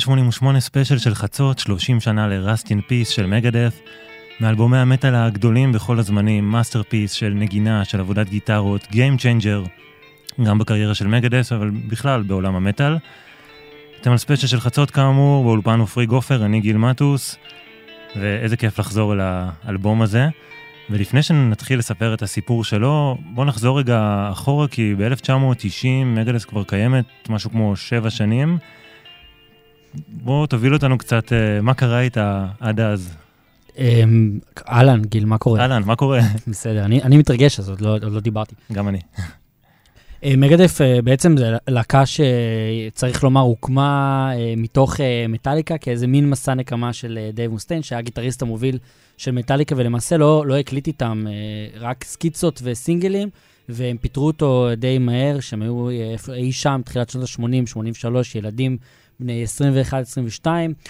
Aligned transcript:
כאן 0.00 0.04
88 0.04 0.60
ספיישל 0.60 0.98
של 0.98 1.14
חצות, 1.14 1.58
30 1.58 2.00
שנה 2.00 2.28
ל 2.28 2.35
Rust 2.35 2.65
in 2.65 2.80
Peace 2.80 3.08
של 3.08 3.26
Megadeth, 3.26 3.80
מאלבומי 4.40 4.78
המטאל 4.78 5.14
הגדולים 5.14 5.72
בכל 5.72 5.98
הזמנים, 5.98 6.50
masterpiece 6.50 7.12
של 7.12 7.32
נגינה, 7.36 7.84
של 7.84 8.00
עבודת 8.00 8.28
גיטרות, 8.28 8.82
Game 8.82 9.18
Changer, 9.18 9.68
גם 10.44 10.58
בקריירה 10.58 10.94
של 10.94 11.06
Megadeth, 11.06 11.52
אבל 11.52 11.70
בכלל 11.70 12.22
בעולם 12.22 12.54
המטאל. 12.54 12.96
אתם 14.00 14.10
על 14.10 14.16
ספיישל 14.16 14.46
של 14.46 14.60
חצות 14.60 14.90
כאמור, 14.90 15.44
באולפן 15.44 15.80
עופרי 15.80 16.06
גופר, 16.06 16.44
אני 16.44 16.60
גיל 16.60 16.76
מטוס, 16.76 17.36
ואיזה 18.16 18.56
כיף 18.56 18.78
לחזור 18.78 19.12
אל 19.12 19.20
האלבום 19.22 20.02
הזה. 20.02 20.28
ולפני 20.90 21.22
שנתחיל 21.22 21.78
לספר 21.78 22.14
את 22.14 22.22
הסיפור 22.22 22.64
שלו, 22.64 23.18
בואו 23.34 23.46
נחזור 23.46 23.78
רגע 23.78 24.28
אחורה, 24.32 24.68
כי 24.68 24.94
ב-1990 24.98 25.86
Megadeth 26.06 26.44
כבר 26.44 26.64
קיימת 26.64 27.04
משהו 27.28 27.50
כמו 27.50 27.76
שבע 27.76 28.10
שנים. 28.10 28.58
בואו 29.94 30.46
תוביל 30.46 30.74
אותנו 30.74 30.98
קצת, 30.98 31.32
אה, 31.32 31.60
מה 31.60 31.74
קרה 31.74 32.00
איתה 32.00 32.46
עד 32.60 32.80
אז? 32.80 33.14
אמ, 33.78 34.38
אהלן, 34.68 35.02
גיל, 35.04 35.24
מה 35.24 35.38
קורה? 35.38 35.60
אהלן, 35.60 35.82
מה 35.86 35.96
קורה? 35.96 36.20
בסדר, 36.46 36.84
אני, 36.84 37.02
אני 37.02 37.16
מתרגש, 37.16 37.58
אז 37.60 37.68
עוד 37.68 37.80
לא, 37.80 37.92
עוד 37.92 38.12
לא 38.12 38.20
דיברתי. 38.20 38.54
גם 38.72 38.88
אני. 38.88 38.98
אה, 40.24 40.36
מגדף 40.36 40.80
אה, 40.80 41.02
בעצם 41.02 41.36
זה 41.36 41.56
להקה 41.68 42.02
שצריך 42.06 43.24
לומר 43.24 43.40
הוקמה 43.40 44.30
מתוך 44.56 44.96
מטאליקה 45.28 45.78
כאיזה 45.78 46.06
מין 46.06 46.30
מסע 46.30 46.54
נקמה 46.54 46.92
של 46.92 47.18
דייב 47.32 47.50
מוסטיין, 47.50 47.82
שהיה 47.82 48.00
גיטריסט 48.00 48.42
המוביל 48.42 48.78
של 49.16 49.30
מטאליקה, 49.30 49.74
ולמעשה 49.78 50.16
לא, 50.16 50.46
לא 50.46 50.56
הקליט 50.56 50.86
איתם 50.86 51.24
רק 51.80 52.04
סקיצות 52.04 52.60
וסינגלים, 52.64 53.28
והם 53.68 53.96
פיטרו 53.96 54.26
אותו 54.26 54.68
די 54.76 54.98
מהר, 54.98 55.40
שהם 55.40 55.62
היו 55.62 55.88
אי 56.32 56.52
שם, 56.52 56.80
תחילת 56.84 57.10
שנות 57.10 57.24
ה-80, 57.24 57.66
83, 57.66 58.34
ילדים 58.34 58.76
בני 59.20 59.44
21-22. 60.42 60.46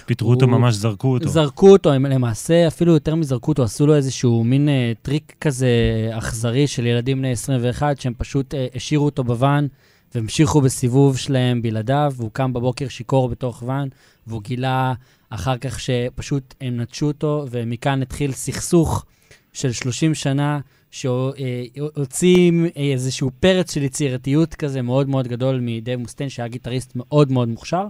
פיטרו 0.06 0.30
אותו, 0.30 0.46
ממש 0.48 0.74
זרקו 0.74 1.12
אותו. 1.12 1.28
זרקו 1.28 1.72
אותו, 1.72 1.92
הם 1.92 2.06
למעשה, 2.06 2.66
אפילו 2.66 2.92
יותר 2.92 3.14
מזרקו 3.14 3.50
אותו, 3.50 3.62
עשו 3.62 3.86
לו 3.86 3.94
איזשהו 3.94 4.44
מין 4.44 4.68
אה, 4.68 4.98
טריק 5.02 5.34
כזה 5.40 5.68
אכזרי 6.12 6.66
של 6.66 6.86
ילדים 6.86 7.18
בני 7.18 7.32
21, 7.32 8.00
שהם 8.00 8.12
פשוט 8.18 8.54
אה, 8.54 8.56
השאירו 8.76 9.04
אותו 9.04 9.24
בוואן 9.24 9.66
והמשיכו 10.14 10.60
בסיבוב 10.60 11.16
שלהם 11.16 11.62
בלעדיו, 11.62 12.12
והוא 12.16 12.30
קם 12.32 12.52
בבוקר 12.52 12.88
שיכור 12.88 13.28
בתוך 13.28 13.62
ואן, 13.66 13.88
והוא 14.26 14.42
גילה 14.42 14.94
אחר 15.30 15.58
כך 15.58 15.80
שפשוט 15.80 16.54
הם 16.60 16.80
נטשו 16.80 17.06
אותו, 17.06 17.46
ומכאן 17.50 18.02
התחיל 18.02 18.32
סכסוך 18.32 19.04
של 19.52 19.72
30 19.72 20.14
שנה, 20.14 20.60
שהוציא 20.90 22.52
איזשהו 22.76 23.30
פרץ 23.40 23.74
של 23.74 23.82
יצירתיות 23.82 24.54
כזה 24.54 24.82
מאוד 24.82 25.08
מאוד 25.08 25.28
גדול 25.28 25.58
מדייב 25.62 26.00
מוסטיין, 26.00 26.30
שהיה 26.30 26.48
גיטריסט 26.48 26.92
מאוד 26.94 27.32
מאוד 27.32 27.48
מוכשר. 27.48 27.86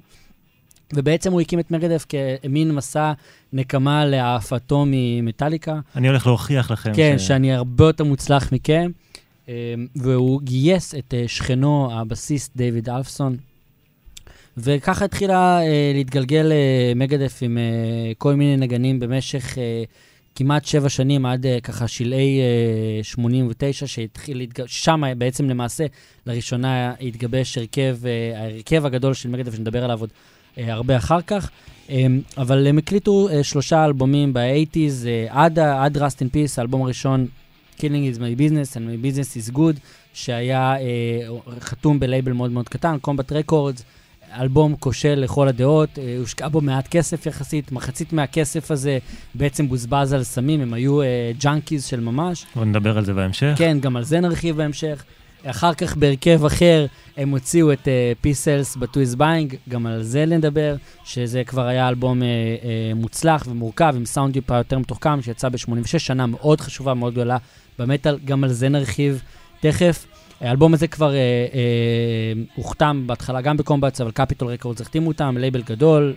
ובעצם 0.95 1.33
הוא 1.33 1.41
הקים 1.41 1.61
את 1.61 1.71
מגדף 1.71 2.07
כמין 2.09 2.73
מסע 2.73 3.13
נקמה 3.53 4.05
להעפתו 4.05 4.85
ממטאליקה. 4.87 5.81
אני 5.97 6.09
הולך 6.09 6.27
להוכיח 6.27 6.71
לכם. 6.71 6.93
כן, 6.95 7.19
ש... 7.19 7.27
שאני 7.27 7.53
הרבה 7.53 7.85
יותר 7.85 8.05
מוצלח 8.05 8.53
מכם. 8.53 8.91
אמ, 9.51 9.87
והוא 9.97 10.41
גייס 10.43 10.95
את 10.95 11.15
אה, 11.15 11.25
שכנו, 11.29 11.89
הבסיסט 11.93 12.57
דיוויד 12.57 12.89
אלפסון, 12.89 13.37
וככה 14.57 15.05
התחילה 15.05 15.63
אה, 15.63 15.93
להתגלגל 15.95 16.53
אה, 16.53 16.93
מגדף 16.97 17.39
עם 17.43 17.59
כל 18.19 18.35
מיני 18.35 18.57
נגנים 18.57 19.01
במשך 19.01 19.59
כמעט 20.35 20.65
שבע 20.65 20.89
שנים, 20.89 21.27
עד 21.27 21.47
ככה 21.63 21.89
שלהי 21.89 22.41
89, 23.03 23.87
שהתחיל 23.87 24.37
להתגבש, 24.37 24.85
שם 24.85 25.03
בעצם 25.19 25.51
למעשה 25.51 25.87
לראשונה 26.27 26.95
התגבש 27.01 27.59
הרכב, 27.59 27.97
ההרכב 28.37 28.87
הגדול 28.87 29.15
של 29.15 29.29
מגדף, 29.29 29.55
שנדבר 29.55 29.85
עליו 29.85 30.01
עוד 30.01 30.11
הרבה 30.57 30.97
אחר 30.97 31.21
כך. 31.21 31.51
אמ, 31.91 32.21
אבל 32.39 32.67
הם 32.67 32.79
הקליטו 32.79 33.29
שלושה 33.43 33.85
אלבומים 33.85 34.33
ב-80's, 34.33 35.07
עד, 35.29 35.59
עד 35.59 35.97
Rust 35.97 36.01
in 36.01 36.35
Peace, 36.35 36.55
האלבום 36.59 36.83
הראשון 36.83 37.27
Killing 37.81 38.15
is 38.15 38.19
my 38.19 38.35
business 38.35 38.77
and 38.77 38.81
my 38.81 38.97
business 39.07 39.37
is 39.37 39.57
good, 39.57 39.79
שהיה 40.15 40.77
אה, 40.77 40.81
חתום 41.61 42.01
בלייבל 42.01 42.33
מאוד 42.33 42.51
מאוד 42.51 42.69
קטן, 42.69 42.97
Combat 43.07 43.33
Records, 43.33 43.83
אלבום 44.41 44.77
כושל 44.77 45.15
לכל 45.15 45.49
הדעות, 45.49 45.99
אה, 45.99 46.17
הושקע 46.19 46.49
בו 46.49 46.61
מעט 46.61 46.89
כסף 46.89 47.27
יחסית, 47.27 47.73
מחצית 47.73 48.13
מהכסף 48.13 48.71
הזה 48.71 48.99
בעצם 49.35 49.69
בוזבז 49.69 50.13
על 50.13 50.23
סמים, 50.23 50.61
הם 50.61 50.75
היו 50.75 51.03
אה, 51.03 51.07
junkies 51.39 51.85
של 51.85 52.01
ממש. 52.01 52.47
בוא 52.55 52.65
נדבר 52.65 52.99
על 52.99 53.05
זה 53.05 53.15
בהמשך. 53.15 53.55
כן, 53.57 53.79
גם 53.81 53.97
על 53.97 54.05
זה 54.05 54.21
נרחיב 54.21 54.57
בהמשך. 54.57 55.05
אחר 55.45 55.75
כך 55.75 55.97
בהרכב 55.97 56.45
אחר 56.45 56.87
הם 57.17 57.31
הוציאו 57.31 57.73
את 57.73 57.89
Peace 58.21 58.49
Sells 58.49 58.77
but 58.77 58.91
Who's 58.91 59.15
Buying, 59.15 59.55
גם 59.69 59.87
על 59.87 60.03
זה 60.03 60.27
נדבר, 60.27 60.77
שזה 61.05 61.45
כבר 61.45 61.67
היה 61.67 61.89
אלבום 61.89 62.23
אה, 62.23 62.25
אה, 62.25 62.95
מוצלח 62.95 63.45
ומורכב, 63.51 63.93
עם 63.97 64.05
סאונד 64.05 64.35
טיפה 64.35 64.57
יותר 64.57 64.79
מתוחכם, 64.79 65.23
שיצא 65.23 65.49
ב-86 65.49 65.99
שנה 65.99 66.27
מאוד 66.27 66.61
חשובה, 66.61 66.95
מאוד 66.95 67.13
גדולה 67.13 67.37
במטאל, 67.79 68.19
גם 68.25 68.45
על 68.45 68.53
זה 68.53 68.69
נרחיב 68.69 69.23
תכף. 69.61 70.07
האלבום 70.41 70.75
הזה 70.75 70.87
כבר 70.87 71.15
אה, 71.15 71.19
אה, 71.55 72.33
הוחתם 72.55 73.03
בהתחלה 73.07 73.41
גם 73.41 73.57
בקומבט, 73.57 74.01
אבל 74.01 74.11
קפיטול 74.11 74.49
רקורדס 74.49 74.81
החתימו 74.81 75.09
אותם, 75.09 75.37
לייבל 75.39 75.63
גדול 75.63 76.15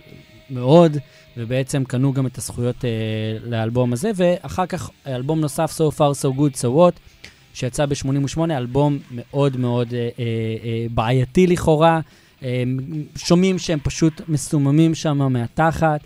מאוד, 0.50 0.96
ובעצם 1.36 1.84
קנו 1.84 2.12
גם 2.12 2.26
את 2.26 2.38
הזכויות 2.38 2.84
אה, 2.84 2.90
לאלבום 3.44 3.92
הזה, 3.92 4.10
ואחר 4.14 4.66
כך 4.66 4.90
אלבום 5.06 5.40
נוסף, 5.40 5.80
So 5.80 5.94
Far 5.98 6.22
So 6.22 6.38
Good 6.38 6.56
So 6.56 6.64
What, 6.64 7.13
שיצא 7.54 7.86
ב-88, 7.86 8.40
אלבום 8.50 8.98
מאוד 9.10 9.56
מאוד 9.56 9.94
אה, 9.94 9.98
אה, 9.98 10.24
אה, 10.64 10.86
בעייתי 10.90 11.46
לכאורה. 11.46 12.00
אה, 12.42 12.62
שומעים 13.16 13.58
שהם 13.58 13.78
פשוט 13.82 14.20
מסוממים 14.28 14.94
שם 14.94 15.32
מהתחת. 15.32 16.00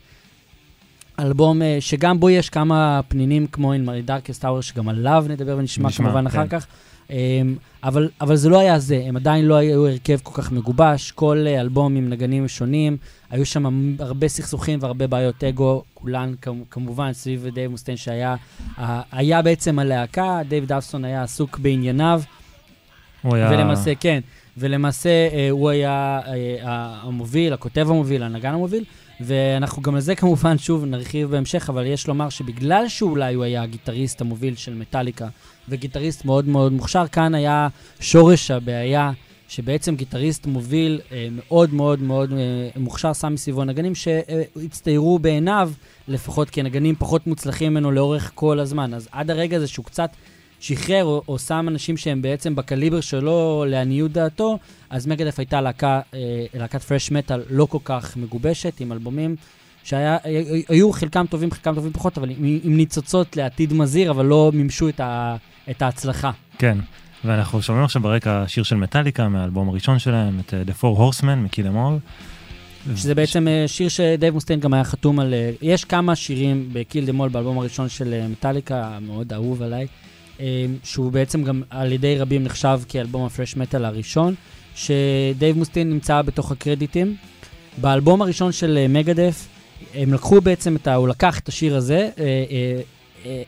אלבום 1.19 1.63
אה, 1.63 1.77
שגם 1.81 2.21
בו 2.21 2.31
יש 2.31 2.51
כמה 2.51 3.01
פנינים 3.09 3.47
כמו 3.47 3.75
In 3.75 3.79
My 3.87 4.11
Darkest 4.11 4.43
Hour, 4.45 4.63
שגם 4.63 4.89
עליו 4.89 5.25
נדבר 5.29 5.57
ונשמע 5.59 5.89
נשמע, 5.89 6.07
כמובן 6.07 6.21
כן. 6.21 6.27
אחר 6.27 6.47
כך. 6.47 6.67
אמ, 7.11 7.57
אבל, 7.85 8.09
אבל 8.21 8.37
זה 8.37 8.49
לא 8.49 8.59
היה 8.59 8.79
זה, 8.79 9.03
הם 9.07 9.17
עדיין 9.17 9.45
לא 9.45 9.55
היו 9.55 9.87
הרכב 9.87 10.19
כל 10.23 10.43
כך 10.43 10.53
מגובש, 10.53 11.11
כל 11.11 11.45
אה, 11.47 11.61
אלבום 11.61 11.97
עם 11.97 12.09
נגנים 12.09 12.49
שונים, 12.49 12.97
היו 13.31 13.47
שם 13.47 13.97
הרבה 13.99 14.29
סכסוכים 14.29 14.79
והרבה 14.83 15.07
בעיות 15.07 15.45
אגו, 15.45 15.83
כולן 15.95 16.35
כמובן 16.71 17.13
סביב 17.13 17.47
דייב 17.55 17.71
מוסטיין 17.71 17.97
שהיה 17.97 18.37
היה 19.13 19.43
בעצם 19.43 19.79
הלהקה, 19.79 20.41
דייב 20.49 20.67
אלפסון 20.67 21.05
היה 21.05 21.23
עסוק 21.23 21.59
בענייניו. 21.59 22.23
הוא 23.23 23.37
היה... 23.37 23.51
ולמעשה, 23.51 23.95
כן, 23.95 24.21
ולמעשה 24.57 25.29
אה, 25.33 25.49
הוא 25.51 25.71
היה 25.71 26.21
המוביל, 27.03 27.53
הכותב 27.53 27.87
המוביל, 27.91 28.23
הנגן 28.23 28.55
המוביל. 28.55 28.85
ואנחנו 29.21 29.83
גם 29.83 29.95
על 29.95 30.01
זה 30.01 30.15
כמובן 30.15 30.59
שוב 30.59 30.85
נרחיב 30.85 31.31
בהמשך, 31.31 31.71
אבל 31.71 31.87
יש 31.87 32.09
לומר 32.09 32.29
שבגלל 32.29 32.89
שאולי 32.89 33.35
הוא 33.35 33.45
היה 33.45 33.63
הגיטריסט 33.63 34.21
המוביל 34.21 34.57
של 34.57 34.75
מטאליקה, 34.75 35.29
וגיטריסט 35.69 36.25
מאוד 36.25 36.49
מאוד 36.49 36.73
מוכשר, 36.73 37.07
כאן 37.07 37.35
היה 37.35 37.69
שורש 38.01 38.51
הבעיה, 38.51 39.13
שבעצם 39.49 39.97
גיטריסט 39.97 40.47
מוביל 40.47 41.01
אה, 41.13 41.29
מאוד 41.31 41.75
מאוד 41.75 42.03
מאוד 42.03 42.33
אה, 42.33 42.37
מוכשר, 42.77 43.13
שם 43.13 43.33
מסביבו 43.33 43.65
נגנים 43.65 43.95
שהצטיירו 43.95 45.19
בעיניו, 45.19 45.71
לפחות 46.09 46.51
כנגנים 46.51 46.95
פחות 46.99 47.27
מוצלחים 47.27 47.71
ממנו 47.71 47.91
לאורך 47.91 48.33
כל 48.35 48.61
הזמן. 48.61 48.95
אז 48.95 49.09
עד 49.13 49.31
הרגע 49.31 49.57
הזה 49.57 49.67
שהוא 49.67 49.85
קצת 49.85 50.11
שחרר 50.61 51.05
או, 51.05 51.23
או 51.29 51.39
שם 51.39 51.67
אנשים 51.69 51.97
שהם 51.97 52.23
בעצם 52.23 52.55
בקליבר 52.55 53.01
שלו 53.01 53.65
לעניות 53.69 54.13
דעתו, 54.13 54.59
אז 54.91 55.07
מגדף 55.07 55.39
הייתה 55.39 55.61
להקה, 55.61 56.01
אה, 56.15 56.47
להקת 56.55 56.83
פרש 56.83 57.11
מטאל 57.11 57.43
לא 57.51 57.67
כל 57.67 57.79
כך 57.85 58.17
מגובשת, 58.17 58.81
עם 58.81 58.93
אלבומים 58.93 59.37
שהיו 59.85 60.93
חלקם 60.93 61.27
טובים, 61.31 61.51
חלקם 61.51 61.75
טובים 61.75 61.93
פחות, 61.93 62.19
אבל 62.19 62.31
עם, 62.31 62.59
עם 62.65 62.77
ניצוצות 62.77 63.37
לעתיד 63.37 63.73
מזהיר, 63.73 64.11
אבל 64.11 64.27
לא 64.27 64.51
מימשו 64.55 64.89
את, 64.89 65.01
ה, 65.01 65.37
את 65.71 65.83
ההצלחה. 65.83 66.31
כן, 66.59 66.79
ואנחנו 67.25 67.63
שומעים 67.63 67.85
עכשיו 67.85 68.03
ברקע 68.03 68.45
שיר 68.47 68.65
של 68.65 68.77
מטאליקה 68.77 69.29
מהאלבום 69.29 69.69
הראשון 69.69 69.99
שלהם, 69.99 70.41
את 70.41 70.55
אה, 70.55 70.71
The 70.71 70.83
Four 70.83 70.99
Horsemen 70.99 71.37
מ 71.37 71.43
Kill 71.43 71.67
'Em 71.67 71.80
All. 71.80 71.99
שזה 72.97 73.15
בעצם 73.15 73.47
שיר 73.67 73.89
שדייב 73.89 74.35
מוסטיין 74.35 74.61
גם 74.61 74.75
היה 74.75 74.85
חתום 74.85 75.21
על... 75.21 75.35
יש 75.63 75.85
כמה 75.85 76.17
שירים 76.17 76.69
ב 76.73 76.80
Kill 76.80 77.07
'Em 77.07 77.13
All 77.13 77.29
באלבום 77.29 77.59
הראשון 77.59 77.89
של 77.89 78.27
מטאליקה, 78.29 78.99
מאוד 79.01 79.33
אהוב 79.33 79.63
עליי. 79.63 79.87
אמ, 80.41 80.45
שהוא 80.85 81.13
בעצם 81.13 81.45
גם 81.45 81.63
על 81.71 81.93
ידי 81.93 82.19
רבים 82.19 82.45
נחשב 82.45 82.81
כאלבום 82.89 83.25
ה 83.25 83.29
thrash 83.29 83.57
metal 83.57 83.85
הראשון, 83.85 84.35
שדייב 84.75 85.59
מוסטיין 85.59 85.91
נמצא 85.91 86.23
בתוך 86.23 86.53
הקרדיטים. 86.53 87.17
באלבום 87.81 88.23
הראשון 88.23 88.53
של 88.53 88.79
אה, 88.79 88.89
מגדף, 88.89 89.49
הם 89.95 90.15
לקחו 90.15 90.41
בעצם 90.41 90.77
את 90.77 90.87
ה... 90.87 90.95
הוא 90.95 91.09
לקח 91.09 91.39
את 91.39 91.49
השיר 91.49 91.77
הזה, 91.77 92.11
אה, 92.19 92.45
אה, 93.27 93.43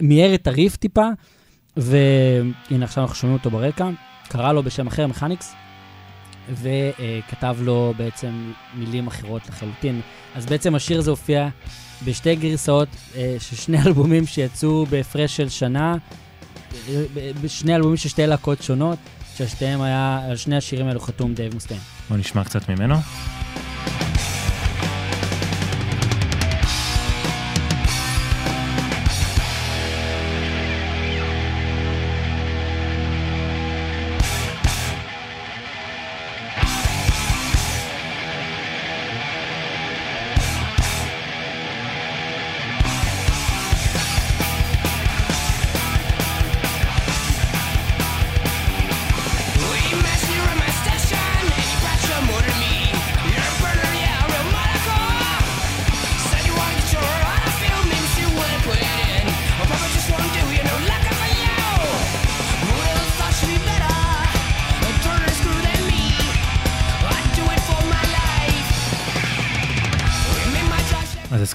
מיהר 0.00 0.34
את 0.34 0.46
הריף 0.46 0.76
טיפה, 0.76 1.06
והנה 1.76 2.84
עכשיו 2.84 3.04
אנחנו 3.04 3.16
שומעים 3.16 3.38
אותו 3.38 3.50
ברקע, 3.50 3.90
קרא 4.28 4.52
לו 4.52 4.62
בשם 4.62 4.86
אחר, 4.86 5.06
מכניקס, 5.06 5.54
וכתב 6.52 7.56
לו 7.60 7.94
בעצם 7.96 8.52
מילים 8.74 9.06
אחרות 9.06 9.48
לחלוטין. 9.48 10.00
אז 10.34 10.46
בעצם 10.46 10.74
השיר 10.74 10.98
הזה 10.98 11.10
הופיע 11.10 11.48
בשתי 12.04 12.36
גרסאות 12.36 12.88
של 13.38 13.56
שני 13.56 13.82
אלבומים 13.86 14.26
שיצאו 14.26 14.86
בהפרש 14.86 15.36
של 15.36 15.48
שנה, 15.48 15.96
בשני 17.42 17.76
אלבומים 17.76 17.96
של 17.96 18.08
שתי 18.08 18.26
להקות 18.26 18.62
שונות, 18.62 18.98
ששתיהם 19.36 19.82
היה, 19.82 20.20
על 20.28 20.36
שני 20.36 20.56
השירים 20.56 20.86
האלו 20.86 21.00
חתום 21.00 21.34
דייב 21.34 21.54
מוסטיין. 21.54 21.80
בוא 22.08 22.16
נשמע 22.16 22.44
קצת 22.44 22.68
ממנו. 22.68 22.94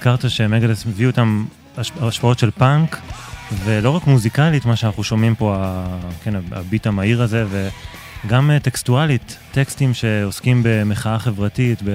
הזכרת 0.08 0.30
שמגדף 0.30 0.86
הביאו 0.86 1.10
איתם 1.10 1.44
השפעות 1.78 2.38
של 2.38 2.50
פאנק, 2.50 3.00
ולא 3.64 3.90
רק 3.90 4.06
מוזיקלית, 4.06 4.66
מה 4.66 4.76
שאנחנו 4.76 5.04
שומעים 5.04 5.34
פה, 5.34 5.56
כן, 6.22 6.34
ה 6.52 6.59
beat 6.59 6.86
המהיר 6.86 7.22
הזה, 7.22 7.44
וגם 8.24 8.50
אה, 8.50 8.60
טקסטואלית, 8.60 9.38
טקסטים 9.52 9.94
שעוסקים 9.94 10.60
במחאה 10.64 11.18
חברתית, 11.18 11.82
אה, 11.82 11.94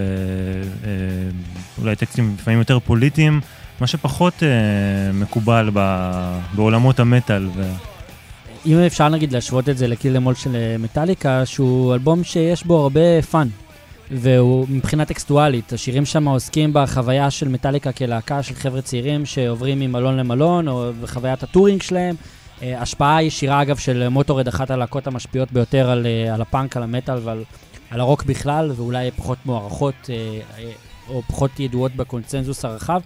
אולי 1.82 1.96
טקסטים 1.96 2.36
לפעמים 2.40 2.60
יותר 2.60 2.80
פוליטיים, 2.80 3.42
מה 3.80 3.88
שפחות 3.88 4.44
אה, 4.44 4.50
מקובל 5.14 5.70
בעולמות 6.56 7.00
המטאל. 7.00 7.50
ו... 7.56 7.72
אם 8.66 8.78
אפשר 8.78 9.10
נגיד 9.10 9.32
להשוות 9.32 9.70
את 9.70 9.78
זה 9.78 9.88
ל 9.88 9.93
Kill 9.93 10.14
'Em 10.14 10.25
All 10.25 10.36
של 10.36 10.56
מטאליקה, 10.80 11.46
שהוא 11.46 11.94
אלבום 11.94 12.24
שיש 12.24 12.64
בו 12.64 12.82
הרבה 12.82 13.22
fun. 13.32 13.48
והוא 14.12 14.66
מבחינה 14.70 15.06
טקסטואלית, 15.06 15.74
השירים 15.74 16.06
שם 16.06 16.28
עוסקים 16.28 16.70
בחוויה 16.74 17.32
של 17.32 17.48
מטאליקה 17.48 17.92
כלהקה 17.92 18.44
של 18.44 18.56
חבר'ה 18.56 18.82
צעירים 18.82 19.26
שעוברים 19.26 19.80
ממלון 19.80 20.18
למלון, 20.18 20.68
או 20.68 20.92
בחוויית 21.02 21.44
ה 21.44 21.48
touring 21.49 21.82
שלהם. 21.82 22.16
אה, 22.60 22.64
השפעה 22.78 23.24
ישירה, 23.24 23.62
אגב, 23.62 23.78
של 23.78 24.10
מוטורהד, 24.10 24.48
אחת 24.48 24.72
הלהקות 24.72 25.08
המשפיעות 25.08 25.52
ביותר 25.52 25.90
על, 25.90 26.06
אה, 26.06 26.34
על 26.34 26.42
הפאנק, 26.42 26.78
על 26.78 26.84
המטאל 26.84 27.18
ועל 27.24 27.44
על 27.90 28.00
הרוק 28.00 28.24
בכלל, 28.24 28.72
ואולי 28.76 29.12
פחות 29.12 29.38
מוערכות 29.46 29.94
אה, 30.04 30.62
או 31.10 31.22
פחות 31.22 31.60
ידועות 31.60 31.96
בקונצנזוס 31.96 32.66
הרחב. 32.66 33.02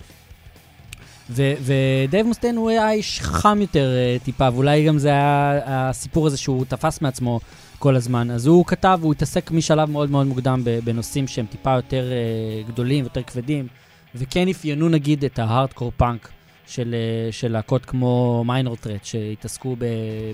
ודייב 1.29 2.27
מוסטיין 2.27 2.55
הוא 2.55 2.69
היה 2.69 2.91
איש 2.91 3.19
חכם 3.21 3.61
יותר 3.61 3.89
טיפה, 4.23 4.49
ואולי 4.53 4.85
גם 4.85 4.97
זה 4.97 5.09
היה 5.09 5.59
הסיפור 5.65 6.27
הזה 6.27 6.37
שהוא 6.37 6.65
תפס 6.65 7.01
מעצמו 7.01 7.39
כל 7.79 7.95
הזמן. 7.95 8.31
אז 8.31 8.45
הוא 8.45 8.65
כתב, 8.65 8.99
הוא 9.01 9.13
התעסק 9.13 9.51
משלב 9.51 9.89
מאוד 9.89 10.11
מאוד 10.11 10.27
מוקדם 10.27 10.61
בנושאים 10.83 11.27
שהם 11.27 11.45
טיפה 11.45 11.75
יותר 11.75 12.05
uh, 12.09 12.71
גדולים, 12.71 13.03
יותר 13.03 13.23
כבדים, 13.23 13.67
וכן 14.15 14.47
אפיינו 14.47 14.89
נגיד 14.89 15.25
את 15.25 15.39
ההארדקור 15.39 15.91
פאנק 15.97 16.29
של, 16.67 16.95
uh, 17.29 17.33
של 17.33 17.51
להקות 17.51 17.85
כמו 17.85 18.43
מיינור 18.47 18.75
טרט, 18.75 19.05
שהתעסקו 19.05 19.75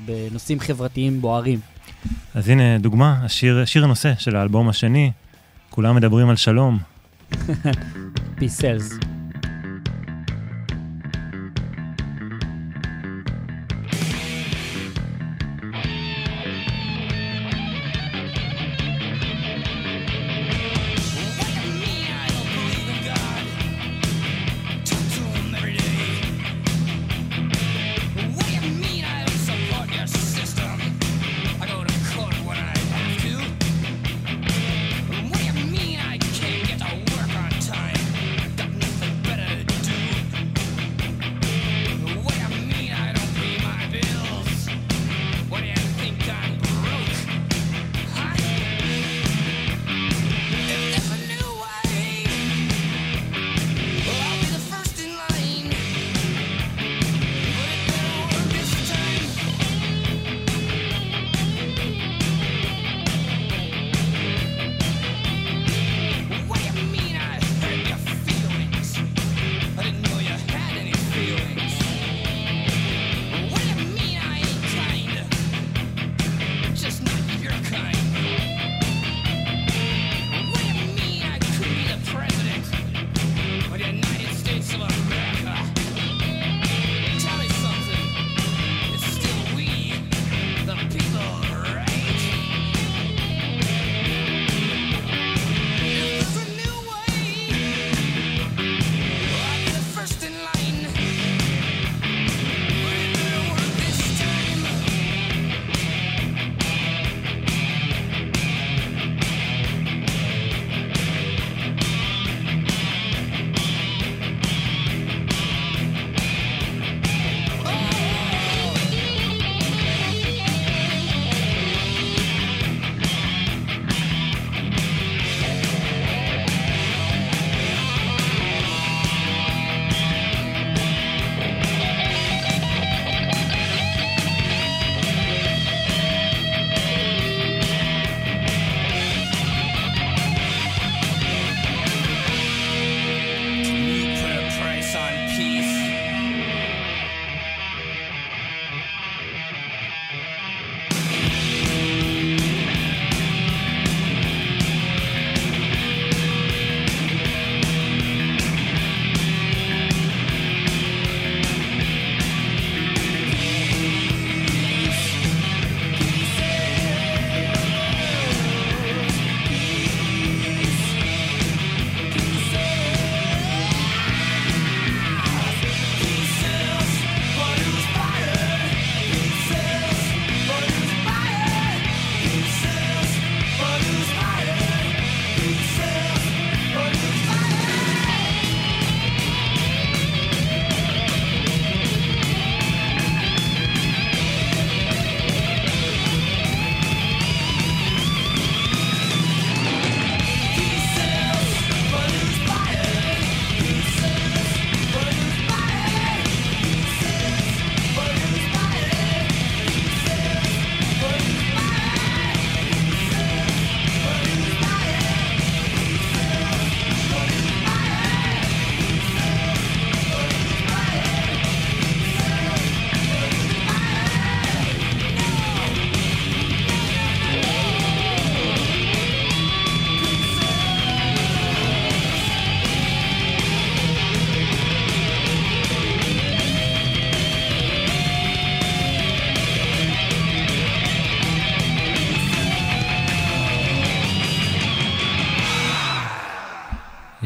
בנושאים 0.05 0.59
חברתיים 0.59 1.21
בוערים. 1.21 1.59
אז 2.35 2.49
הנה 2.49 2.77
דוגמה, 2.77 3.19
השיר, 3.23 3.59
השיר 3.59 3.83
הנושא 3.83 4.13
של 4.17 4.35
האלבום 4.35 4.69
השני, 4.69 5.11
כולם 5.69 5.95
מדברים 5.95 6.29
על 6.29 6.35
שלום. 6.35 6.79
Peace 8.39 8.61
Cells. 8.61 9.12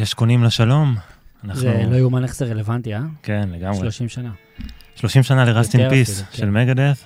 יש 0.08 0.14
קונים 0.14 0.44
לשלום. 0.44 0.96
אנחנו... 1.44 1.62
זה 1.62 1.84
לא 1.90 1.96
יאומן 1.96 2.24
איך 2.24 2.36
זה 2.36 2.46
רלוונטי, 2.46 2.96
אה? 2.96 3.00
כן, 3.24 3.50
לגמרי. 3.52 3.80
30 3.80 4.10
שנה. 4.10 4.32
30 4.96 5.24
שנה 5.24 5.46
ל 5.46 5.51
Rust 5.51 5.70
in 5.70 5.80
Peace 5.80 6.24
של 6.32 6.42
כן. 6.42 6.52
מגדף, 6.52 7.06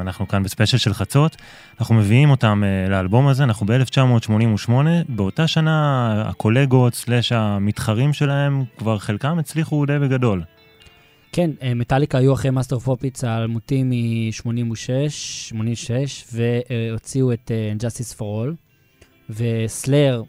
אנחנו 0.00 0.28
כאן 0.28 0.42
בספיישל 0.42 0.78
של 0.78 0.94
חצות, 0.94 1.36
אנחנו 1.80 1.94
מביאים 1.94 2.30
אותם 2.30 2.62
אה, 2.64 2.88
לאלבום 2.90 3.28
הזה, 3.28 3.44
אנחנו 3.44 3.66
ב-1988, 3.66 4.70
באותה 5.08 5.46
שנה 5.46 6.24
הקולגות 6.28 6.94
סלאש 6.94 7.32
המתחרים 7.32 8.12
שלהם, 8.12 8.64
כבר 8.78 8.98
חלקם 8.98 9.38
הצליחו 9.38 9.86
די 9.86 9.98
בגדול. 9.98 10.42
כן, 11.32 11.50
אה, 11.62 11.74
מטאליקה 11.74 12.18
היו 12.18 12.34
אחרי 12.34 12.50
Master 12.50 12.78
of 12.78 12.88
Puppets 12.88 13.24
האלמותי 13.24 13.90
מ-86, 13.90 15.10
86, 15.10 16.24
והוציאו 16.32 17.32
את 17.32 17.50
אה, 17.50 17.72
Justice 17.80 18.18
for 18.18 18.20
All, 18.20 18.54
וסלאר, 19.30 20.22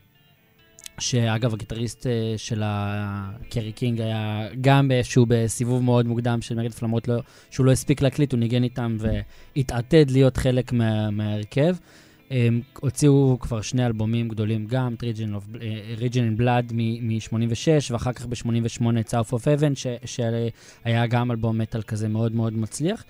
שאגב, 1.02 1.54
הגיטריסט 1.54 2.08
אה, 2.08 2.34
של 2.38 2.62
הקרי 2.66 3.72
קינג 3.72 4.02
היה 4.02 4.48
גם 4.62 4.88
באיזשהו 4.88 5.26
בסיבוב 5.28 5.84
מאוד 5.84 6.06
מוקדם 6.06 6.42
של 6.42 6.56
מרד 6.56 6.72
למרות 6.84 7.08
לא, 7.08 7.22
שהוא 7.52 7.66
לא 7.66 7.72
הספיק 7.72 8.02
להקליט, 8.02 8.32
הוא 8.32 8.40
ניגן 8.40 8.64
איתם 8.64 8.98
והתעתד 9.00 10.12
להיות 10.12 10.38
חלק 10.38 10.74
מה, 10.74 11.10
מההרכב. 11.10 11.76
הם 12.32 12.62
הוציאו 12.80 13.38
כבר 13.40 13.62
שני 13.62 13.86
אלבומים 13.86 14.30
גדולים 14.30 14.66
גם, 14.68 14.96
Region, 15.00 15.36
of, 15.36 15.58
אה, 15.62 16.08
Region 16.08 16.38
in 16.38 16.42
Blood 16.42 16.74
מ-86, 16.74 17.92
ואחר 17.92 18.14
כך 18.14 18.26
ב-88 18.26 19.00
את 19.00 19.14
of 19.14 19.34
Heaven, 19.34 19.76
ש- 19.76 19.88
שהיה 20.06 21.08
גם 21.08 21.32
אלבום 21.32 21.58
מטאל 21.58 21.82
כזה 21.82 22.08
מאוד 22.08 22.36
מאוד 22.36 22.54
מצליח. 22.54 23.04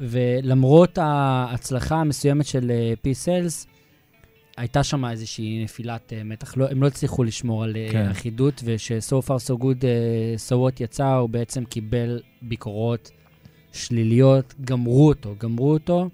ולמרות 0.00 0.98
ההצלחה 0.98 1.96
המסוימת 1.96 2.46
של 2.46 2.72
P-Cells, 3.04 3.66
הייתה 4.58 4.82
שם 4.82 5.04
איזושהי 5.04 5.64
נפילת 5.64 6.12
uh, 6.12 6.24
מתח, 6.24 6.56
לא, 6.56 6.66
הם 6.70 6.82
לא 6.82 6.86
הצליחו 6.86 7.24
לשמור 7.24 7.64
על 7.64 7.76
כן. 7.92 8.04
כן. 8.04 8.10
אחידות, 8.10 8.62
וש-So 8.64 9.26
far 9.28 9.40
so 9.50 9.62
good, 9.62 9.80
uh, 9.80 9.84
so 10.48 10.54
what 10.54 10.82
יצא, 10.82 11.06
הוא 11.14 11.28
בעצם 11.28 11.64
קיבל 11.64 12.20
ביקורות 12.42 13.10
שליליות, 13.72 14.54
גמרו 14.64 15.08
אותו, 15.08 15.34
גמרו 15.40 15.72
אותו, 15.72 16.08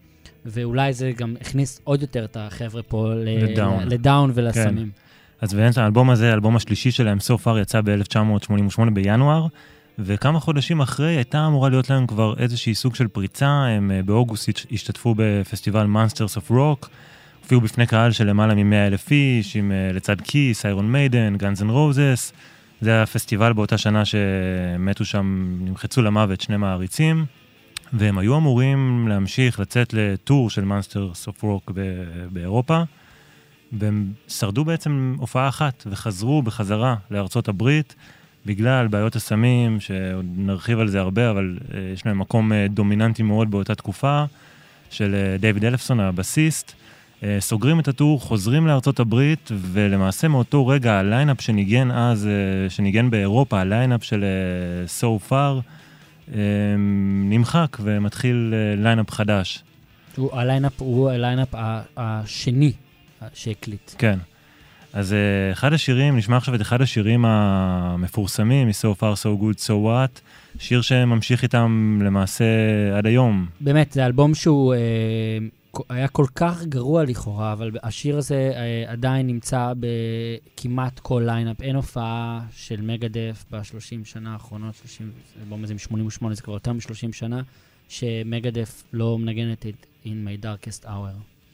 ואולי 0.46 0.92
זה 0.92 1.12
גם 1.16 1.34
הכניס 1.40 1.80
עוד 1.84 2.02
יותר 2.02 2.24
את 2.24 2.36
החבר'ה 2.40 2.82
פה 2.82 3.14
ל- 3.14 3.44
לדאון. 3.44 3.80
כן. 3.80 3.88
לדאון 3.88 4.30
ולסמים. 4.34 4.90
אז 5.40 5.54
באמת 5.54 5.78
האלבום 5.78 6.10
הזה, 6.10 6.30
האלבום 6.30 6.56
השלישי 6.56 6.90
שלהם, 6.90 7.18
So 7.18 7.46
Far, 7.46 7.58
יצא 7.62 7.80
ב-1988 7.80 8.90
בינואר, 8.92 9.46
וכמה 9.98 10.40
חודשים 10.40 10.80
אחרי 10.80 11.16
הייתה 11.16 11.46
אמורה 11.46 11.68
להיות 11.68 11.90
להם 11.90 12.06
כבר 12.06 12.34
איזושהי 12.38 12.74
סוג 12.74 12.94
של 12.94 13.08
פריצה, 13.08 13.46
הם 13.48 13.90
אה, 13.90 14.02
באוגוסט 14.02 14.48
הש- 14.48 14.66
השתתפו 14.72 15.14
בפסטיבל 15.18 15.86
Monsters 15.86 16.38
of 16.38 16.50
Rock, 16.50 16.86
הופיעו 17.44 17.60
בפני 17.60 17.86
קהל 17.86 18.12
של 18.12 18.26
למעלה 18.26 18.54
מ-100 18.54 18.74
אלף 18.74 19.10
איש, 19.10 19.56
עם 19.56 19.72
אה, 19.72 19.92
לצד 19.92 20.20
כיס, 20.20 20.64
איירון 20.64 20.92
מיידן, 20.92 21.36
גאנז 21.36 21.62
אנד 21.62 21.70
רוזס. 21.70 22.32
זה 22.80 22.90
היה 22.90 23.06
פסטיבל 23.06 23.52
באותה 23.52 23.78
שנה 23.78 24.02
שמתו 24.04 25.04
שם, 25.04 25.56
נמחצו 25.60 26.02
למוות 26.02 26.40
שני 26.40 26.56
מעריצים, 26.56 27.24
והם 27.92 28.18
היו 28.18 28.36
אמורים 28.36 29.08
להמשיך 29.08 29.60
לצאת 29.60 29.94
ל 29.94 30.05
tour 30.05 30.50
של 30.50 30.64
of 31.28 31.42
Rock 31.42 31.72
ב- 31.74 32.26
באירופה. 32.32 32.82
והם 33.72 34.12
שרדו 34.28 34.64
בעצם 34.64 35.16
הופעה 35.18 35.48
אחת 35.48 35.86
וחזרו 35.90 36.42
בחזרה 36.42 36.96
לארצות 37.10 37.48
הברית 37.48 37.94
בגלל 38.46 38.86
בעיות 38.86 39.16
הסמים, 39.16 39.80
שעוד 39.80 40.26
נרחיב 40.36 40.78
על 40.78 40.88
זה 40.88 41.00
הרבה, 41.00 41.30
אבל 41.30 41.58
אה, 41.74 41.80
יש 41.94 42.06
להם 42.06 42.18
מקום 42.18 42.52
אה, 42.52 42.66
דומיננטי 42.70 43.22
מאוד 43.22 43.50
באותה 43.50 43.74
תקופה, 43.74 44.24
של 44.90 45.14
אה, 45.14 45.36
דיוויד 45.38 45.64
אלפסון, 45.64 46.00
הבסיסט. 46.00 46.83
אה, 47.22 47.36
סוגרים 47.40 47.80
את 47.80 47.88
ה 47.88 47.93
tour, 47.93 48.20
חוזרים 48.20 48.66
לארצות 48.66 49.00
הברית, 49.00 49.50
ולמעשה 49.72 50.28
מאותו 50.28 50.66
רגע 50.66 50.98
ה 50.98 51.04
lineup 51.04 51.40
שניגן 51.40 51.90
אז, 51.90 52.26
אה, 52.26 52.70
שניגן 52.70 53.10
באירופה, 53.10 53.60
ה 53.60 53.66
lineup 53.66 54.04
של 54.04 54.24
אה, 54.24 54.84
So 55.00 55.30
Far, 55.30 55.60
נמחק 57.28 57.76
ומתחיל 57.80 58.54
lineup 58.76 59.10
חדש. 59.10 59.62
הוא 60.16 60.30
ה 60.32 60.39
lineup 60.39 60.80
הוא 60.80 61.10
ה 61.10 61.15
lineup 61.15 61.48
השני 61.96 62.72
שהקליט. 63.34 63.90
כן. 63.98 64.18
אז 64.92 65.14
אחד 65.52 65.72
השירים, 65.72 66.16
נשמע 66.16 66.36
עכשיו 66.36 66.54
את 66.54 66.60
אחד 66.60 66.82
השירים 66.82 67.24
המפורסמים, 67.24 68.68
מ-So 68.68 69.00
far 69.00 69.16
so 69.22 69.42
good 69.42 69.58
so 69.66 69.70
what, 69.70 70.20
שיר 70.58 70.82
שממשיך 70.82 71.42
איתם 71.42 71.98
למעשה 72.04 72.44
עד 72.98 73.06
היום. 73.06 73.46
באמת, 73.60 73.92
זה 73.92 74.06
אלבום 74.06 74.34
שהוא 74.34 74.74
היה 75.88 76.08
כל 76.08 76.26
כך 76.34 76.64
גרוע 76.64 77.04
לכאורה, 77.04 77.52
אבל 77.52 77.70
השיר 77.82 78.18
הזה 78.18 78.52
אה, 78.54 78.92
עדיין 78.92 79.26
נמצא 79.26 79.72
בכמעט 79.80 81.00
כל 81.00 81.22
lineup. 81.26 81.62
אין 81.62 81.76
הופעה 81.76 82.44
של 82.52 82.80
מגדף 82.80 83.44
ב-30 83.50 84.04
שנה 84.04 84.32
האחרונות, 84.32 84.74
30, 84.74 85.10
האלבום 85.40 85.64
הזה 85.64 85.74
מ-88, 85.74 86.34
זה 86.34 86.42
כבר 86.42 86.54
יותר 86.54 86.72
מ-30 86.72 87.12
שנה, 87.12 87.42
שמגדף 87.88 88.82
לא 88.92 89.18
מנגנת 89.18 89.66
את 89.66 89.86
In 90.04 90.08
My 90.08 90.44
Darkest 90.44 90.84
Hour. 90.84 91.44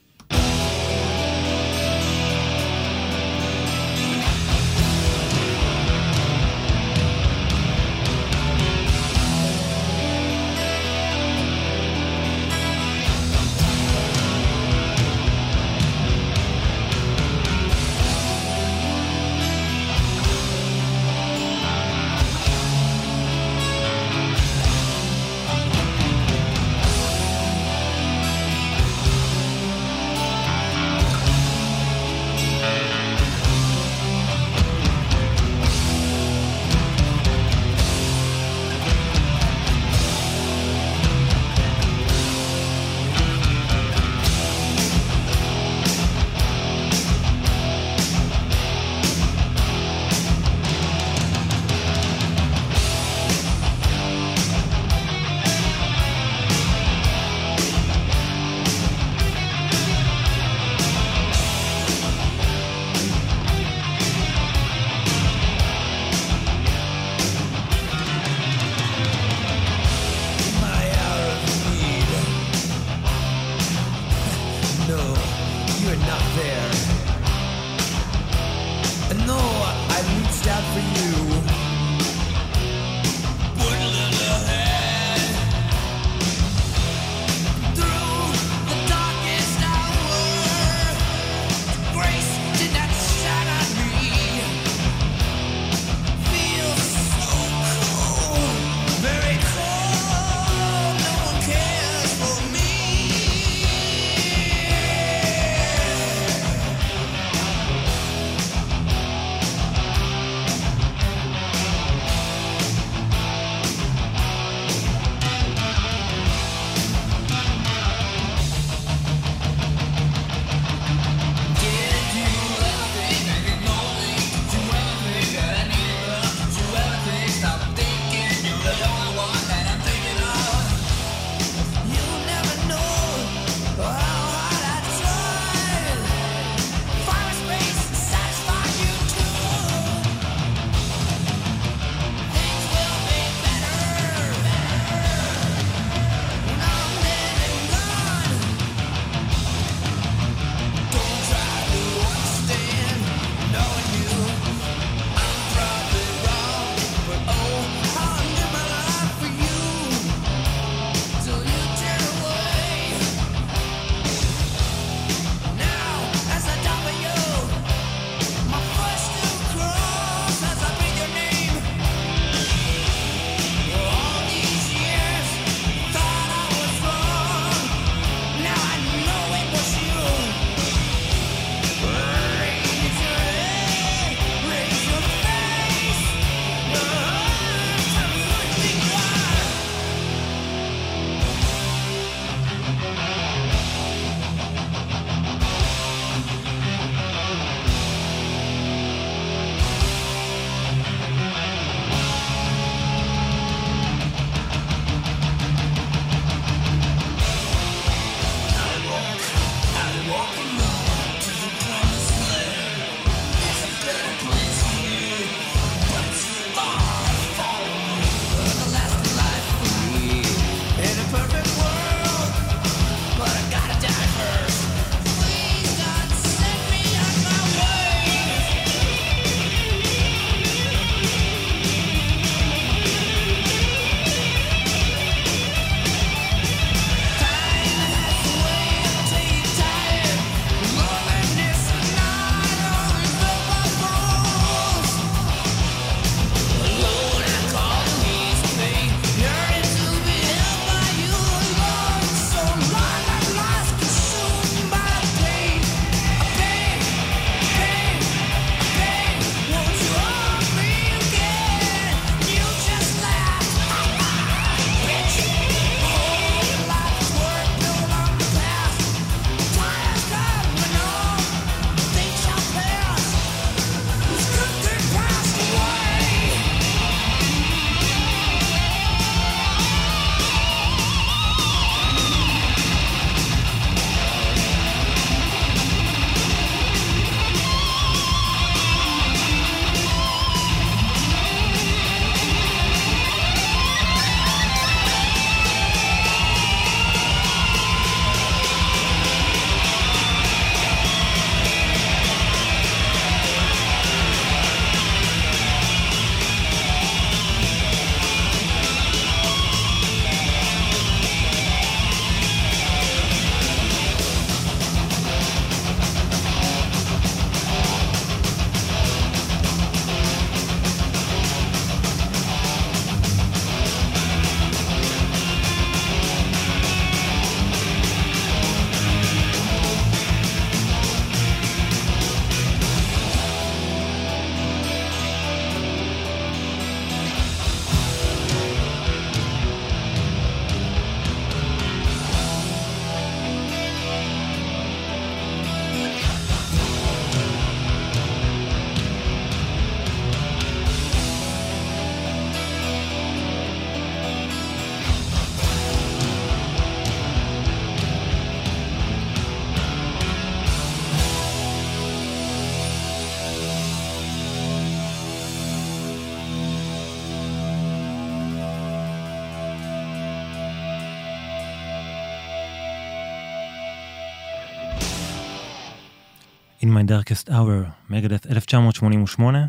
My 376.71 376.91
Darkest 376.91 377.29
Hour, 377.29 377.91
מגדף 377.91 378.27
1988. 378.27 379.47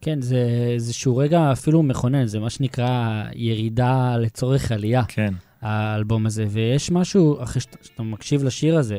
כן, 0.00 0.20
זה 0.20 0.36
איזשהו 0.74 1.16
רגע 1.16 1.52
אפילו 1.52 1.82
מכונן, 1.82 2.26
זה 2.26 2.40
מה 2.40 2.50
שנקרא 2.50 3.24
ירידה 3.34 4.16
לצורך 4.16 4.72
עלייה, 4.72 5.02
כן, 5.08 5.34
האלבום 5.60 6.26
הזה. 6.26 6.46
ויש 6.50 6.90
משהו, 6.90 7.42
אחרי 7.42 7.62
שאתה, 7.62 8.02
מקשיב 8.02 8.44
לשיר 8.44 8.78
הזה, 8.78 8.98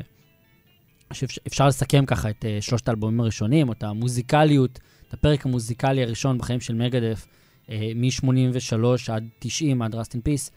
שאפשר 1.14 1.68
לסכם 1.68 2.06
ככה 2.06 2.30
את 2.30 2.46
uh, 2.46 2.62
שלושת 2.62 2.88
האלבומים 2.88 3.20
הראשונים, 3.20 3.68
או 3.68 3.74
את 3.74 3.84
המוזיקליות, 3.84 4.80
את 5.08 5.14
הפרק 5.14 5.46
המוזיקלי 5.46 6.04
הראשון 6.04 6.38
בחיים 6.38 6.60
של 6.60 6.74
מגדף, 6.74 7.28
uh, 7.66 7.72
מ-83 7.96 9.12
עד 9.12 9.28
90, 9.40 9.82
עד 9.82 9.96
Rust 9.96 9.98
in 9.98 10.20
Peace, 10.28 10.52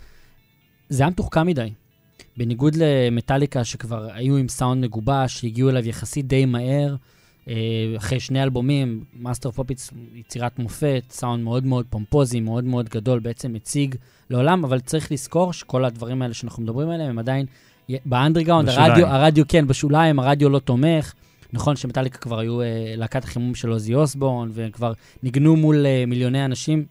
זה 0.88 1.02
היה 1.02 1.10
מתוחכם 1.10 1.46
מדי. 1.46 1.70
בניגוד 2.38 2.76
למטאליקה 2.76 3.64
שכבר 3.64 4.08
היו 4.12 4.36
עם 4.36 4.48
סאונד 4.48 4.84
מגובש, 4.84 5.40
שהגיעו 5.40 5.70
אליו 5.70 5.88
יחסית 5.88 6.26
די 6.26 6.44
מהר, 6.44 6.96
אה, 7.48 7.54
אחרי 7.96 8.20
שני 8.20 8.42
אלבומים, 8.42 9.04
Master 9.18 9.50
of 9.50 9.59
Puppets 9.59 9.90
יצירת 10.14 10.58
מופת, 10.58 11.02
סאונד 11.10 11.44
מאוד 11.44 11.66
מאוד 11.66 11.86
פומפוזי, 11.90 12.40
מאוד 12.40 12.64
מאוד 12.64 12.88
גדול, 12.88 13.18
בעצם 13.18 13.52
מציג 13.52 13.94
לעולם, 14.30 14.64
אבל 14.64 14.80
צריך 14.80 15.12
לזכור 15.12 15.52
שכל 15.52 15.84
הדברים 15.84 16.22
האלה 16.22 16.34
שאנחנו 16.34 16.62
מדברים 16.62 16.88
עליהם, 16.88 17.10
הם 17.10 17.18
עדיין 17.18 17.46
באנדרגראונד. 18.04 18.68
הרדיו, 18.68 19.06
הרדיו 19.06 19.44
כן, 19.48 19.66
בשוליים, 19.66 20.18
הרדיו 20.18 20.48
לא 20.48 20.58
תומך. 20.58 21.12
נכון 21.52 21.76
שמטאליקה 21.76 22.18
כבר 22.18 22.38
היו 22.38 22.60
אה, 22.60 22.66
להקת 22.96 23.24
החימום 23.24 23.54
של 23.54 23.68
אוזי 23.68 23.94
אוסבורן, 23.94 24.48
והם 24.52 24.70
כבר 24.70 24.92
ניגנו 25.22 25.56
מול 25.56 25.86
אה, 25.86 26.04
מיליוני 26.06 26.44
אנשים, 26.44 26.84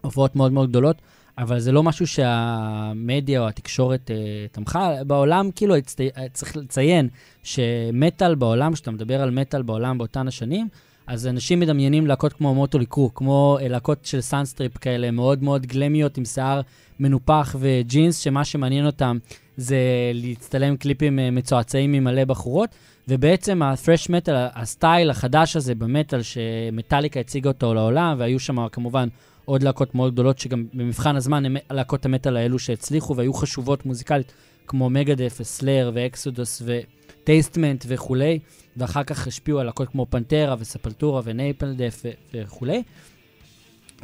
הופעות 0.00 0.36
מאוד 0.36 0.52
מאוד 0.52 0.68
גדולות, 0.68 0.96
אבל 1.38 1.58
זה 1.58 1.72
לא 1.72 1.82
משהו 1.82 2.06
שהמדיה 2.06 3.40
או 3.40 3.48
התקשורת 3.48 4.10
אה, 4.10 4.16
תמכה. 4.52 5.04
בעולם, 5.06 5.50
כאילו, 5.54 5.76
הצט... 5.76 6.00
צריך 6.32 6.56
לציין 6.56 7.08
שמטאל 7.42 8.34
בעולם, 8.34 8.72
כשאתה 8.72 8.90
מדבר 8.90 9.22
על 9.22 9.30
מטאל 9.30 9.62
בעולם 9.62 9.98
באותן 9.98 10.28
השנים, 10.28 10.68
אז 11.06 11.26
אנשים 11.26 11.60
מדמיינים 11.60 12.06
להקות 12.06 12.32
כמו 12.32 12.54
מוטלי 12.54 12.86
קרו, 12.86 13.14
כמו 13.14 13.58
אה, 13.60 13.68
להקות 13.68 14.04
של 14.04 14.20
Sunset 14.20 14.52
Strip 14.52 14.78
כאלה, 14.78 15.10
מאוד 15.10 15.42
מאוד 15.42 15.66
גלאמיות 15.66 16.18
עם 16.18 16.24
שיער 16.24 16.60
מנופח 17.00 17.56
וג'ינס, 17.58 18.18
שמה 18.18 18.44
שמעניין 18.44 18.86
אותם 18.86 19.18
זה 19.56 19.78
להצטלם 20.14 20.76
קליפים 20.76 21.18
אה, 21.18 21.30
מצועצעים 21.30 21.92
עם 21.92 22.04
מלא 22.04 22.24
בחורות, 22.24 22.70
ובעצם 23.08 23.62
ה-thrash 23.62 24.08
metal, 24.08 24.32
הסטייל 24.54 25.10
החדש 25.10 25.56
הזה 25.56 25.74
במטאל, 25.74 26.20
שמטאליקה 26.22 27.20
הציגה 27.20 27.50
אותו 27.50 27.74
לעולם, 27.74 28.14
והיו 28.18 28.40
שם 28.40 28.68
כמובן 28.68 29.08
עוד 29.48 29.62
להקות 29.62 29.94
מאוד 29.94 30.12
גדולות, 30.12 30.38
שגם 30.38 30.64
במבחן 30.74 31.16
הזמן 31.16 31.44
הם 31.44 31.56
להקות 31.70 32.04
המטאל 32.04 32.36
האלו 32.36 32.58
שהצליחו 32.58 33.16
והיו 33.16 33.32
חשובות 33.32 33.86
מוזיקלית, 33.86 34.32
כמו 34.66 34.90
מגדת' 34.90 35.36
וסלייר 35.40 35.90
ואקסודוס 35.94 36.62
וטסטמנט 36.64 37.84
וכולי, 37.88 38.38
ואחר 38.76 39.02
כך 39.02 39.26
השפיעו 39.26 39.58
על 39.58 39.66
להקות 39.66 39.88
כמו 39.88 40.06
פנטרה 40.10 40.54
וספולטורה 40.58 41.20
ונייפלם 41.24 41.79
דת' 41.79 42.02
וכולי. 42.34 42.82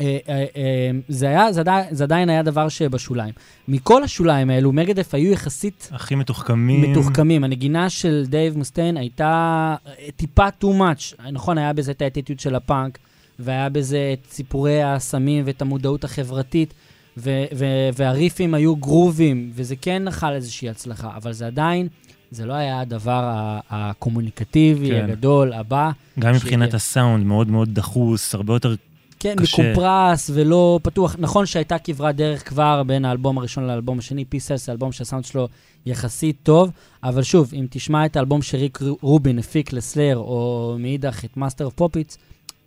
אה, 0.00 0.18
אה, 0.28 0.44
אה, 0.56 0.90
זה, 1.08 1.28
היה, 1.28 1.52
זה, 1.52 1.60
עדיין, 1.60 1.86
זה 1.90 2.04
עדיין 2.04 2.28
היה 2.28 2.42
דבר 2.42 2.68
שבשוליים. 2.68 3.34
מכל 3.68 4.02
השוליים 4.02 4.50
האלו, 4.50 4.72
מגדת' 4.72 5.14
היו 5.14 5.32
יחסית 5.32 5.88
הכי 5.92 6.14
מתוחכמים. 6.14 6.90
מתוחכמים. 6.90 7.44
הנגינה 7.44 7.90
של 7.90 8.24
דייב 8.28 8.58
מוסטיין 8.58 8.96
הייתה 8.96 9.76
טיפה 10.16 10.48
too 10.60 10.66
much. 10.66 11.22
נכון, 11.32 11.58
היה 11.58 11.72
בזה 11.72 11.92
את 11.92 12.02
האטיטוד 12.02 12.40
של 12.40 12.54
הפאנק, 12.54 12.98
והיה 13.38 13.68
בזה 13.68 14.14
את 14.14 14.26
סיפורי 14.30 14.82
הסמים 14.82 15.42
ואת 15.46 15.62
המודעות 15.62 16.04
החברתית, 16.04 16.74
ו- 17.16 17.44
ו- 17.56 17.88
והריפים 17.96 18.54
היו 18.54 18.76
גרוביים, 18.76 19.50
וזה 19.54 19.76
כן 19.76 20.04
נחל 20.04 20.32
איזושהי 20.32 20.68
הצלחה, 20.68 21.10
אבל 21.16 21.32
זה 21.32 21.46
עדיין, 21.46 21.88
זה 22.30 22.46
לא 22.46 22.52
היה 22.52 22.80
הדבר 22.80 23.22
הקומוניקטיבי 23.70 24.90
כן. 24.90 25.04
הגדול 25.04 25.52
הבא. 25.52 25.90
גם 26.18 26.34
מבחינת 26.34 26.62
שהגיע. 26.62 26.76
הסאונד, 26.76 27.26
מאוד 27.26 27.50
מאוד 27.50 27.74
דחוס, 27.74 28.34
הרבה 28.34 28.54
יותר... 28.54 28.74
כן, 29.20 29.34
קשה. 29.36 29.62
מקומפרס 29.62 30.30
ולא 30.34 30.80
פתוח. 30.82 31.16
נכון 31.18 31.46
שהייתה 31.46 31.78
כברת 31.78 32.16
דרך 32.16 32.48
כבר 32.48 32.82
בין 32.82 33.04
האלבום 33.04 33.38
הראשון 33.38 33.66
לאלבום 33.66 33.98
השני, 33.98 34.24
Peace 34.24 34.44
Sells, 34.44 34.68
האלבום 34.68 34.92
שהסאונד 34.92 35.24
שלו 35.24 35.48
יחסית 35.86 36.36
טוב, 36.42 36.70
אבל 37.02 37.22
שוב, 37.22 37.50
אם 37.54 37.66
תשמע 37.70 38.06
את 38.06 38.16
האלבום 38.16 38.42
שריק 38.42 38.78
רובין 39.00 39.38
הפיק 39.38 39.72
לסלייר, 39.72 40.16
או 40.16 40.76
מאידך 40.78 41.24
את 41.24 41.36
Master 41.36 41.68
of 41.70 41.80
Puppets, 41.80 42.18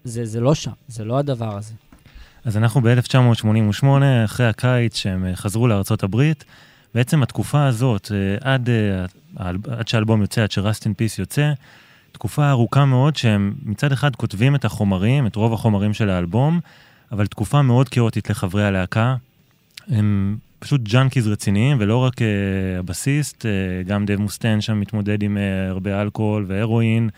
זה, 0.07 0.25
זה 0.25 0.39
לא 0.39 0.55
שם, 0.55 0.71
זה 0.87 1.05
לא 1.05 1.17
הדבר 1.17 1.57
הזה. 1.57 1.73
אז 2.45 2.57
אנחנו 2.57 2.81
ב-1988, 2.81 3.85
אחרי 4.25 4.47
הקיץ 4.47 4.97
שהם 4.97 5.25
אה, 5.25 5.35
חזרו 5.35 5.67
לארצות 5.67 6.03
הברית. 6.03 6.45
בעצם 6.95 7.23
התקופה 7.23 7.65
הזאת, 7.65 8.11
אה, 8.11 8.53
עד, 8.53 8.69
אה, 8.69 9.05
עד 9.77 9.87
שהאלבום 9.87 10.21
יוצא, 10.21 10.43
עד 10.43 10.51
ש 10.51 10.62
Rust 10.62 10.83
in 10.83 10.93
Peace 10.93 11.19
יוצא, 11.19 11.51
תקופה 12.11 12.49
ארוכה 12.49 12.85
מאוד 12.85 13.15
שהם 13.15 13.53
מצד 13.63 13.91
אחד 13.91 14.15
כותבים 14.15 14.55
את 14.55 14.65
החומרים, 14.65 15.27
את 15.27 15.35
רוב 15.35 15.53
החומרים 15.53 15.93
של 15.93 16.09
האלבום, 16.09 16.59
אבל 17.11 17.27
תקופה 17.27 17.61
מאוד 17.61 17.89
כאוטית 17.89 18.29
לחברי 18.29 18.65
הלהקה. 18.65 19.15
הם 19.87 20.37
פשוט 20.59 20.81
junkies 20.81 21.27
רציניים, 21.27 21.77
ולא 21.79 21.97
רק 21.97 22.13
אה, 22.13 22.23
הבסיסט, 22.79 23.45
אה, 23.45 23.87
גם 23.87 24.05
דייב 24.05 24.15
מוסטיין 24.15 24.61
שם 24.61 24.79
מתמודד 24.79 25.23
עם 25.23 25.37
uh, 25.37 25.71
הרבה 25.71 26.01
אלכוהול 26.01 26.45
והרואין 26.47 27.09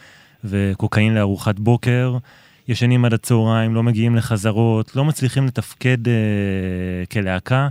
וקוקאין 0.43 1.15
לארוחת 1.15 1.59
בוקר. 1.59 2.17
ישנים 2.69 3.05
עד 3.05 3.13
הצהריים, 3.13 3.75
לא 3.75 3.83
מגיעים 3.83 4.15
לחזרות, 4.15 4.95
לא 4.95 5.05
מצליחים 5.05 5.45
לתפקד 5.45 5.97
uh, 6.05 6.09
כלהקה. 7.11 7.69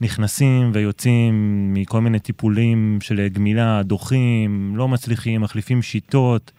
נכנסים 0.00 0.70
ויוצאים 0.74 1.34
מכל 1.74 2.00
מיני 2.00 2.18
טיפולים 2.18 2.98
של 3.00 3.28
גמילה, 3.28 3.82
דוחים, 3.82 4.72
לא 4.76 4.88
מצליחים, 4.88 5.40
מחליפים 5.40 5.82
שיטות. 5.82 6.52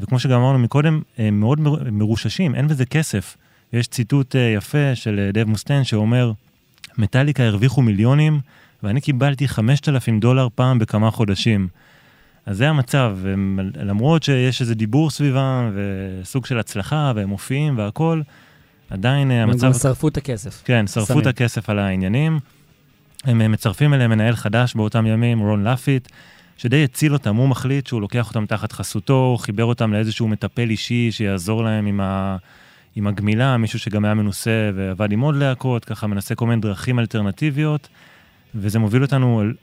וכמו 0.00 0.18
שגם 0.18 0.40
אמרנו 0.40 0.58
מקודם, 0.58 1.00
הם 1.18 1.40
מאוד 1.40 1.60
מר- 1.60 1.90
מרוששים, 1.92 2.54
אין 2.54 2.68
בזה 2.68 2.86
כסף. 2.86 3.36
יש 3.72 3.86
ציטוט 3.86 4.36
אה, 4.36 4.40
יפה 4.40 4.94
של 4.94 5.18
אה, 5.26 5.32
דב 5.32 5.48
מוסטיין 5.48 5.84
שאומר, 5.84 6.32
מטאליקה 6.98 7.42
הרוויחו 7.42 7.82
מיליונים, 7.82 8.40
ואני 8.82 9.00
קיבלתי 9.00 9.48
5,000 9.48 10.20
דולר 10.20 10.48
פעם 10.54 10.78
בכמה 10.78 11.10
חודשים. 11.10 11.68
אז 12.50 12.56
זה 12.56 12.68
המצב, 12.68 13.16
הם, 13.32 13.58
למרות 13.76 14.22
שיש 14.22 14.60
איזה 14.60 14.74
דיבור 14.74 15.10
סביבם, 15.10 15.70
וסוג 15.74 16.46
של 16.46 16.58
הצלחה, 16.58 17.12
והם 17.14 17.28
מופיעים 17.28 17.78
והכול, 17.78 18.22
עדיין 18.90 19.30
אה, 19.30 19.42
הם 19.42 19.50
המצב... 19.50 19.66
גם 19.66 19.72
שרפו 19.72 20.08
את 20.08 20.16
הכסף. 20.16 20.62
כן, 20.64 20.86
שרפו. 20.86 21.20
את 21.20 21.26
הכסף 21.26 21.70
על 21.70 21.78
העניינים. 21.78 22.38
הם 23.24 23.42
אה, 23.42 23.48
מצרפים 23.48 23.94
אליהם 23.94 24.10
מנהל 24.10 24.36
חדש 24.36 24.74
באותם 24.74 25.06
ימים, 25.06 25.38
רון 25.38 25.64
לפיט, 25.64 26.08
שדי 26.56 26.84
הציל 26.84 27.12
אותם, 27.12 27.36
הוא 27.36 27.48
מחליט 27.48 27.86
שהוא 27.86 28.00
לוקח 28.00 28.28
אותם 28.28 28.46
תחת 28.46 28.72
חסותו, 28.72 29.36
חיבר 29.40 29.64
אותם 29.64 29.92
לאיזשהו 29.92 30.28
מטפל 30.28 30.70
אישי 30.70 31.12
שיעזור 31.12 31.64
להם 31.64 31.86
עם, 31.86 32.00
ה... 32.00 32.36
עם 32.96 33.06
הגמילה, 33.06 33.56
מישהו 33.56 33.78
שגם 33.78 34.04
היה 34.04 34.14
מנוסה 34.14 34.70
ועבד 34.74 35.12
עם 35.12 35.20
עוד 35.20 35.36
להקות, 35.36 35.84
ככה 35.84 36.06
מנסה 36.06 36.34
כל 36.34 36.46
מיני 36.46 36.60
דרכים 36.60 36.98
אלטרנטיביות, 36.98 37.88
וזה 38.54 38.78
מוביל 38.78 39.02
אותנו 39.02 39.40
על 39.40 39.54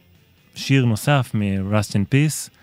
שיר 0.56 0.86
נוסף 0.86 1.32
מ-Rust 1.34 1.92
in 1.92 2.14
Peace, 2.14 2.58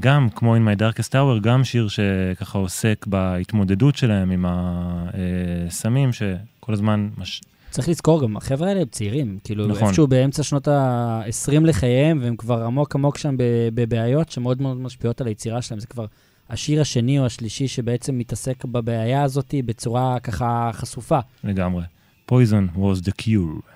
גם 0.00 0.28
כמו 0.34 0.56
In 0.56 0.58
My 0.58 0.80
Darkest 0.80 1.12
Hour, 1.12 1.40
גם 1.40 1.64
שיר 1.64 1.88
שככה 1.88 2.58
עוסק 2.58 3.06
בהתמודדות 3.06 3.96
שלהם 3.96 4.30
עם 4.30 4.44
הסמים, 4.48 6.12
שכל 6.12 6.72
הזמן 6.72 7.08
מש... 7.18 7.40
צריך 7.70 7.88
לזכור 7.88 8.22
גם, 8.22 8.36
החבר'ה 8.36 8.68
האלה 8.68 8.80
הם 8.80 8.86
צעירים, 8.90 9.38
כאילו, 9.44 9.66
נכון. 9.66 9.82
איפשהו 9.88 10.06
באמצע 10.06 10.42
שנות 10.42 10.68
ה-20 10.68 11.60
לחייהם, 11.60 12.18
והם 12.22 12.36
כבר 12.36 12.64
עמוק 12.64 12.94
עמוק 12.94 13.18
שם 13.18 13.34
בבעיות 13.74 14.30
שמאוד 14.30 14.62
מאוד 14.62 14.76
משפיעות 14.76 15.20
על 15.20 15.26
היצירה 15.26 15.62
שלהם. 15.62 15.80
זה 15.80 15.86
כבר 15.86 16.06
השיר 16.50 16.80
השני 16.80 17.18
או 17.18 17.26
השלישי 17.26 17.68
שבעצם 17.68 18.18
מתעסק 18.18 18.64
בבעיה 18.64 19.22
הזאת 19.22 19.54
בצורה 19.64 20.20
ככה 20.20 20.70
חשופה. 20.72 21.18
לגמרי. 21.44 21.82
Poison 22.30 22.76
was 22.76 23.02
the 23.04 23.12
cure. 23.22 23.75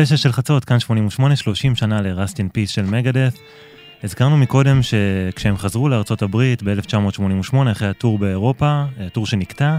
ספיישל 0.00 0.16
של 0.16 0.32
חצות, 0.32 0.64
כאן 0.64 0.80
88, 0.80 1.36
30 1.36 1.76
שנה 1.76 2.00
ל-Rust 2.00 2.34
in 2.34 2.56
Peace 2.56 2.70
של 2.70 2.82
מגדת'. 2.82 3.38
הזכרנו 4.02 4.36
מקודם 4.36 4.80
שכשהם 4.82 5.56
חזרו 5.56 5.88
לארצות 5.88 6.22
הברית 6.22 6.62
ב-1988, 6.62 7.56
אחרי 7.72 7.88
ה 7.88 7.94
tour 7.94 8.18
באירופה, 8.18 8.84
ה 9.00 9.05
tour 9.05 9.26
שנקטע, 9.26 9.78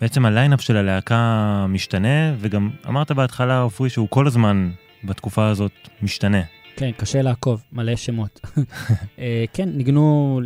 בעצם 0.00 0.26
הליינאפ 0.26 0.60
של 0.60 0.76
הלהקה 0.76 1.66
משתנה, 1.68 2.34
וגם 2.38 2.70
אמרת 2.88 3.12
בהתחלה, 3.12 3.60
עופרי, 3.60 3.90
שהוא 3.90 4.08
כל 4.10 4.26
הזמן 4.26 4.70
בתקופה 5.04 5.48
הזאת 5.48 5.72
משתנה. 6.02 6.42
כן, 6.76 6.90
קשה 6.96 7.22
לעקוב, 7.22 7.62
מלא 7.72 7.96
שמות. 7.96 8.40
אה, 9.18 9.44
כן, 9.52 9.68
ניגנו 9.68 10.40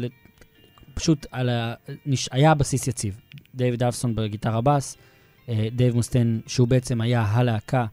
פשוט 0.95 1.27
על 1.31 1.49
ה... 1.49 1.75
היה 2.31 2.55
בסיס 2.55 2.89
יציב. 2.89 3.21
דייוויד 3.55 3.83
אלפסון 3.83 4.14
בגיטרה 4.15 4.61
בס, 4.61 4.97
אה, 5.49 5.69
דייב 5.73 5.95
מוסטיין, 5.95 6.41
שהוא 6.47 6.69
בעצם 6.69 7.01
היה 7.01 7.23
הלהקה 7.23 7.81
אה, 7.81 7.87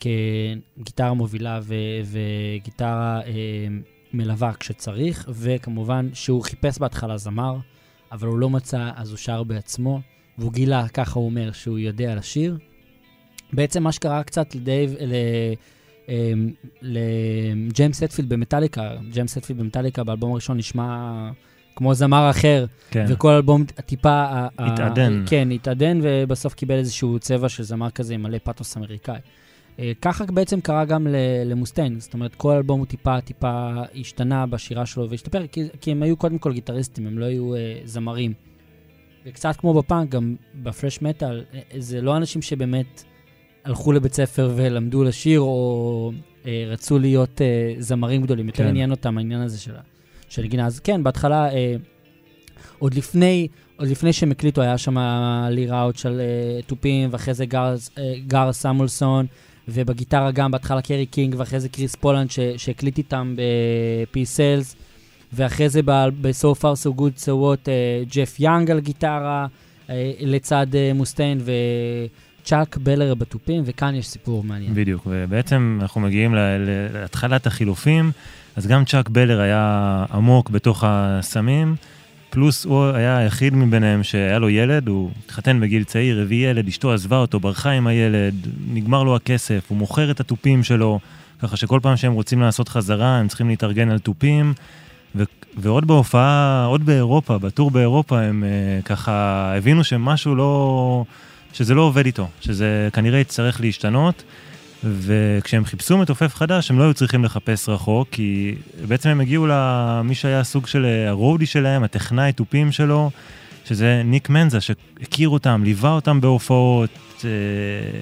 כגיטרה 0.00 1.14
מובילה 1.14 1.60
ו- 1.62 1.74
וגיטרה 2.04 3.20
אה, 3.26 3.32
מלווה 4.12 4.52
כשצריך, 4.52 5.28
וכמובן 5.34 6.08
שהוא 6.12 6.42
חיפש 6.42 6.78
בהתחלה 6.78 7.16
זמר, 7.16 7.56
אבל 8.12 8.28
הוא 8.28 8.38
לא 8.38 8.50
מצא, 8.50 8.90
אז 8.96 9.10
הוא 9.10 9.18
שר 9.18 9.42
בעצמו, 9.42 10.00
והוא 10.38 10.52
גילה, 10.52 10.88
ככה 10.88 11.18
הוא 11.18 11.26
אומר, 11.26 11.52
שהוא 11.52 11.78
יודע 11.78 12.14
לשיר. 12.14 12.58
בעצם 13.52 13.82
מה 13.82 13.92
שקרה 13.92 14.22
קצת 14.22 14.54
לדייב, 14.54 14.94
ל... 15.00 15.14
אמ, 16.08 16.50
לג'יימס 16.82 18.02
הטפילד 18.02 18.28
במטאליקה, 18.28 18.94
ג'יימס 19.10 19.36
הטפילד 19.36 19.60
במטאליקה 19.60 20.04
באלבום 20.04 20.32
הראשון 20.32 20.56
נשמע 20.56 21.30
כמו 21.76 21.94
זמר 21.94 22.30
אחר, 22.30 22.64
כן. 22.90 23.06
וכל 23.08 23.32
אלבום 23.32 23.64
טיפה... 23.64 24.24
התעדן. 24.58 25.24
כן, 25.26 25.50
התעדן, 25.50 25.98
ובסוף 26.02 26.54
קיבל 26.54 26.74
איזשהו 26.74 27.18
צבע 27.18 27.48
של 27.48 27.62
זמר 27.62 27.90
כזה 27.90 28.14
עם 28.14 28.22
מלא 28.22 28.38
פתוס 28.44 28.76
אמריקאי. 28.76 29.18
אה, 29.78 29.92
ככה 30.02 30.24
בעצם 30.24 30.60
קרה 30.60 30.84
גם 30.84 31.06
למוסטיין, 31.46 32.00
זאת 32.00 32.14
אומרת, 32.14 32.34
כל 32.34 32.52
אלבום 32.52 32.78
הוא 32.78 32.86
טיפה 32.86 33.20
טיפה 33.20 33.70
השתנה 34.00 34.46
בשירה 34.46 34.86
שלו 34.86 35.10
והשתפר, 35.10 35.46
כי, 35.46 35.64
כי 35.80 35.90
הם 35.90 36.02
היו 36.02 36.16
קודם 36.16 36.38
כל 36.38 36.52
גיטריסטים, 36.52 37.06
הם 37.06 37.18
לא 37.18 37.24
היו 37.24 37.54
אה, 37.54 37.80
זמרים. 37.84 38.32
וקצת 39.26 39.56
כמו 39.56 39.74
בפאנק, 39.74 40.08
גם 40.08 40.36
בפרש 40.54 41.02
מטאל, 41.02 41.44
אה, 41.54 41.60
זה 41.78 42.00
לא 42.00 42.16
אנשים 42.16 42.42
שבאמת 42.42 43.04
הלכו 43.64 43.92
לבית 43.92 44.14
ספר 44.14 44.52
ולמדו 44.56 45.04
לשיר, 45.04 45.40
או 45.40 46.12
אה, 46.46 46.64
רצו 46.66 46.98
להיות 46.98 47.40
אה, 47.40 47.74
זמרים 47.78 48.22
גדולים. 48.22 48.46
יותר 48.46 48.62
כן. 48.62 48.68
עניין 48.68 48.90
אותם 48.90 49.18
העניין 49.18 49.40
הזה 49.40 49.58
של, 49.58 49.72
של 50.30 50.46
גינה. 50.46 50.66
אז 50.66 50.80
כן, 50.80 51.02
בהתחלה, 51.02 51.52
אה, 51.52 51.76
עוד 52.78 52.94
לפני, 52.94 53.48
עוד 53.76 53.88
לפני 53.88 54.12
שהם 54.12 54.30
הקליטו, 54.30 54.60
היה 54.60 54.78
שם 54.78 54.96
לי 55.50 55.66
ראוך 55.66 55.96
של 55.96 56.20
אה, 56.20 56.62
תופים, 56.66 57.08
ואחרי 57.12 57.34
זה 57.34 57.46
גאר, 57.46 57.74
אה, 57.98 58.14
גאר 58.26 58.52
סמואלסון, 58.52 59.26
ובגיטרה 59.68 60.30
גם 60.30 60.50
בהתחלה 60.50 60.82
קרי 60.82 61.06
קינג, 61.06 61.34
ואחרי 61.38 61.60
זה 61.60 61.68
קריס 61.68 61.94
פולנד 61.94 62.30
שהקליט 62.56 62.98
איתם 62.98 63.36
ב 63.36 64.26
Peace 64.26 64.49
Sells, 64.49 64.76
ואחרי 65.32 65.68
זה 65.68 65.82
ב-So 65.82 66.60
far 66.60 66.74
so 66.84 67.00
good 67.00 67.24
so 67.24 67.28
what, 67.28 67.68
אה, 67.68 68.02
ג'ף 68.12 68.40
יאנג 68.40 68.70
על 68.70 68.80
גיטרה, 68.80 69.46
אה, 69.90 70.12
לצד 70.20 70.66
אה, 70.74 70.92
מוסטיין, 70.94 71.40
וצ'אק 72.42 72.76
בהלר 72.76 73.14
בתופים, 73.14 73.62
וכאן 73.66 73.94
יש 73.94 74.08
סיפור 74.08 74.44
מעניין. 74.44 74.74
בדיוק, 74.74 75.02
ובעצם 75.06 75.78
אנחנו 75.82 76.00
מגיעים 76.00 76.34
להתחלת 76.94 77.46
החילופים, 77.46 78.12
אז 78.56 78.66
גם 78.66 78.84
צ'אק 78.84 79.08
בלר 79.08 79.40
היה 79.40 80.04
עמוק 80.12 80.50
בתוך 80.50 80.84
הסמים, 80.86 81.76
פלוס 82.30 82.64
הוא 82.64 82.84
היה 82.84 83.16
היחיד 83.16 83.54
מביניהם 83.54 84.02
שהיה 84.02 84.38
לו 84.38 84.50
ילד, 84.50 84.88
הוא 84.88 85.10
התחתן 85.24 85.60
בגיל 85.60 85.84
צעיר, 85.84 86.20
הביא 86.20 86.50
ילד, 86.50 86.68
אשתו 86.68 86.92
עזבה 86.92 87.16
אותו, 87.16 87.40
ברחה 87.40 87.70
עם 87.70 87.86
הילד, 87.86 88.34
נגמר 88.72 89.02
לו 89.02 89.16
הכסף, 89.16 89.64
הוא 89.68 89.78
מוכר 89.78 90.10
את 90.10 90.20
התופים 90.20 90.62
שלו, 90.62 91.00
ככה 91.42 91.56
שכל 91.56 91.80
פעם 91.82 91.96
שהם 91.96 92.12
רוצים 92.12 92.40
לעשות 92.40 92.68
חזרה, 92.68 93.18
הם 93.18 93.28
צריכים 93.28 93.48
להתארגן 93.48 93.90
על 93.90 93.98
תופים. 93.98 94.54
ו- 95.16 95.24
ועוד 95.56 95.86
בהופעה, 95.86 96.64
עוד 96.64 96.86
באירופה, 96.86 97.38
בטור 97.38 97.70
באירופה, 97.70 98.20
הם 98.20 98.44
uh, 98.44 98.86
ככה 98.86 99.12
הבינו 99.56 99.84
שמשהו 99.84 100.34
לא, 100.34 101.04
שזה 101.52 101.74
לא 101.74 101.82
עובד 101.82 102.06
איתו, 102.06 102.28
שזה 102.40 102.88
כנראה 102.92 103.18
יצטרך 103.18 103.60
להשתנות, 103.60 104.22
וכשהם 104.84 105.64
חיפשו 105.64 105.98
מתופף 105.98 106.34
חדש, 106.34 106.70
הם 106.70 106.78
לא 106.78 106.84
היו 106.84 106.94
צריכים 106.94 107.24
לחפש 107.24 107.68
רחוק, 107.68 108.08
כי 108.10 108.54
בעצם 108.88 109.08
הם 109.08 109.20
הגיעו 109.20 109.46
למי 109.48 110.14
שהיה 110.14 110.44
סוג 110.44 110.66
של 110.66 110.84
אה, 110.84 111.08
הרודי 111.08 111.46
שלהם, 111.46 111.82
הטכנאי 111.82 112.32
תופים 112.32 112.72
שלו, 112.72 113.10
שזה 113.64 114.02
ניק 114.04 114.28
מנזה, 114.28 114.58
שהכיר 114.60 115.28
אותם, 115.28 115.62
ליווה 115.64 115.90
אותם 115.90 116.20
בהופעות, 116.20 116.90
אה, 117.24 117.30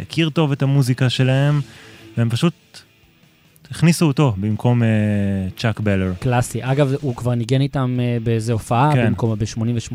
הכיר 0.03 0.31
טוב 0.31 0.53
את 0.53 0.63
המוזיקה 0.63 1.11
שלהם, 1.11 1.61
והם 2.17 2.31
פשוט 2.31 2.55
הכניסו 3.71 4.07
אותו 4.07 4.35
במקום 4.37 4.83
אה, 4.83 4.89
צ'אק 5.57 5.81
בלר. 5.81 6.13
קלאסי. 6.21 6.59
אגב, 6.63 6.93
הוא 7.01 7.17
כבר 7.17 7.35
ניגן 7.35 7.61
איתם 7.61 7.99
באיזה 8.23 8.53
הופעה, 8.53 8.91
כן. 8.93 9.07
במקום 9.07 9.35
ב-88. 9.39 9.95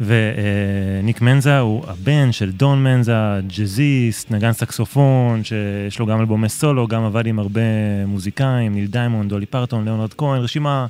וניק 0.00 1.20
מנזה 1.20 1.58
הוא 1.58 1.84
הבן 1.88 2.32
של 2.32 2.50
דון 2.50 2.82
מנזה, 2.84 3.12
ג'אזיסט, 3.56 4.30
נגן 4.30 4.52
סקסופון, 4.52 5.44
שיש 5.44 5.98
לו 5.98 6.06
גם 6.06 6.20
אלבומי 6.20 6.48
סולו, 6.48 6.86
גם 6.88 7.04
עבד 7.04 7.26
עם 7.26 7.38
הרבה 7.38 7.60
מוזיקאים, 8.06 8.74
ניל 8.74 8.86
דיימונד, 8.86 9.30
דולי 9.30 9.46
פרטון, 9.46 9.84
ליאונרד 9.84 10.14
כהן, 10.14 10.40
רשימה 10.40 10.86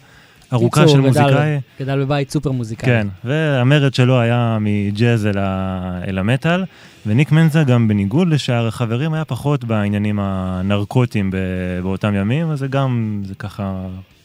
ארוכה 0.52 0.80
קיצור, 0.80 0.94
של 0.96 1.00
גדל- 1.00 1.08
מוזיקאי. 1.22 1.60
גדל 1.80 2.04
בבית 2.04 2.30
סופר 2.30 2.50
מוזיקאי. 2.52 2.86
כן, 2.88 3.06
והמרד 3.24 3.94
שלו 3.94 4.20
היה 4.20 4.58
מג'אז 4.60 5.26
אל, 5.26 5.38
ה... 5.38 6.00
אל 6.08 6.18
המטאל, 6.18 6.64
וניק 7.06 7.32
מנזה 7.32 7.64
גם 7.64 7.88
בניגוד 7.88 8.28
לשאר 8.28 8.66
החברים 8.66 9.14
היה 9.14 9.24
פחות 9.24 9.64
בעניינים 9.64 10.18
הנרקוטיים 10.22 11.30
ב... 11.30 11.36
באותם 11.82 12.14
ימים, 12.14 12.50
אז 12.50 12.58
זה 12.58 12.66
גם, 12.66 13.22
זה 13.24 13.34
ככה 13.34 13.72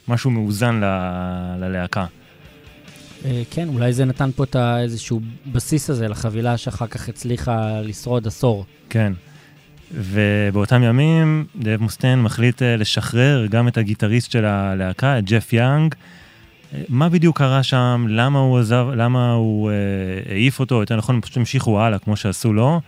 משהו 0.07 0.31
מאוזן 0.31 0.79
ל... 0.83 0.85
ללהקה. 1.59 2.05
אה, 3.25 3.43
כן, 3.51 3.67
אולי 3.67 3.93
זה 3.93 4.05
נתן 4.05 4.29
פה 4.35 4.43
את 4.43 4.55
איזשהו 4.55 5.19
בסיס 5.51 5.89
הזה 5.89 6.07
לחבילה 6.07 6.57
שאחר 6.57 6.87
כך 6.87 7.09
הצליחה 7.09 7.81
לשרוד 7.81 8.27
עשור. 8.27 8.65
כן. 8.89 9.13
ובאותם 9.91 10.83
ימים 10.83 11.45
דב 11.55 11.77
מוסטיין 11.81 12.21
מחליט 12.21 12.61
אה, 12.61 12.75
לשחרר 12.75 13.45
גם 13.45 13.67
את 13.67 13.77
הגיטריסט 13.77 14.31
של 14.31 14.45
הלהקה, 14.45 15.19
את 15.19 15.23
ג'ף 15.25 15.53
יאנג. 15.53 15.95
אה, 16.73 16.81
מה 16.89 17.09
בדיוק 17.09 17.37
קרה 17.37 17.63
שם, 17.63 18.05
למה 18.09 18.39
הוא 18.39 18.59
עזב, 18.59 18.87
למה 18.95 19.33
הוא 19.33 19.71
אה, 19.71 19.75
העיף 20.31 20.59
אותו, 20.59 20.75
יותר 20.75 20.95
נכון, 20.95 21.21
פשוט 21.21 21.37
המשיכו 21.37 21.81
הלאה 21.81 21.99
כמו 21.99 22.15
שעשו 22.15 22.53
לו. 22.53 22.81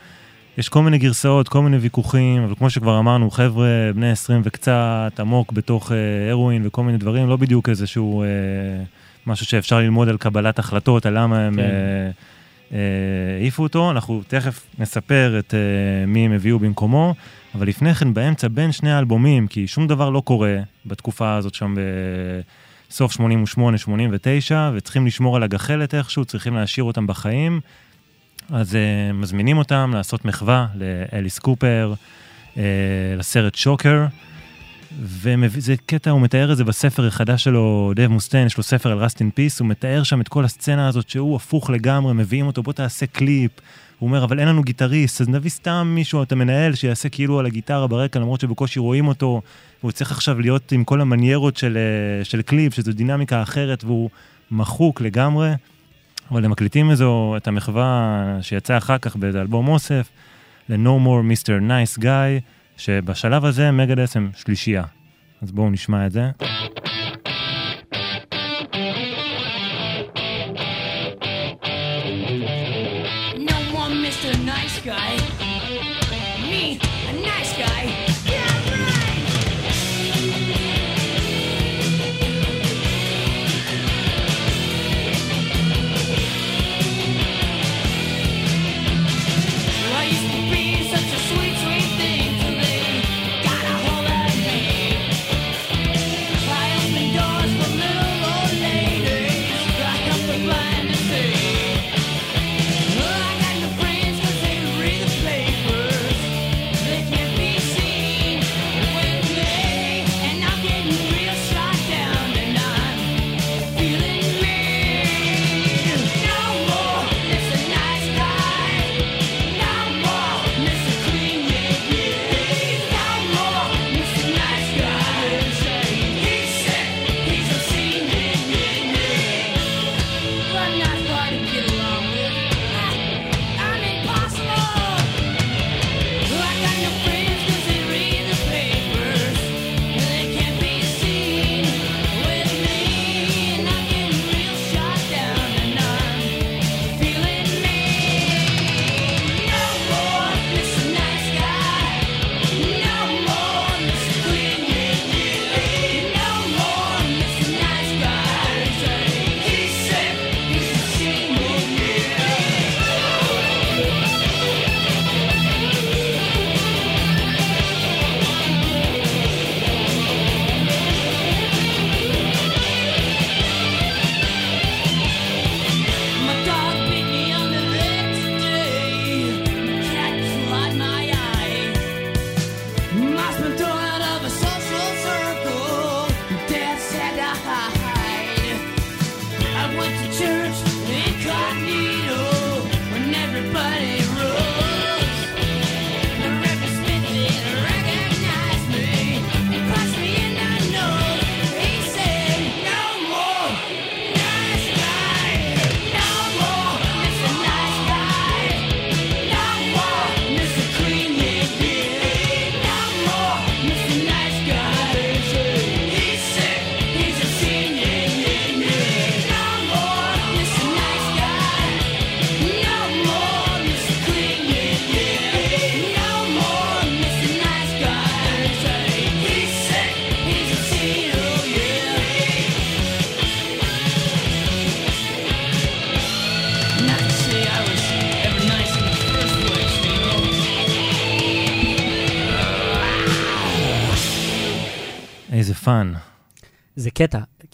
יש 0.57 0.69
כל 0.69 0.81
מיני 0.81 0.97
גרסאות, 0.97 1.49
כל 1.49 1.61
מיני 1.61 1.77
ויכוחים, 1.77 2.43
אבל 2.43 2.55
כמו 2.55 2.69
שכבר 2.69 2.99
אמרנו, 2.99 3.31
חבר'ה 3.31 3.67
בני 3.95 4.11
20 4.11 4.41
וקצת, 4.43 5.13
עמוק 5.19 5.51
בתוך 5.51 5.91
אה, 5.91 6.29
הרואין 6.31 6.61
וכל 6.65 6.83
מיני 6.83 6.97
דברים, 6.97 7.29
לא 7.29 7.37
בדיוק 7.37 7.69
איזשהו 7.69 8.23
אה, 8.23 8.27
משהו 9.29 9.45
שאפשר 9.45 9.79
ללמוד 9.79 10.09
על 10.09 10.17
קבלת 10.17 10.59
החלטות, 10.59 11.05
על 11.05 11.17
למה 11.17 11.39
הם 11.39 11.55
כן. 11.55 11.59
אה, 11.59 12.11
אה, 12.73 13.37
העיפו 13.39 13.63
אותו. 13.63 13.91
אנחנו 13.91 14.21
תכף 14.27 14.65
נספר 14.79 15.39
את 15.39 15.53
אה, 15.53 16.05
מי 16.05 16.25
הם 16.25 16.31
הביאו 16.31 16.59
במקומו, 16.59 17.15
אבל 17.55 17.67
לפני 17.67 17.95
כן, 17.95 18.13
באמצע, 18.13 18.47
בין 18.47 18.71
שני 18.71 18.91
האלבומים, 18.91 19.47
כי 19.47 19.67
שום 19.67 19.87
דבר 19.87 20.09
לא 20.09 20.21
קורה 20.21 20.57
בתקופה 20.85 21.35
הזאת 21.35 21.53
שם 21.53 21.75
בסוף 22.89 23.13
88-89, 23.13 23.19
וצריכים 24.73 25.05
לשמור 25.05 25.35
על 25.35 25.43
הגחלת 25.43 25.93
איכשהו, 25.95 26.25
צריכים 26.25 26.55
להשאיר 26.55 26.83
אותם 26.83 27.07
בחיים. 27.07 27.61
אז 28.51 28.73
uh, 28.73 29.13
מזמינים 29.13 29.57
אותם 29.57 29.91
לעשות 29.93 30.25
מחווה 30.25 30.67
לאליס 30.75 31.39
קופר, 31.39 31.93
uh, 32.53 32.57
לסרט 33.17 33.55
שוקר, 33.55 34.05
וזה 35.01 35.75
קטע, 35.85 36.09
הוא 36.09 36.21
מתאר 36.21 36.51
את 36.51 36.57
זה 36.57 36.63
בספר 36.63 37.07
החדש 37.07 37.43
שלו, 37.43 37.91
דייב 37.95 38.07
מוסטיין, 38.07 38.47
יש 38.47 38.57
לו 38.57 38.63
ספר 38.63 38.91
על 38.91 38.97
Rust 38.97 39.18
in 39.18 39.29
Peace, 39.31 39.59
הוא 39.59 39.67
מתאר 39.67 40.03
שם 40.03 40.21
את 40.21 40.27
כל 40.27 40.45
הסצנה 40.45 40.87
הזאת 40.87 41.09
שהוא 41.09 41.35
הפוך 41.35 41.69
לגמרי, 41.69 42.13
מביאים 42.13 42.47
אותו, 42.47 42.63
בוא 42.63 42.73
תעשה 42.73 43.05
קליפ. 43.05 43.51
הוא 43.99 44.07
אומר, 44.07 44.23
אבל 44.23 44.39
אין 44.39 44.47
לנו 44.47 44.63
גיטריסט, 44.63 45.21
אז 45.21 45.29
נביא 45.29 45.49
סתם 45.49 45.91
מישהו, 45.95 46.23
את 46.23 46.31
המנהל, 46.31 46.75
שיעשה 46.75 47.09
כאילו 47.09 47.39
על 47.39 47.45
הגיטרה 47.45 47.87
ברקע, 47.87 48.19
למרות 48.19 48.41
שבקושי 48.41 48.79
רואים 48.79 49.07
אותו, 49.07 49.41
והוא 49.83 49.91
צריך 49.91 50.11
עכשיו 50.11 50.39
להיות 50.39 50.71
עם 50.71 50.83
כל 50.83 51.01
המניירות 51.01 51.57
של, 51.57 51.77
אה, 51.77 52.25
של 52.25 52.41
קליפ, 52.41 52.73
שזו 52.73 52.91
דינמיקה 52.91 53.41
אחרת, 53.41 53.83
והוא 53.83 54.09
מחוק 54.51 55.01
לגמרי. 55.01 55.51
אבל 56.31 56.45
הם 56.45 56.51
מקליטים 56.51 56.91
איזו, 56.91 57.33
את 57.37 57.47
המחווה 57.47 58.37
שיצא 58.41 58.77
אחר 58.77 58.97
כך 58.97 59.15
באיזה 59.15 59.41
אלבום 59.41 59.67
אוסף, 59.67 60.09
ל-No 60.69 61.05
More 61.05 61.31
Mr. 61.31 61.49
Nice 61.49 62.01
Guy, 62.01 62.41
שבשלב 62.79 63.45
הזה 63.45 63.71
מגדס 63.71 64.15
הם 64.15 64.29
שלישייה. 64.35 64.83
אז 65.41 65.51
בואו 65.51 65.69
נשמע 65.69 66.05
את 66.05 66.11
זה. 66.11 66.29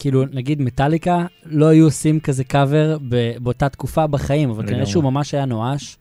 כאילו, 0.06 0.24
נגיד 0.32 0.62
מטאליקה, 0.62 1.26
לא 1.46 1.66
היו 1.66 1.84
עושים 1.84 2.20
כזה 2.20 2.44
קאבר 2.44 2.98
באותה 3.40 3.68
תקופה 3.68 4.06
בחיים, 4.06 4.50
אבל 4.50 4.66
כנראה. 4.66 4.86
שהוא 4.86 5.04
ממש 5.04 5.34
היה 5.34 5.44
נואש, 5.44 5.96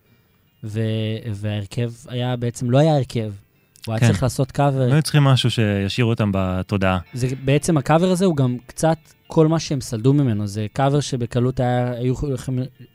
ו- 0.63 0.79
וההרכב 1.33 1.91
היה 2.07 2.35
בעצם, 2.35 2.71
לא 2.71 2.77
היה 2.77 2.95
הרכב. 2.95 3.31
הוא 3.85 3.93
היה 3.93 3.99
כן. 3.99 4.07
צריך 4.07 4.23
לעשות 4.23 4.51
קאבר. 4.51 4.87
לא 4.87 4.93
היו 4.93 5.01
צריכים 5.01 5.23
משהו 5.23 5.51
שישאיר 5.51 6.05
אותם 6.05 6.31
בתודעה. 6.33 6.99
זה 7.13 7.27
בעצם 7.45 7.77
הקאבר 7.77 8.11
הזה 8.11 8.25
הוא 8.25 8.35
גם 8.35 8.57
קצת 8.65 8.97
כל 9.27 9.47
מה 9.47 9.59
שהם 9.59 9.81
סלדו 9.81 10.13
ממנו, 10.13 10.47
זה 10.47 10.65
קאבר 10.73 10.99
שבקלות 10.99 11.59
היה, 11.59 11.91
היו 11.91 12.13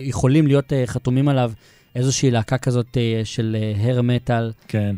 יכולים- 0.00 0.46
להיות 0.46 0.72
אה, 0.72 0.82
חתומים 0.86 1.28
עליו 1.28 1.52
איזושהי 1.94 2.30
להקה 2.30 2.58
כזאת 2.58 2.96
אה, 2.96 3.20
של 3.24 3.56
hair 3.76 4.02
metal, 4.02 4.52
כן, 4.68 4.96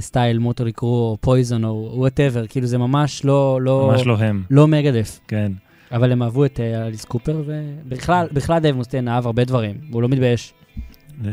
סטייל 0.00 0.38
מוטלי 0.38 0.72
קרו 0.72 1.10
או 1.10 1.16
פויזון 1.20 1.64
או 1.64 1.92
whatever, 1.94 2.46
כאילו 2.46 2.66
זה 2.66 2.78
ממש 2.78 3.24
לא, 3.24 3.58
לא, 3.62 3.90
ממש 3.92 4.06
לא 4.06 4.18
הם, 4.18 4.42
לא 4.50 4.68
מגדת'. 4.68 5.20
כן. 5.28 5.52
אבל 5.92 6.12
הם 6.12 6.22
אהבו 6.22 6.44
את 6.44 6.60
אה, 6.60 6.86
אליס 6.86 7.04
קופר, 7.04 7.42
ובכלל, 7.46 8.26
בכלל 8.32 8.58
דייב 8.58 8.76
מוסטיין 8.76 9.08
אהב 9.08 9.26
הרבה 9.26 9.44
דברים, 9.44 9.76
והוא 9.90 10.02
לא 10.02 10.08
מתבייש. 10.08 10.54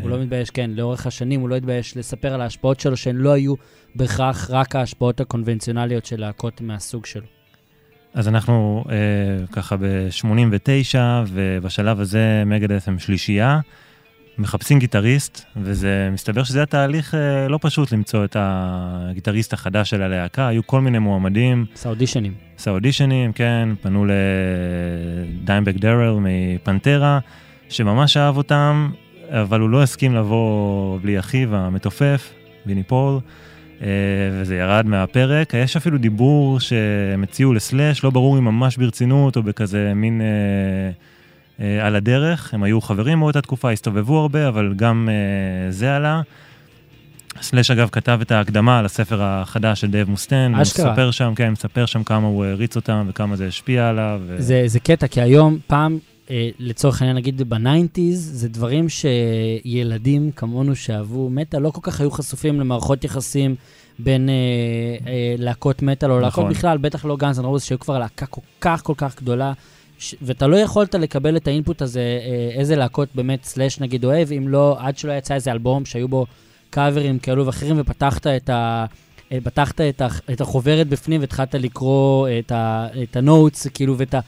הוא 0.01 0.09
לא 0.09 0.19
מתבייש, 0.19 0.49
כן, 0.49 0.71
לאורך 0.73 1.07
השנים 1.07 1.41
הוא 1.41 1.49
לא 1.49 1.55
התבייש 1.55 1.97
לספר 1.97 2.33
על 2.33 2.41
ההשפעות 2.41 2.79
שלו, 2.79 2.97
שהן 2.97 3.15
לא 3.15 3.31
היו 3.31 3.53
בהכרח 3.95 4.51
רק 4.51 4.75
ההשפעות 4.75 5.21
הקונבנציונליות 5.21 6.05
של 6.05 6.19
להקות 6.19 6.61
מהסוג 6.61 7.05
שלו. 7.05 7.25
אז 8.13 8.27
אנחנו 8.27 8.83
אה, 8.89 8.95
ככה 9.51 9.77
ב-89, 9.77 10.97
ובשלב 11.27 11.99
הזה 11.99 12.43
מגדת' 12.45 12.87
הם 12.87 12.99
שלישייה, 12.99 13.59
מחפשים 14.37 14.79
גיטריסט, 14.79 15.45
וזה 15.57 16.09
מסתבר 16.11 16.43
שזה 16.43 16.59
היה 16.59 16.65
תהליך 16.65 17.15
אה, 17.15 17.47
לא 17.47 17.59
פשוט 17.61 17.91
למצוא 17.91 18.25
את 18.25 18.37
הגיטריסט 18.39 19.53
החדש 19.53 19.89
של 19.89 20.01
הלהקה, 20.01 20.47
היו 20.47 20.67
כל 20.67 20.81
מיני 20.81 20.99
מועמדים, 20.99 21.65
עשה 21.73 21.89
אודישנים. 21.89 22.33
עשה 22.57 22.71
אודישנים, 22.71 23.33
כן, 23.33 23.69
פנו 23.81 24.05
לדיימבאג 25.43 25.75
דארל 25.75 26.17
מפנטרה, 26.21 27.19
שממש 27.69 28.17
אהב 28.17 28.37
אותם, 28.37 28.91
אבל 29.29 29.59
הוא 29.59 29.69
לא 29.69 29.83
הסכים 29.83 30.15
לבוא 30.15 30.99
בלי 31.01 31.19
אחיו 31.19 31.55
המתופף, 31.55 32.33
ויני 32.65 32.83
פול, 32.83 33.19
אה, 33.81 33.87
וזה 34.31 34.55
ירד 34.55 34.85
מהפרק. 34.85 35.53
יש 35.53 35.77
אפילו 35.77 35.97
דיבור 35.97 36.59
שהם 36.59 37.23
הציעו 37.23 37.53
לסלאש, 37.53 38.03
לא 38.03 38.09
ברור 38.09 38.37
אם 38.37 38.45
ממש 38.45 38.77
ברצינות 38.77 39.37
או 39.37 39.43
בכזה 39.43 39.93
מין 39.95 40.21
אה, 40.21 40.91
על 41.59 41.95
הדרך. 41.95 42.53
הם 42.53 42.63
היו 42.63 42.81
חברים 42.81 43.19
באותה 43.19 43.41
תקופה, 43.41 43.71
הסתובבו 43.71 44.17
הרבה, 44.17 44.47
אבל 44.47 44.73
גם 44.75 45.09
אה, 45.11 45.71
זה 45.71 45.95
עלה. 45.95 46.21
סלאש 47.41 47.71
אגב 47.71 47.89
כתב 47.91 48.19
את 48.21 48.31
ההקדמה 48.31 48.79
על 48.79 48.85
הספר 48.85 49.23
החדש 49.23 49.81
של 49.81 49.91
דייב 49.91 50.09
מוסטיין. 50.09 50.55
אשכרה. 50.55 50.85
הוא 50.85 50.91
מספר 50.91 51.11
שם, 51.11 51.33
כן, 51.35 51.51
מספר 51.51 51.85
שם 51.85 52.03
כמה 52.03 52.27
הוא 52.27 52.45
העריץ 52.45 52.75
אותם 52.75 53.05
וכמה 53.09 53.35
זה 53.35 53.47
השפיע 53.47 53.89
עליו. 53.89 54.21
ו... 54.27 54.41
זה, 54.41 54.63
זה 54.65 54.79
קטע, 54.79 55.07
כי 55.07 55.21
היום, 55.21 55.57
פעם, 55.67 55.99
אה, 56.29 56.49
לצורך 56.59 57.01
העניין, 57.01 57.17
נגיד 57.17 57.49
ב 57.49 57.57
nineties, 57.57 58.29
זה 58.33 58.49
דברים 58.49 58.87
שילדים 58.89 60.31
כמונו 60.31 60.75
שאהבו 60.75 61.29
מטאל 61.29 61.61
לא 61.61 61.69
כל 61.69 61.81
כך 61.83 62.01
היו 62.01 62.11
חשופים 62.11 62.59
למערכות 62.59 63.03
יחסים 63.03 63.55
בין 63.99 64.29
אה, 64.29 64.33
אה, 65.07 65.35
להקות 65.37 65.81
מטאל 65.81 66.11
או 66.11 66.19
להקות 66.19 66.43
נכון. 66.43 66.53
בכלל, 66.53 66.77
בטח 66.77 67.05
לא 67.05 67.17
Guns 67.17 67.39
N' 67.39 67.45
Roses, 67.45 67.63
שהיו 67.63 67.79
כבר 67.79 67.99
להקה 67.99 68.25
כל 68.25 68.41
כך 68.61 68.83
כל 68.83 68.93
כך 68.97 69.17
גדולה. 69.21 69.53
ש- 69.99 70.15
ואתה 70.21 70.47
לא 70.47 70.55
יכולת 70.55 70.95
לקבל 70.95 71.37
את 71.37 71.47
ה 71.47 71.53
input 71.53 71.81
הזה, 71.81 71.99
אה, 71.99 72.59
איזה 72.59 72.75
להקות 72.75 73.09
באמת 73.15 73.43
סלאש 73.43 73.79
נגיד 73.79 74.05
אוהב, 74.05 74.31
אם 74.31 74.47
לא, 74.47 74.77
עד 74.79 74.97
שלא 74.97 75.11
יצא 75.13 75.33
איזה 75.33 75.51
אלבום 75.51 75.85
שהיו 75.85 76.07
בו 76.07 76.25
קאברים 76.69 77.19
כאלו 77.19 77.45
ואחרים, 77.45 77.75
ופתחת 77.79 78.27
את 78.27 78.49
ה... 78.49 78.85
אה, 79.31 79.37
פתחת 79.43 79.81
את, 79.81 80.01
ה, 80.01 80.07
את 80.31 80.41
החוברת 80.41 80.87
בפנים 80.87 81.21
והתחלת 81.21 81.55
לקרוא 81.55 82.27
את, 82.39 82.51
ה, 82.51 82.87
את 83.03 83.15
ה 83.15 83.23
notes, 83.23 83.67
כאילו, 83.67 83.97
ואת 83.97 84.13
ה, 84.13 84.19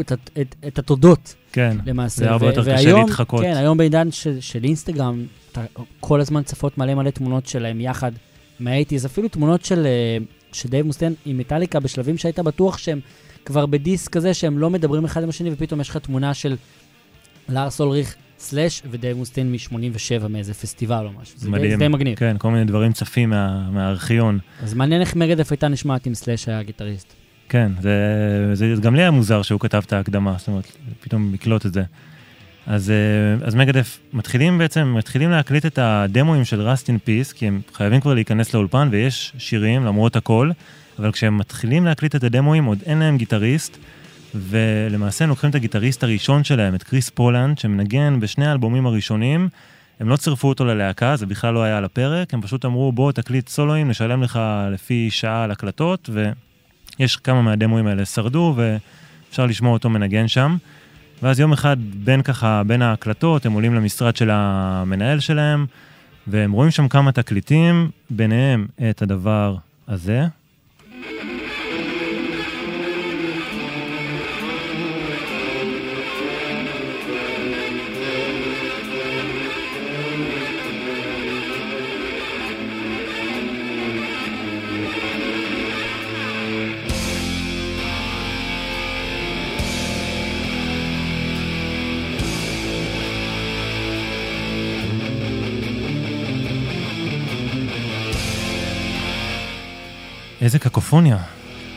את, 0.00 0.12
את, 0.40 0.54
את 0.66 0.78
התודות, 0.78 1.34
כן, 1.52 1.76
למעשה. 1.86 2.24
זה 2.24 2.30
הרבה 2.30 2.46
ו- 2.46 2.48
יותר 2.48 2.62
קשה 2.62 2.70
והיום- 2.72 3.00
להתחקות. 3.06 3.40
כן, 3.40 3.56
היום 3.56 3.78
בעידן 3.78 4.10
של, 4.10 4.40
של 4.40 4.64
אינסטגרם, 4.64 5.24
אתה 5.52 5.60
כל 6.00 6.20
הזמן 6.20 6.42
צפות 6.42 6.78
מלא 6.78 6.94
מלא 6.94 7.10
תמונות 7.10 7.46
שלהם 7.46 7.80
יחד 7.80 8.12
מה 8.60 8.68
eighties, 8.68 9.06
אפילו 9.06 9.28
תמונות 9.28 9.64
של, 9.64 9.86
אה, 9.86 10.16
של 10.52 10.68
דייב 10.68 10.86
מוסטיין 10.86 11.14
עם 11.26 11.38
מטאליקה 11.38 11.80
בשלבים 11.80 12.18
שהיית 12.18 12.38
בטוח 12.38 12.78
שהם 12.78 13.00
כבר 13.44 13.66
בדיסק 13.66 14.12
כזה, 14.12 14.34
שהם 14.34 14.58
לא 14.58 14.70
מדברים 14.70 15.04
אחד 15.04 15.22
עם 15.22 15.28
השני, 15.28 15.50
ופתאום 15.52 15.80
יש 15.80 15.88
לך 15.88 15.96
תמונה 15.96 16.34
של 16.34 16.56
לארס 17.48 17.80
אולריך 17.80 18.14
סלאש 18.38 18.82
ודייב 18.90 19.16
מוסטיין 19.16 19.52
מ-87 19.52 20.28
מאיזה 20.28 20.54
פסטיבל 20.54 21.06
או 21.06 21.20
משהו. 21.22 21.38
זה 21.38 21.50
מדהים. 21.50 21.70
זה 21.70 21.76
די 21.76 21.88
מגניב. 21.88 22.18
כן, 22.18 22.36
כל 22.38 22.50
מיני 22.50 22.64
דברים 22.64 22.92
צפים 22.92 23.30
מה, 23.30 23.70
מהארכיון. 23.70 24.38
אז 24.62 24.74
מעניין 24.74 25.00
איך 25.00 25.16
Megadeth 25.16 25.50
הייתה 25.52 25.68
נשמעת 25.68 26.06
אם 26.06 26.14
סלאש 26.14 26.48
היה 26.48 26.62
גיטריסט. 26.62 27.12
כן, 27.48 27.72
זה, 27.80 28.50
זה 28.54 28.74
גם 28.80 28.94
לי 28.94 29.02
היה 29.02 29.10
מוזר 29.10 29.42
שהוא 29.42 29.60
כתב 29.60 29.82
את 29.86 29.92
ההקדמה, 29.92 30.34
זאת 30.38 30.48
אומרת, 30.48 30.72
פתאום 31.00 31.34
לקלוט 31.34 31.66
את 31.66 31.72
זה. 31.72 31.82
אז, 32.66 32.90
אה, 32.90 33.46
אז 33.46 33.54
Megadeth 33.54 33.98
מתחילים 34.12 34.58
בעצם, 34.58 34.94
מתחילים 34.98 35.30
להקליט 35.30 35.66
את 35.66 35.78
הדמוים 35.82 36.44
של 36.44 36.68
Rust 36.68 36.84
in 36.84 37.08
Peace, 37.08 37.34
כי 37.34 37.46
הם 37.46 37.60
חייבים 37.72 38.00
כבר 38.00 38.14
להיכנס 38.14 38.54
לאולפן 38.54 38.88
ויש 38.90 39.32
שירים 39.38 39.84
למרות 39.84 40.16
הכל, 40.16 40.50
אבל 40.98 41.12
כשהם 41.12 41.38
מתחילים 41.38 41.84
להקליט 41.84 42.16
את 42.16 42.24
הדמוים 42.24 42.64
עוד 42.64 42.78
אין 42.86 42.98
להם 42.98 43.16
גיטריסט, 43.16 43.76
ולמעשה 44.34 45.24
הם 45.24 45.28
לוקחים 45.30 45.50
את 45.50 45.54
הגיטריסט 45.54 46.04
הראשון 46.04 46.44
שלהם, 46.44 46.74
את 46.74 46.82
קריס 46.82 47.10
פולנד, 47.10 47.58
שמנגן 47.58 48.20
בשני 48.20 48.46
האלבומים 48.46 48.86
הראשונים, 48.86 49.48
הם 50.00 50.08
לא 50.08 50.16
צירפו 50.16 50.48
אותו 50.48 50.64
ללהקה, 50.64 51.16
זה 51.16 51.26
בכלל 51.26 51.54
לא 51.54 51.62
היה 51.62 51.78
על 51.78 51.84
הפרק, 51.84 52.34
הם 52.34 52.42
פשוט 52.42 52.64
אמרו 52.64 52.92
בוא 52.92 53.12
תקליט 53.12 53.48
סולואים, 53.48 53.88
נשלם 53.88 54.22
לך 54.22 54.40
לפי 54.72 55.08
שעה 55.10 55.44
על 55.44 55.50
הקלטות, 55.50 56.10
ויש 56.12 57.16
כמה 57.16 57.42
מהדמוים 57.42 57.86
האלה 57.86 58.04
שרדו, 58.04 58.54
ואפשר 58.56 59.46
לשמוע 59.46 59.72
אותו 59.72 59.90
מנגן 59.90 60.28
שם. 60.28 60.56
ואז 61.22 61.40
יום 61.40 61.52
אחד 61.52 61.76
בין 61.94 62.22
ככה, 62.22 62.62
בין 62.66 62.82
ההקלטות, 62.82 63.46
הם 63.46 63.52
עולים 63.52 63.74
למשרד 63.74 64.16
של 64.16 64.30
המנהל 64.32 65.20
שלהם, 65.20 65.66
והם 66.26 66.52
רואים 66.52 66.70
שם 66.70 66.88
כמה 66.88 67.12
תקליטים, 67.12 67.90
ביניהם 68.10 68.66
את 68.90 69.02
הדבר 69.02 69.56
הזה. 69.88 70.26
thank 71.02 71.24
you 71.24 71.41
איזה 100.42 100.58
קקופוניה. 100.58 101.18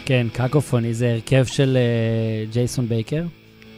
כן, 0.05 0.27
Cacophony 0.33 0.93
זה 0.93 1.11
הרכב 1.11 1.45
של 1.45 1.77
אה, 1.77 2.51
ג'ייסון 2.53 2.87
בקר 2.87 3.23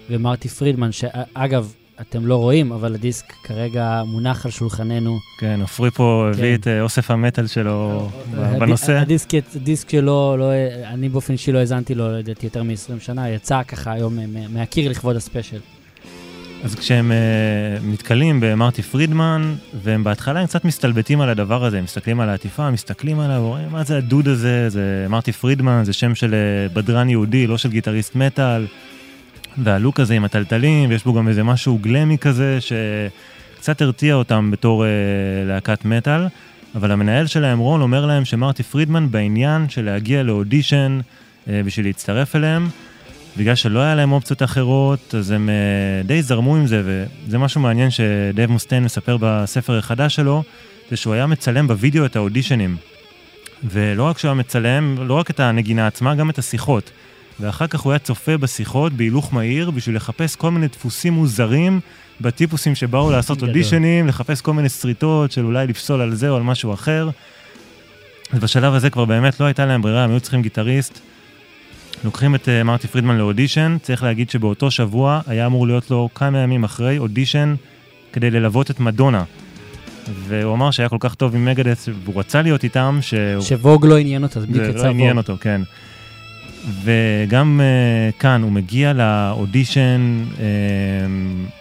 ומרטי 0.09 0.49
פרידמן, 0.49 0.91
שאגב, 0.91 1.73
אתם 2.01 2.25
לא 2.27 2.35
רואים, 2.35 2.71
אבל 2.71 2.95
הדיסק 2.95 3.25
כרגע 3.43 4.03
מונח 4.05 4.45
על 4.45 4.51
שולחננו. 4.51 5.17
כן, 5.39 5.59
עופרי 5.61 5.91
פה 5.91 6.29
כן. 6.33 6.39
הביא 6.39 6.55
את 6.55 6.67
אה, 6.67 6.81
אוסף 6.81 7.11
המטאל 7.11 7.47
שלו 7.47 8.09
בנושא. 8.59 8.91
הדיסק, 8.99 9.29
הדיסק 9.55 9.89
שלו, 9.89 10.35
לא, 10.37 10.51
אני 10.85 11.09
באופן 11.09 11.33
אישי 11.33 11.51
לא 11.51 11.59
האזנתי 11.59 11.95
לו, 11.95 12.11
לדעתי, 12.17 12.45
יותר 12.45 12.63
מ-20 12.63 12.73
שנה, 12.99 13.29
יצא 13.29 13.63
ככה 13.63 13.91
היום 13.93 14.15
מה- 14.15 14.47
מהקיר 14.47 14.91
לכבוד 14.91 15.15
הספיישל. 15.15 15.59
אז 16.63 16.75
כשהם 16.75 17.11
אה, 17.11 17.85
נתקלים 17.85 18.39
במרטי 18.39 18.81
פרידמן, 18.81 19.55
והם 19.83 20.03
בהתחלה 20.03 20.39
הם 20.39 20.45
קצת 20.47 20.65
מסתלבטים 20.65 21.21
על 21.21 21.29
הדבר 21.29 21.65
הזה, 21.65 21.77
הם 21.77 21.83
מסתכלים 21.83 22.19
על 22.19 22.29
העטיפה, 22.29 22.71
מסתכלים 22.71 23.19
עליו, 23.19 23.37
אומרים, 23.37 23.69
מה 23.71 23.83
זה 23.83 23.97
הדוד 23.97 24.27
הזה? 24.27 24.69
זה 24.69 25.05
מרטי 25.09 25.31
פרידמן, 25.31 25.81
זה 25.85 25.93
שם 25.93 26.15
של 26.15 26.35
אה, 26.35 26.73
בדרן 26.75 27.09
יהודי, 27.09 27.47
לא 27.47 27.57
של 27.57 27.69
גיטריסט 27.69 28.15
מטאל. 28.15 28.65
והלוק 29.57 29.99
הזה 29.99 30.13
עם 30.13 30.25
הטלטלים, 30.25 30.89
ויש 30.89 31.03
בו 31.03 31.13
גם 31.13 31.27
איזה 31.27 31.43
משהו 31.43 31.77
גלמי 31.81 32.17
כזה, 32.17 32.57
שקצת 32.61 33.81
הרתיע 33.81 34.15
אותם 34.15 34.51
בתור 34.51 34.83
uh, 34.83 34.87
להקת 35.47 35.85
מטאל. 35.85 36.27
אבל 36.75 36.91
המנהל 36.91 37.27
שלהם, 37.27 37.59
רון, 37.59 37.81
אומר 37.81 38.05
להם 38.05 38.25
שמרטי 38.25 38.63
פרידמן 38.63 39.11
בעניין 39.11 39.69
של 39.69 39.85
להגיע 39.85 40.23
לאודישן 40.23 40.99
uh, 40.99 41.49
בשביל 41.65 41.85
להצטרף 41.85 42.35
אליהם. 42.35 42.69
בגלל 43.37 43.55
שלא 43.55 43.79
היה 43.79 43.95
להם 43.95 44.11
אופציות 44.11 44.43
אחרות, 44.43 45.15
אז 45.17 45.31
הם 45.31 45.49
uh, 45.49 46.07
די 46.07 46.21
זרמו 46.21 46.55
עם 46.55 46.67
זה, 46.67 46.81
וזה 46.85 47.37
משהו 47.37 47.61
מעניין 47.61 47.89
שדייב 47.89 48.51
מוסטיין 48.51 48.83
מספר 48.83 49.17
בספר 49.21 49.77
החדש 49.77 50.15
שלו, 50.15 50.43
זה 50.89 50.97
שהוא 50.97 51.13
היה 51.13 51.27
מצלם 51.27 51.67
בווידאו 51.67 52.05
את 52.05 52.15
האודישנים. 52.15 52.77
ולא 53.63 54.03
רק 54.03 54.17
שהוא 54.17 54.29
היה 54.29 54.35
מצלם, 54.35 54.95
לא 55.07 55.13
רק 55.13 55.29
את 55.29 55.39
הנגינה 55.39 55.87
עצמה, 55.87 56.15
גם 56.15 56.29
את 56.29 56.37
השיחות. 56.37 56.91
ואחר 57.39 57.67
כך 57.67 57.79
הוא 57.79 57.91
היה 57.91 57.99
צופה 57.99 58.37
בשיחות 58.37 58.93
בהילוך 58.93 59.33
מהיר 59.33 59.71
בשביל 59.71 59.95
לחפש 59.95 60.35
כל 60.35 60.51
מיני 60.51 60.67
דפוסים 60.67 61.13
מוזרים 61.13 61.79
בטיפוסים 62.21 62.75
שבאו 62.75 63.11
לעשות. 63.11 63.41
אודישנים, 63.41 64.07
לחפש 64.07 64.41
כל 64.41 64.53
מיני 64.53 64.69
שריטות 64.69 65.31
של 65.31 65.45
אולי 65.45 65.67
לפסול 65.67 66.01
על 66.01 66.15
זה 66.15 66.29
או 66.29 66.35
על 66.35 66.43
משהו 66.43 66.73
אחר. 66.73 67.09
ובשלב 68.33 68.73
הזה 68.73 68.89
כבר 68.89 69.05
באמת 69.05 69.39
לא 69.39 69.45
הייתה 69.45 69.65
להם 69.65 69.81
ברירה, 69.81 70.03
הם 70.03 70.11
היו 70.11 70.19
צריכים 70.19 70.41
גיטריסט. 70.41 70.99
לוקחים 72.03 72.35
את 72.35 72.45
uh, 72.45 72.63
מרטי 72.63 72.87
פרידמן 72.87 73.17
לאודישן, 73.17 73.77
צריך 73.81 74.03
להגיד 74.03 74.29
שבאותו 74.29 74.71
שבוע 74.71 75.21
היה 75.27 75.45
אמור 75.45 75.67
להיות 75.67 75.91
לו 75.91 76.09
כמה 76.15 76.39
ימים 76.39 76.63
אחרי 76.63 76.97
אודישן 76.97 77.55
כדי 78.13 78.31
ללוות 78.31 78.71
את 78.71 78.79
מדונה. 78.79 79.23
והוא 80.27 80.53
אמר 80.53 80.71
שהיה 80.71 80.89
כל 80.89 80.97
כך 80.99 81.15
טוב 81.15 81.35
עם 81.35 81.45
מגדס, 81.45 81.89
והוא 82.03 82.19
רצה 82.19 82.41
להיות 82.41 82.63
איתם, 82.63 82.99
שהוא... 83.01 83.41
שווג 83.41 83.85
לא 83.85 83.97
עניין 83.97 84.23
אותו, 84.23 84.39
אז 84.39 84.45
בדיוק 84.45 84.65
זה 84.65 84.71
יצא 84.71 84.83
לא 84.83 84.89
עניין. 84.89 85.17
אותו, 85.17 85.35
כן. 85.41 85.61
וגם 86.83 87.61
uh, 87.61 88.19
כאן 88.19 88.41
הוא 88.41 88.51
מגיע 88.51 88.93
לאודישן 88.93 90.23
uh, 90.35 90.39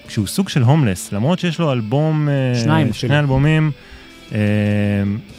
כשהוא 0.09 0.27
סוג 0.27 0.49
של 0.49 0.63
הומלס, 0.63 1.13
למרות 1.13 1.39
שיש 1.39 1.59
לו 1.59 1.73
אלבום, 1.73 2.29
uh, 2.29 2.59
שניים 2.59 2.93
שני 2.93 3.09
אפילו. 3.09 3.21
אלבומים, 3.21 3.71
uh, 4.31 4.35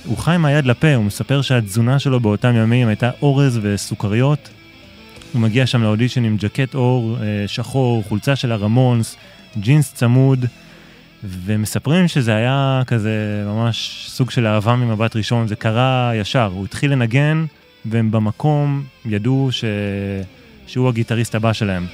הוא 0.05 0.17
חי 0.17 0.31
עם 0.35 0.45
היד 0.45 0.65
לפה, 0.65 0.95
הוא 0.95 1.05
מספר 1.05 1.41
שהתזונה 1.41 1.99
שלו 1.99 2.19
באותם 2.19 2.55
ימים 2.55 2.87
הייתה 2.87 3.09
אורז 3.21 3.59
וסוכריות. 3.61 4.49
הוא 5.33 5.41
מגיע 5.41 5.65
שם 5.65 5.83
לאודישן 5.83 6.23
עם 6.23 6.37
ג'קט 6.37 6.75
אור 6.75 7.17
uh, 7.17 7.21
שחור, 7.47 8.03
חולצה 8.03 8.35
של 8.35 8.51
הרמונס, 8.51 9.15
ג'ינס 9.59 9.93
צמוד, 9.93 10.45
ומספרים 11.23 12.07
שזה 12.07 12.35
היה 12.35 12.81
כזה 12.87 13.43
ממש 13.45 14.05
סוג 14.09 14.31
של 14.31 14.47
אהבה 14.47 14.75
ממבט 14.75 15.15
ראשון, 15.15 15.47
זה 15.47 15.55
קרה 15.55 16.11
ישר, 16.15 16.51
הוא 16.53 16.65
התחיל 16.65 16.91
לנגן, 16.91 17.45
והם 17.85 18.11
במקום 18.11 18.83
ידעו 19.05 19.47
ש... 19.51 19.63
שהוא 20.67 20.89
הגיטריסט 20.89 21.35
הבא 21.35 21.53
שלהם. 21.53 21.85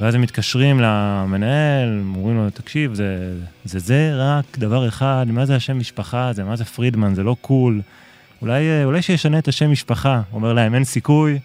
ואז 0.00 0.14
הם 0.14 0.20
מתקשרים 0.20 0.80
למנהל, 0.80 2.02
אומרים 2.14 2.36
לו, 2.36 2.50
תקשיב, 2.50 2.94
זה, 2.94 3.34
זה 3.64 3.78
זה 3.78 4.12
רק 4.16 4.58
דבר 4.58 4.88
אחד, 4.88 5.26
מה 5.28 5.46
זה 5.46 5.56
השם 5.56 5.78
משפחה 5.78 6.28
הזה, 6.28 6.44
מה 6.44 6.56
זה 6.56 6.64
פרידמן, 6.64 7.14
זה 7.14 7.22
לא 7.22 7.36
cool. 7.40 7.80
אולי, 8.42 8.68
אה, 8.68 8.84
אולי 8.84 9.02
שישנה 9.02 9.38
את 9.38 9.48
השם 9.48 9.70
משפחה. 9.70 10.22
אומר 10.32 10.52
להם, 10.52 10.74
אין 10.74 10.84
סיכוי, 10.84 11.38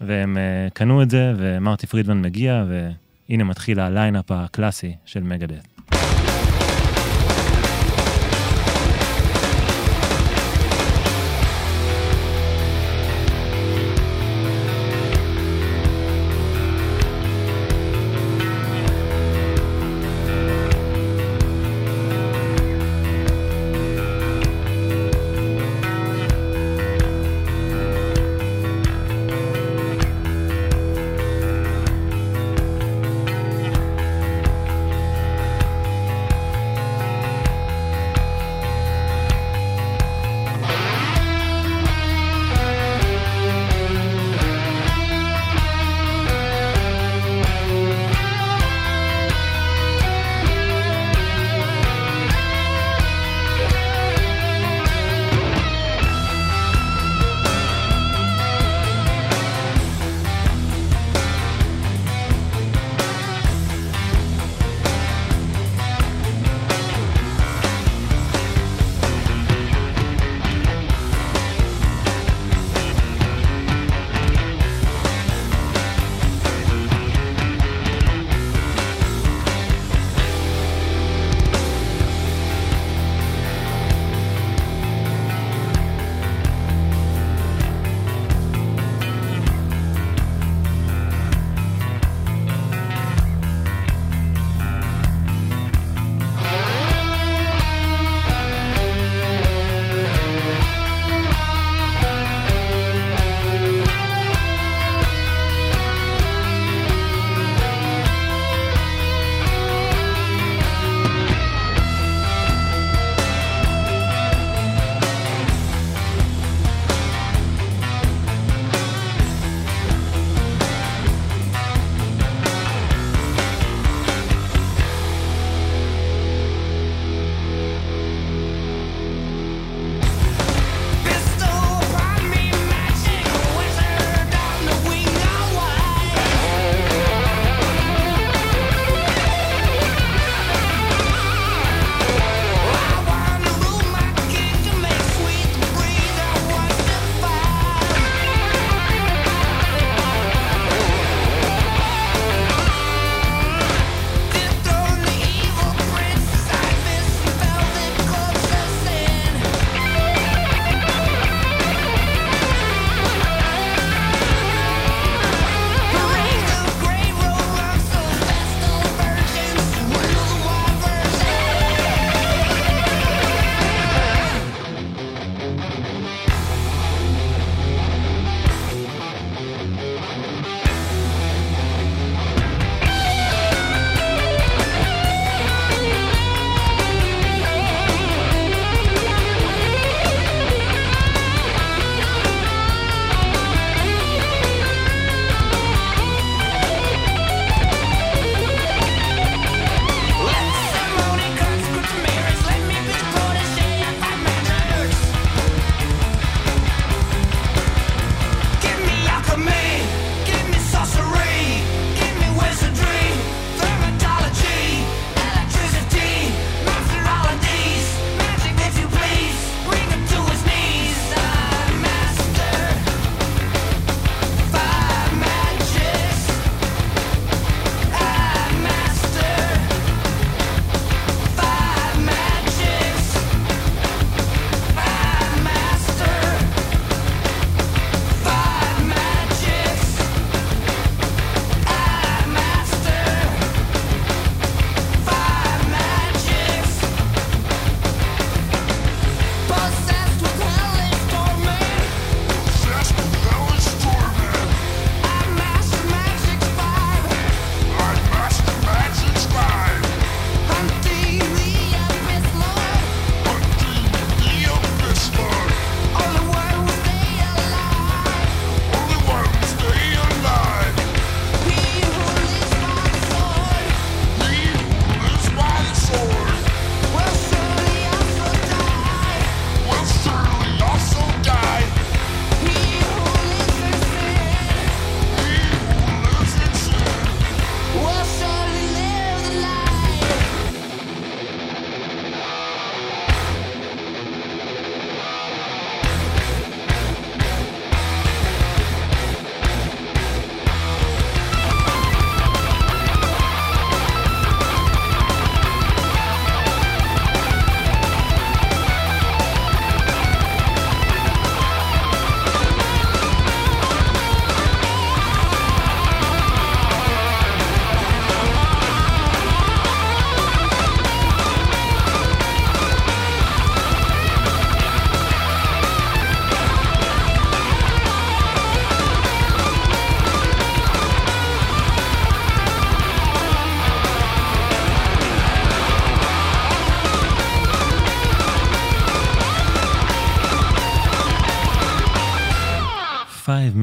והם 0.00 0.36
אה, 0.36 0.72
קנו 0.74 1.02
את 1.02 1.10
זה, 1.10 1.32
ומרטי 1.36 1.86
פרידמן 1.86 2.22
מגיע, 2.22 2.64
והנה 2.68 3.44
מתחיל 3.44 3.80
ה 3.80 3.87
lineup 3.87 4.30
הקלאסי 4.30 4.96
של 5.04 5.22
Megadeth. 5.22 5.99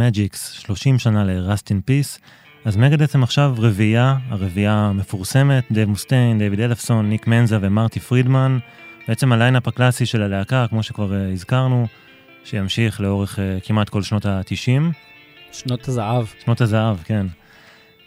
Megadeth, 0.08 0.38
30 0.38 1.00
שנה 1.00 1.24
ל-Rust 1.24 1.68
in 1.68 1.90
Peace. 1.90 2.20
אז 2.66 2.78
Megadeth 2.78 3.16
הם 3.16 3.24
עכשיו 3.24 3.56
רביעייה, 3.58 4.18
הרביעייה 4.30 4.74
המפורסמת, 4.74 5.64
דייב 5.72 5.90
מוסטיין, 5.90 6.38
דייוויד 6.38 6.60
אלפסון, 6.60 7.10
ניק 7.10 7.28
מנזה 7.28 7.58
ומרטי 7.62 8.00
פרידמן. 8.00 8.58
בעצם 9.08 9.32
ה 9.32 9.37
lineup 9.37 9.68
הקלאסי 9.68 10.06
של 10.06 10.22
הלהקה, 10.22 10.66
כמו 10.70 10.84
שכבר 10.84 11.14
אה, 11.14 11.32
הזכרנו, 11.32 11.88
שימשיך 12.44 13.02
לאורך 13.02 13.40
אה, 13.40 13.58
כמעט 13.64 13.90
כל 13.90 14.04
שנות 14.04 14.26
ה-90. 14.26 14.82
שנות 15.52 15.88
הזהב. 15.88 16.26
שנות 16.46 16.62
הזהב, 16.62 16.98
כן. 17.04 17.28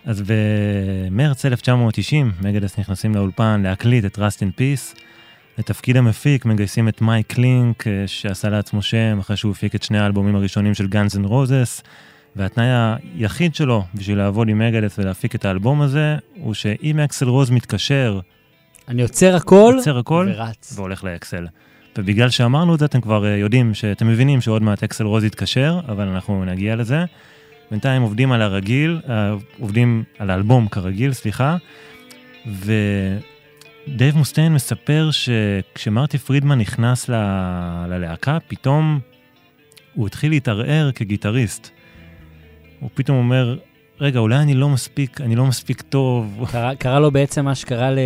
אז 0.04 0.22
במרץ 0.26 1.46
1990, 1.46 2.32
Megadeth 2.42 2.78
נכנסים 2.78 3.14
לאולפן 3.14 3.62
להקליט 3.62 4.04
את 4.04 4.18
Rust 4.18 4.38
in 4.40 4.60
Peace. 4.60 5.00
לתפקיד 5.58 5.96
המפיק 5.96 6.44
מגייסים 6.44 6.88
את 6.88 7.00
מייק 7.00 7.26
קלינק, 7.26 7.86
אה, 7.86 8.02
שעשה 8.06 8.48
לעצמו 8.48 8.82
שם 8.82 9.18
אחרי 9.18 9.36
שהוא 9.36 9.52
הפיק 9.52 9.74
את 9.74 9.82
שני 9.82 9.98
האלבומים 9.98 10.36
הראשונים 10.36 10.74
של 10.74 10.86
Guns 10.86 11.16
N' 11.16 11.28
Roses, 11.28 11.82
והתנאי 12.36 12.96
היחיד 13.14 13.54
שלו 13.54 13.84
בשביל 13.94 14.18
לעבוד 14.18 14.48
עם 14.48 14.58
מגדס 14.58 14.98
ולהפיק 14.98 15.34
את 15.34 15.44
האלבום 15.44 15.82
הזה, 15.82 16.16
הוא 16.36 16.54
שאם 16.54 17.00
אקסל 17.00 17.28
רוז 17.28 17.50
מתקשר, 17.50 18.20
אני 18.90 19.02
עוצר 19.02 19.36
הכל 19.36 19.74
עוצר 19.76 19.98
הכל, 19.98 20.28
ורץ. 20.34 20.72
והולך 20.76 21.04
לאקסל. 21.04 21.46
ובגלל 21.98 22.30
שאמרנו 22.30 22.74
את 22.74 22.78
זה, 22.78 22.84
אתם 22.84 23.00
כבר 23.00 23.26
אה, 23.26 23.36
יודעים, 23.36 23.74
שאתם 23.74 24.08
מבינים 24.08 24.40
שעוד 24.40 24.62
מעט 24.62 24.82
אקסל 24.82 25.04
רוז 25.04 25.24
יתקשר, 25.24 25.80
אבל 25.88 26.08
אנחנו 26.08 26.44
נגיע 26.44 26.76
לזה. 26.76 27.04
בינתיים 27.70 28.02
עובדים 28.02 28.32
על 28.32 28.42
הרגיל, 28.42 29.00
אה, 29.08 29.34
עובדים 29.60 30.04
על 30.18 30.30
האלבום 30.30 30.68
כרגיל, 30.68 31.12
סליחה, 31.12 31.56
ודייב 33.94 34.16
מוסטיין 34.16 34.54
מספר 34.54 35.10
שכשמרטי 35.10 36.18
פרידמן 36.18 36.58
נכנס 36.58 37.08
ל... 37.08 37.14
ללהקה, 37.88 38.38
פתאום 38.48 39.00
הוא 39.94 40.06
התחיל 40.06 40.30
להתערער 40.30 40.90
כגיטריסט. 40.92 41.70
הוא 42.80 42.90
פתאום 42.94 43.18
אומר, 43.18 43.58
רגע, 44.00 44.18
אולי 44.18 44.36
אני 44.36 44.54
לא 44.54 44.68
מספיק, 44.68 45.20
אני 45.20 45.36
לא 45.36 45.46
מספיק 45.46 45.82
טוב. 45.82 46.44
קרה, 46.52 46.74
קרה 46.74 47.00
לו 47.00 47.10
בעצם 47.10 47.44
מה 47.44 47.54
שקרה 47.54 47.90
ל- 47.90 47.98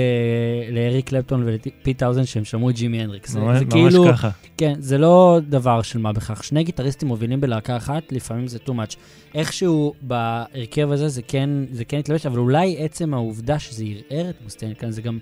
לאריק 0.70 1.08
קלפטון 1.08 1.42
ולפיט 1.46 2.02
האוזן 2.02 2.24
שהם 2.24 2.44
שמעו 2.44 2.70
את 2.70 2.74
ג'ימי 2.74 3.00
הנדריקס. 3.00 3.30
זה, 3.30 3.40
ממש, 3.40 3.58
זה 3.58 3.64
ממש 3.64 3.72
כאילו, 3.72 4.04
ככה. 4.12 4.30
כן, 4.56 4.74
זה 4.78 4.98
לא 4.98 5.38
דבר 5.48 5.82
של 5.82 5.98
מה 5.98 6.12
בכך. 6.12 6.44
שני 6.44 6.64
גיטריסטים 6.64 7.08
מובילים 7.08 7.40
בלהקה 7.40 7.76
אחת, 7.76 8.12
לפעמים 8.12 8.46
זה 8.46 8.58
too 8.66 8.70
much. 8.70 8.96
איכשהו 9.34 9.94
בהרכב 10.02 10.90
הזה 10.90 11.08
זה 11.08 11.22
כן, 11.22 11.50
זה 11.70 11.84
כן 11.84 11.98
התלבש, 11.98 12.26
אבל 12.26 12.38
אולי 12.38 12.76
עצם 12.78 13.14
העובדה 13.14 13.58
שזה 13.58 13.84
ערער 14.10 14.30
את 14.30 14.36
מוסטיין 14.44 14.74
כאן, 14.74 14.90
זה 14.90 15.02
גם 15.02 15.18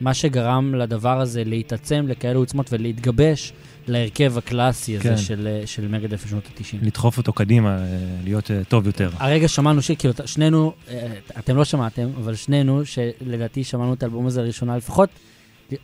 מה 0.00 0.14
שגרם 0.14 0.74
לדבר 0.74 1.20
הזה 1.20 1.44
להתעצם 1.44 2.06
לכאלה 2.08 2.38
עוצמות 2.38 2.72
ולהתגבש 2.72 3.52
להרכב 3.88 4.38
הקלאסי 4.38 4.96
הזה 4.96 5.08
כן. 5.08 5.16
של, 5.16 5.46
אה, 5.46 5.66
של 5.66 5.88
מגד 5.88 6.12
אפס 6.12 6.30
שנות 6.30 6.46
ה-90. 6.46 6.86
לדחוף 6.86 7.18
אותו 7.18 7.32
קדימה, 7.32 7.78
אה, 7.78 7.84
להיות 8.24 8.50
אה, 8.50 8.64
טוב 8.68 8.86
יותר. 8.86 9.10
הרגע 9.18 9.48
שמענו 9.48 9.82
שכאילו, 9.82 10.14
שנינו, 10.24 10.72
אתם 11.38 11.56
לא 11.56 11.64
שמעתם, 11.64 12.08
אבל 12.16 12.34
שנינו, 12.34 12.82
שלדעתי 12.84 13.64
שמענו 13.64 13.94
את 13.94 14.02
האלבום 14.02 14.26
הזה 14.26 14.42
לראשונה, 14.42 14.76
לפחות 14.76 15.08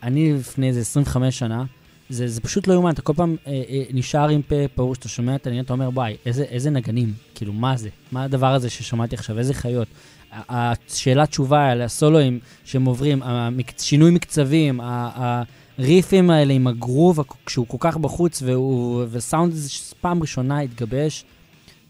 אני 0.02 0.32
לפני 0.32 0.68
איזה 0.68 0.80
25 0.80 1.38
שנה, 1.38 1.64
זה, 2.12 2.28
זה 2.28 2.40
פשוט 2.40 2.66
לא 2.66 2.72
יאומן, 2.72 2.90
אתה 2.90 3.02
כל 3.02 3.12
פעם 3.16 3.36
אה, 3.46 3.52
אה, 3.68 3.82
נשאר 3.92 4.28
עם 4.28 4.42
פה 4.42 4.54
פעור, 4.74 4.94
שאתה 4.94 5.08
שומע 5.08 5.34
את 5.34 5.46
העניין, 5.46 5.64
אתה 5.64 5.72
אומר, 5.72 5.90
וואי, 5.94 6.16
איזה, 6.26 6.42
איזה 6.42 6.70
נגנים, 6.70 7.12
כאילו, 7.34 7.52
מה 7.52 7.76
זה? 7.76 7.88
מה 8.12 8.24
הדבר 8.24 8.54
הזה 8.54 8.70
ששמעתי 8.70 9.14
עכשיו, 9.14 9.38
איזה 9.38 9.54
חיות? 9.54 9.88
ה- 10.32 10.72
השאלה 10.88 11.26
תשובה 11.26 11.60
האלה, 11.60 11.84
הסולואים 11.84 12.38
שהם 12.64 12.84
עוברים, 12.84 13.22
המק... 13.22 13.72
שינוי 13.78 14.10
מקצבים, 14.10 14.80
הריפים 14.82 16.30
האלה 16.30 16.52
עם 16.52 16.66
הגרוב, 16.66 17.20
כשהוא 17.46 17.66
כל 17.68 17.76
כך 17.80 17.96
בחוץ, 17.96 18.42
והוא, 18.42 19.04
וסאונד 19.10 19.54
שפעם 19.68 20.22
ראשונה 20.22 20.60
התגבש, 20.60 21.24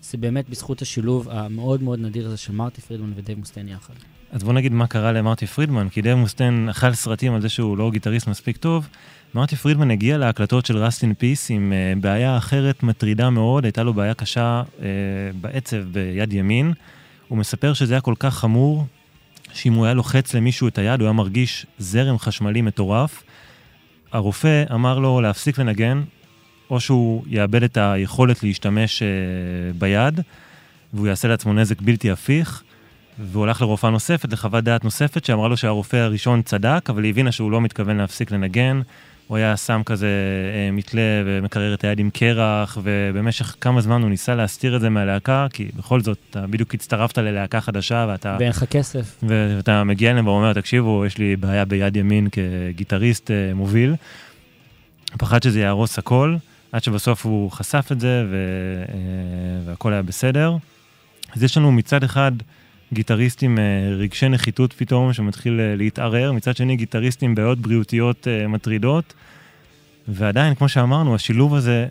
זה 0.03 0.19
באמת 0.19 0.51
בזכות 0.51 0.83
השילוב 0.83 1.29
המאוד 1.31 1.83
מאוד 1.83 1.99
נדיר 1.99 2.27
הזה 2.27 2.37
של 2.37 2.53
מרטי 2.53 2.81
פרידמן 2.81 3.13
ודייב 3.17 3.39
מוסטיין 3.39 3.69
יחד. 3.69 3.95
אז 4.33 4.43
בוא 4.43 4.53
נגיד 4.53 4.73
מה 4.73 4.87
קרה 4.87 5.13
למרטי 5.13 5.47
פרידמן, 5.47 5.89
כי 5.89 6.03
דייב 6.03 6.19
מוסטיין 6.19 6.69
אכל 6.69 6.95
סרטים 6.95 7.35
על 7.35 7.41
זה 7.41 7.49
שהוא 7.49 7.79
לא 7.79 7.91
גיטריסט 7.91 8.27
מספיק 8.27 8.57
טוב. 8.57 8.89
מרטי 9.35 9.57
פרידמן 9.57 9.91
הגיע 9.91 10.19
להקלטות 10.19 10.67
של 10.67 10.77
Rust 10.77 11.02
in 11.02 11.15
Peace 11.15 11.51
עם 11.51 11.73
אה, 11.73 12.01
בעיה 12.01 12.37
אחרת 12.37 12.83
מטרידה 12.83 13.31
מאוד, 13.31 13.65
הייתה 13.65 13.83
לו 13.83 13.95
בעיה 13.95 14.15
קשה 14.15 14.63
אה, 14.63 14.83
בעצב 15.41 15.77
ביד 15.77 16.33
ימין. 16.33 16.73
הוא 17.29 17.39
מספר 17.39 17.73
שזה 17.73 17.95
היה 17.95 18.01
כל 18.01 18.15
כך 18.19 18.35
חמור, 18.35 18.87
שאם 19.53 19.73
הוא 19.73 19.85
היה 19.85 19.95
לוחץ 19.95 20.35
למישהו 20.35 20.69
את 20.69 20.79
היד, 20.79 21.01
הוא 21.01 21.07
היה 21.07 21.13
מרגיש 21.13 21.67
זרם 21.79 22.19
חשמלי 22.19 22.63
מטורף. 22.63 23.23
הרופא 24.13 24.65
אמר 24.75 24.99
לו 24.99 25.21
להפסיק 25.21 25.59
לנגן, 25.59 26.03
או 26.71 26.81
שהוא 26.81 27.25
יאבד 27.27 27.63
את 27.63 27.77
היכולת 27.77 28.43
להשתמש 28.43 29.03
uh, 29.03 29.05
ביד, 29.79 30.21
והוא 30.93 31.07
יעשה 31.07 31.29
לעצמו 31.29 31.53
נזק 31.53 31.81
בלתי 31.81 32.11
הפיך. 32.11 32.63
והוא 33.19 33.45
הלך 33.45 33.61
לרופאה 33.61 33.91
נוספת, 33.91 34.33
לחוות 34.33 34.65
דעת 34.65 34.85
נוספת, 34.85 35.25
שאמרה 35.25 35.49
לו 35.49 35.57
שהרופא 35.57 35.97
הראשון 35.97 36.43
צדק, 36.43 36.87
אבל 36.89 37.05
היא 37.05 37.11
הבינה 37.11 37.33
שהוא 37.33 37.51
לא 37.51 37.61
מתכוון 37.61 37.97
להפסיק 37.97 38.31
לנגן. 38.31 38.81
הוא 39.27 39.37
היה 39.37 39.57
שם 39.57 39.83
כזה 39.87 40.07
אה, 40.55 40.71
מתלה 40.71 41.23
ומקרר 41.27 41.75
את 41.75 41.85
היד 41.85 41.99
עם 41.99 42.11
קרח, 42.11 42.79
ובמשך 42.83 43.57
כמה 43.61 43.81
זמן 43.81 44.03
הוא 44.03 44.11
ניסה 44.11 44.35
להסתיר 44.35 44.77
את 44.77 44.81
זה 44.81 44.91
מהלהקה, 44.91 45.47
כי 45.53 45.69
בכל 45.77 46.01
זאת, 46.01 46.19
אתה 46.31 46.47
בדיוק 46.47 46.75
הצטרפת 46.75 47.19
ללהקה 47.19 47.61
חדשה, 47.61 48.07
ואתה, 48.09 48.37
ואין 48.41 48.51
לך 48.51 48.65
כסף. 48.65 49.19
ואתה 49.23 49.85
מגיע 49.85 50.11
אליהם 50.11 50.27
ואומר, 50.27 50.53
תקשיבו, 50.53 51.07
יש 51.07 51.19
לי 51.19 51.37
בעיה 51.37 51.65
ביד 51.65 51.97
ימין 51.97 52.29
כגיטריסט 52.33 53.31
אה, 53.31 53.55
מוביל. 53.55 53.95
פחד 55.19 55.43
שזה 55.43 55.61
יהרוס 55.61 55.99
הכל, 55.99 56.37
עד 56.73 56.85
שבסוף 56.85 57.27
הוא 57.27 57.51
חשף 57.51 57.89
את 57.93 58.01
זה, 58.01 58.25
ו, 58.31 58.37
אה, 58.89 58.95
והכל 59.67 59.93
היה 59.93 60.03
בסדר. 60.03 60.57
אז 61.37 61.43
יש 61.43 61.57
לנו 61.57 61.73
מצד 61.73 62.05
אחד 62.05 62.33
גיטריסט 62.93 63.43
עם 63.43 63.59
אה, 63.59 63.95
רגשי 63.97 64.29
נחיתות 64.29 64.73
פתאום, 64.73 65.13
שמתחיל 65.13 65.61
אה, 65.61 65.77
להתערער, 65.77 66.33
מצד 66.33 66.57
שני 66.57 66.77
גיטריסט 66.77 67.23
עם 67.23 67.35
בעיות 67.35 67.59
בריאותיות 67.59 68.29
אה, 68.29 68.49
מטרידות, 68.49 69.15
ועדיין, 70.09 70.55
כמו 70.55 70.69
שאמרנו, 70.69 71.15
השילוב 71.15 71.55
הזה 71.55 71.87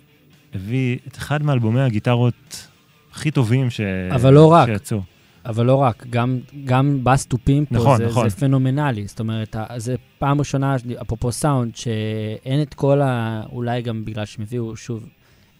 הביא 0.53 0.97
את 1.07 1.17
אחד 1.17 1.43
מאלבומי 1.43 1.81
הגיטרות 1.81 2.67
הכי 3.11 3.31
טובים 3.31 3.69
ש... 3.69 3.81
אבל 4.11 4.33
לא 4.33 4.51
רק. 4.51 4.69
שיצאו. 4.69 5.01
אבל 5.45 5.65
לא 5.65 5.75
רק, 5.75 6.05
גם, 6.09 6.39
גם 6.65 6.99
בס 7.03 7.25
תופים 7.25 7.65
פה 7.65 7.75
נכון, 7.75 7.97
זה, 7.97 8.05
נכון. 8.05 8.29
זה 8.29 8.35
פנומנלי. 8.35 9.07
זאת 9.07 9.19
אומרת, 9.19 9.55
זה 9.77 9.95
פעם 10.19 10.39
ראשונה, 10.39 10.75
אפרופו 11.01 11.31
סאונד, 11.31 11.75
שאין 11.75 12.61
את 12.61 12.73
כל 12.73 13.01
ה... 13.01 13.41
אולי 13.51 13.81
גם 13.81 14.05
בגלל 14.05 14.25
שהם 14.25 14.43
הביאו, 14.43 14.75
שוב, 14.75 15.05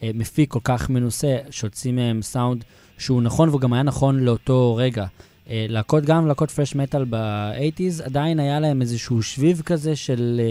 מפיק 0.03 0.51
כל 0.51 0.59
כך 0.63 0.89
מנוסה, 0.89 1.37
שהוציא 1.49 1.91
מהם 1.91 2.21
סאונד 2.21 2.63
שהוא 2.97 3.21
נכון, 3.21 3.49
והוא 3.49 3.61
גם 3.61 3.73
היה 3.73 3.83
נכון 3.83 4.19
לאותו 4.19 4.75
רגע. 4.75 5.05
אה, 5.51 5.65
להקות, 5.69 6.05
גם 6.05 6.27
להקות 6.27 6.51
פרש 6.51 6.75
מטאל 6.75 7.05
ב-80's, 7.09 8.03
עדיין 8.05 8.39
היה 8.39 8.59
להם 8.59 8.81
איזשהו 8.81 9.23
שביב 9.23 9.61
כזה 9.65 9.95
של 9.95 10.41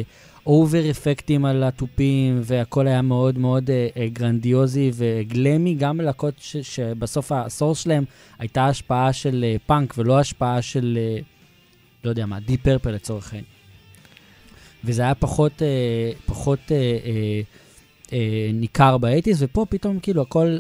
over 0.47 0.91
אפקטים 0.91 1.45
על 1.45 1.63
התופים, 1.63 2.41
והכל 2.45 2.87
היה 2.87 3.03
מאוד 3.03 3.39
מאוד 3.39 3.71
אה, 3.71 3.89
אה, 3.97 4.09
גרנדיוזי 4.09 4.91
ו 4.95 5.05
glammy, 5.05 5.75
גם 5.75 5.99
בלהקות 5.99 6.35
ש- 6.39 6.57
שבסוף 6.57 7.33
ה 7.33 7.39
source 7.39 7.79
שלהם 7.79 8.05
הייתה 8.39 8.67
השפעה 8.67 9.13
של 9.13 9.45
אה, 9.45 9.57
פאנק 9.67 9.95
ולא 9.99 10.19
השפעה 10.19 10.63
של, 10.63 10.99
אה, 11.01 11.19
לא 12.05 12.11
יודע 12.11 12.27
מה, 12.27 12.41
דיפ 12.41 12.63
פרפל 12.63 12.91
לצורך 12.91 13.33
העניין. 13.33 13.45
וזה 14.85 15.03
היה 15.03 15.15
פחות, 15.15 15.63
אה, 15.63 16.13
פחות 16.27 16.59
אה, 16.71 16.77
אה, 16.77 17.41
אה, 18.13 18.51
ניכר 18.55 18.99
ב-80's, 18.99 19.37
ופה 19.39 19.67
פתאום 19.71 19.99
כאילו 20.01 20.23
הכל 20.23 20.59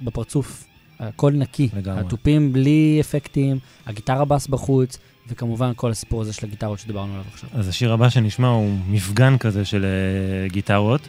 בפרצוף, 0.00 0.64
הכל 1.02 1.32
נקי. 1.32 1.68
לגמרי. 1.76 2.00
התופים 2.00 2.52
בלי 2.52 2.98
אפקטים, 3.00 3.58
הגיטרה 3.86 4.24
בס 4.24 4.46
בחוץ, 4.46 4.98
וכמובן 5.28 5.72
כל 5.76 5.90
הסיפור 5.90 6.20
הזה 6.20 6.32
של 6.32 6.46
הגיטרות 6.46 6.78
שדיברנו 6.78 7.12
עליו 7.12 7.24
עכשיו. 7.32 7.48
אז 7.54 7.68
השיר 7.68 7.92
הבא 7.92 8.08
שנשמע 8.08 8.48
הוא 8.48 8.78
מפגן 8.88 9.38
כזה 9.38 9.64
של 9.64 9.84
אה, 9.84 10.48
גיטרות, 10.48 11.00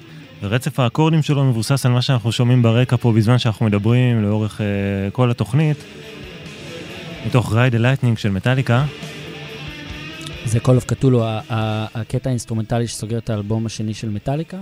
ורצף 0.41 0.80
האקורדים 0.80 1.22
שלו 1.22 1.44
מבוסס 1.44 1.86
על 1.86 1.91
מה 1.91 2.02
שאנחנו 2.02 2.32
שומעים 2.32 2.62
ברקע 2.62 2.98
פה 2.98 3.12
בזמן 3.12 3.38
שאנחנו 3.38 3.66
מדברים 3.66 4.24
לאורך 4.24 4.62
אה, 4.62 4.66
כל 5.12 5.32
התוכנית, 5.32 5.78
מתוך 7.28 7.54
Ride 7.53 7.66
the 7.66 7.76
Lightning 7.76 8.18
של 8.18 8.30
מטאליקה. 8.30 8.86
זה 10.46 10.60
Call 10.60 10.82
of 10.86 10.91
Ktulu, 10.91 11.24
הקטע 11.50 12.30
האינסטרומנטלי 12.30 12.88
שסוגר 12.88 13.18
את 13.18 13.30
האלבום 13.30 13.66
השני 13.66 13.94
של 13.94 14.10
מטאליקה, 14.10 14.58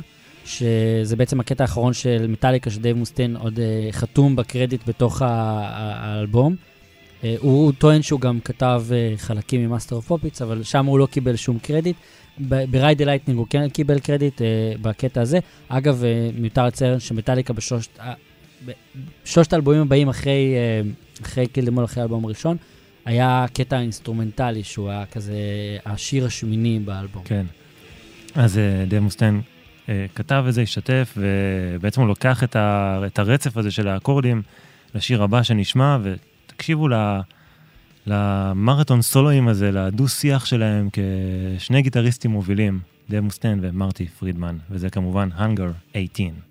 שזה 0.46 1.16
בעצם 1.16 1.39
הקטע 1.39 1.64
האחרון 1.64 1.94
של 1.94 2.26
מטאליקה, 2.28 2.70
שדייב 2.70 2.98
מוסטיין 2.98 3.36
עוד 3.36 3.60
אה, 3.60 3.92
חתום 3.92 4.36
בקרדיט 4.36 4.82
בתוך 4.88 5.22
האלבום. 5.26 6.56
אה, 7.24 7.36
הוא, 7.39 7.74
טוען 7.78 8.02
שהוא 8.02 8.20
גם 8.20 8.39
כתב 8.39 8.84
אה, 8.92 9.14
חלקים 9.18 9.66
מ 9.66 9.70
Master 9.70 9.95
of 9.95 10.08
Puppets, 10.08 10.41
אבל 10.42 10.64
שם 10.64 10.86
הוא 10.86 11.00
לא 11.00 11.06
קיבל 11.06 11.36
שום 11.36 11.60
קרדיט. 11.60 11.96
ב 12.39 12.47
Ride 12.47 12.78
the 12.78 13.02
Lightning 13.02 13.39
הוא 13.39 13.48
כן 13.50 13.70
קיבל 13.70 14.00
קרדיט 14.00 14.42
אה, 14.42 14.48
בקטע 14.82 15.22
הזה. 15.22 15.39
אגב, 15.70 16.04
אה, 16.04 16.30
מיותר 16.39 16.66
לציין 16.66 17.00
שמטאליקה 17.00 17.54
בשלושת 17.54 18.00
בשלושת 19.24 19.54
האלבומים 19.54 19.82
הבאים 19.82 20.10
אחרי, 20.10 20.54
אה, 20.56 20.82
אחרי 21.22 21.48
Kill 21.47 21.61
'Em 21.61 21.72
All, 21.72 21.86
אחרי 21.86 22.02
האלבום 22.02 22.26
הראשון, 22.26 22.58
היה 23.06 23.46
קטע 23.54 23.80
אינסטרומנטלי, 23.80 24.64
שהוא 24.64 24.89
היה 24.89 25.06
כזה 25.06 25.36
השיר 25.86 26.26
השמיני 26.26 26.80
באלבום. 26.80 27.24
כן. 27.26 27.46
אז 28.36 28.60
דייב 28.88 29.04
מוסטיין 29.04 29.42
כתב 30.16 30.46
את 30.48 30.54
זה, 30.54 30.62
השתתף, 30.62 31.18
ובעצם 31.18 32.02
הוא 32.02 32.08
לוקח 32.08 32.44
את, 32.44 32.56
ה, 32.56 33.00
את 33.06 33.20
הרצף 33.20 33.58
הזה 33.58 33.72
של 33.72 33.88
האקורדים, 33.88 34.42
לשיר 34.96 35.24
הבא 35.24 35.44
שנשמע, 35.44 35.98
ותקשיבו 36.04 36.88
ל... 36.88 36.94
למרתון 38.08 39.02
סולואים 39.02 39.48
הזה, 39.48 39.72
לדו-שיח 39.72 40.46
שלהם 40.46 40.89
כשני 41.58 41.82
גיטריסטים 41.82 42.32
מובילים, 42.32 42.80
דב 43.10 43.20
מוסטן 43.20 43.60
ומרטי 43.62 44.08
פרידמן, 44.08 44.58
וזה 44.70 44.89
כמובן 44.89 45.30
Hunger 45.38 45.94
18. 45.94 46.51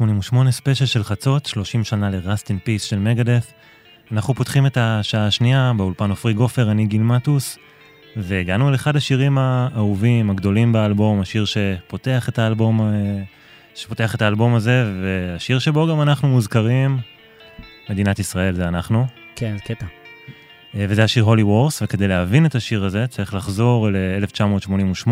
88 0.00 0.50
ספיישל 0.50 0.86
של 0.86 1.04
חצות, 1.04 1.46
30 1.46 1.84
שנה 1.84 2.10
ל-Rust 2.10 2.46
in 2.46 2.66
Peace 2.66 2.82
של 2.82 2.98
מגדף. 2.98 3.52
אנחנו 4.12 4.34
פותחים 4.34 4.66
את 4.66 4.76
השעה 4.80 5.26
השנייה 5.26 5.72
באולפן 5.76 6.10
עופרי 6.10 6.32
גופר, 6.32 6.70
אני 6.70 6.86
גיל 6.86 7.02
מטוס, 7.02 7.58
והגענו 8.16 8.70
לאחד 8.70 8.96
השירים 8.96 9.38
האהובים, 9.38 10.30
הגדולים 10.30 10.72
באלבום, 10.72 11.20
השיר 11.20 11.44
שפותח 11.44 12.28
את 12.28 12.38
האלבום, 12.38 12.80
אה, 12.80 13.22
שפותח 13.74 14.14
את 14.14 14.22
האלבום 14.22 14.54
הזה, 14.54 14.84
והשיר 15.02 15.58
שבו 15.58 15.86
גם 15.86 16.02
אנחנו 16.02 16.28
מוזכרים, 16.28 16.98
מדינת 17.90 18.18
ישראל 18.18 18.54
זה 18.54 18.68
אנחנו. 18.68 19.06
כן, 19.36 19.56
זה 19.56 19.74
קטע. 19.74 19.86
אה, 20.74 20.86
וזה 20.88 21.04
השיר 21.04 21.24
הולי 21.24 21.42
וורס, 21.42 21.82
וכדי 21.82 22.08
להבין 22.08 22.46
את 22.46 22.54
השיר 22.54 22.84
הזה 22.84 23.06
צריך 23.06 23.34
לחזור 23.34 23.90
ל-1988, 23.90 25.10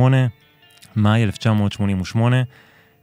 מאי 0.96 1.22
1988, 1.24 2.42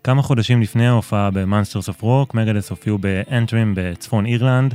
כמה 0.06 0.22
חודשים 0.22 0.62
לפני 0.62 0.88
ההופעה 0.88 1.32
ב-Monsters 1.32 1.90
of 1.90 2.04
Rock, 2.04 2.32
Megadeth 2.34 2.70
הופיעו 2.70 2.98
באנטרים 2.98 3.74
בצפון 3.78 4.26
אירלנד, 4.26 4.74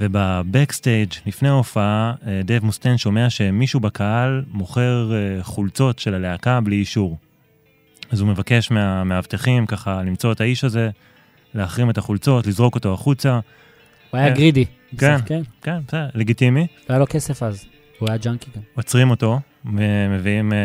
וב 0.00 0.20
backstage 0.20 1.12
לפני 1.26 1.48
ההופעה, 1.48 2.14
אה, 2.26 2.40
דייב 2.44 2.64
מוסטיין 2.64 2.98
שומע 2.98 3.30
שמישהו 3.30 3.80
בקהל 3.80 4.44
מוכר 4.50 5.12
אה, 5.14 5.42
חולצות 5.42 5.98
של 5.98 6.14
הלהקה 6.14 6.60
בלי 6.60 6.76
אישור. 6.76 7.18
אז 8.10 8.20
הוא 8.20 8.28
מבקש 8.28 8.70
מהמאבטחים 8.70 9.66
ככה 9.66 10.02
למצוא 10.02 10.32
את 10.32 10.40
האיש 10.40 10.64
הזה, 10.64 10.90
להחרים 11.54 11.90
את 11.90 11.98
החולצות, 11.98 12.46
לזרוק 12.46 12.74
אותו 12.74 12.92
החוצה. 12.92 13.40
הוא 14.10 14.18
היה 14.20 14.28
כן. 14.28 14.34
greedy. 14.34 14.64
כן. 14.98 15.16
כן. 15.26 15.42
כן, 15.62 15.78
בסדר, 15.86 16.08
לגיטימי. 16.14 16.60
לא 16.60 16.66
היה 16.88 16.98
לו 16.98 17.06
כסף 17.08 17.42
אז. 17.42 17.66
הוא 17.98 18.08
היה 18.08 18.18
ג'אנקי 18.18 18.50
גם. 18.56 18.62
עוצרים 18.74 19.10
אותו, 19.10 19.40
מביאים, 20.10 20.52
אה, 20.52 20.58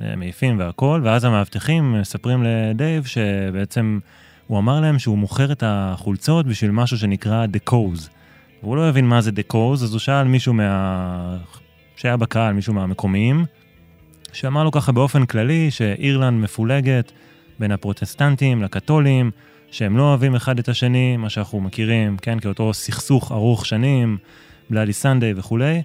אה, 0.00 0.16
מעיפים 0.16 0.58
והכל, 0.58 1.00
ואז 1.04 1.24
המאבטחים 1.24 1.92
מספרים 2.00 2.42
לדייב 2.42 3.04
שבעצם 3.04 3.98
הוא 4.46 4.58
אמר 4.58 4.80
להם 4.80 4.98
שהוא 4.98 5.18
מוכר 5.18 5.52
את 5.52 5.62
החולצות 5.66 6.46
בשביל 6.46 6.70
משהו 6.70 6.98
שנקרא 6.98 7.46
The 7.46 7.70
Cause. 7.70 8.08
והוא 8.62 8.76
לא 8.76 8.88
הבין 8.88 9.06
מה 9.06 9.20
זה 9.20 9.30
The 9.30 9.52
Cause, 9.52 9.84
אז 9.84 9.92
הוא 9.92 9.98
שאל 9.98 10.24
מישהו 10.24 10.52
מה... 10.52 11.36
שהיה 11.96 12.16
בקהל, 12.16 12.54
מישהו 12.54 12.74
מהמקומיים, 12.74 13.44
שאמר 14.32 14.64
לו 14.64 14.70
ככה 14.70 14.92
באופן 14.92 15.26
כללי 15.26 15.70
שאירלנד 15.70 16.42
מפולגת 16.42 17.12
בין 17.58 17.72
הפרוטסטנטים 17.72 18.62
לקתולים, 18.62 19.30
שהם 19.70 19.96
לא 19.96 20.02
אוהבים 20.02 20.34
אחד 20.34 20.58
את 20.58 20.68
השני, 20.68 21.16
מה 21.16 21.30
שאנחנו 21.30 21.60
מכירים, 21.60 22.16
כן, 22.16 22.40
כאותו 22.40 22.74
סכסוך 22.74 23.32
ארוך 23.32 23.66
שנים, 23.66 24.18
Bloody 24.70 24.92
Sunday 24.92 25.34
וכולי. 25.36 25.82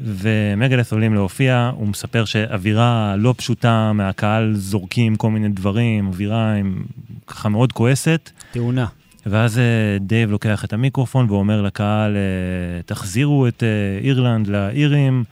ומגדת' 0.00 0.92
עולים 0.92 1.14
להופיע, 1.14 1.70
הוא 1.76 1.88
מספר 1.88 2.24
שאווירה 2.24 3.14
לא 3.18 3.34
פשוטה 3.36 3.92
מהקהל 3.92 4.54
זורקים 4.54 5.16
כל 5.16 5.30
מיני 5.30 5.48
דברים, 5.48 6.06
אווירה 6.06 6.54
עם 6.54 6.82
ככה 7.26 7.48
מאוד 7.48 7.72
כועסת, 7.72 8.30
טעונה. 8.52 8.86
ואז 9.26 9.58
אה, 9.58 9.98
דייב 10.00 10.30
לוקח 10.30 10.64
את 10.64 10.72
המיקרופון 10.72 11.30
ואומר 11.30 11.62
לקהל, 11.62 12.16
אה, 12.16 12.82
תחזירו 12.86 13.46
את 13.46 13.62
אה, 13.62 13.68
אירלנד 14.04 14.46
לאירים, 14.46 15.24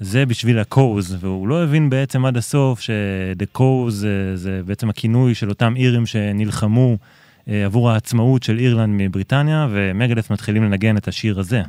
זה 0.00 0.26
בשביל 0.26 0.58
ה-Cause, 0.58 1.16
והוא 1.20 1.48
לא 1.48 1.64
הבין 1.64 1.90
בעצם 1.90 2.26
עד 2.26 2.36
הסוף 2.36 2.80
ש-The 2.80 3.58
Cause 3.58 3.90
זה, 3.90 4.36
זה 4.36 4.60
בעצם 4.66 4.88
הכינוי 4.88 5.34
של 5.34 5.48
אותם 5.48 5.74
אירים 5.76 6.06
שנלחמו 6.06 6.96
עבור 7.46 7.90
העצמאות 7.90 8.42
של 8.42 8.58
אירלנד 8.58 9.02
מבריטניה, 9.02 9.66
ומגדס 9.70 10.30
מתחילים 10.30 10.64
לנגן 10.64 10.96
את 10.96 11.08
השיר 11.08 11.40
הזה. 11.40 11.62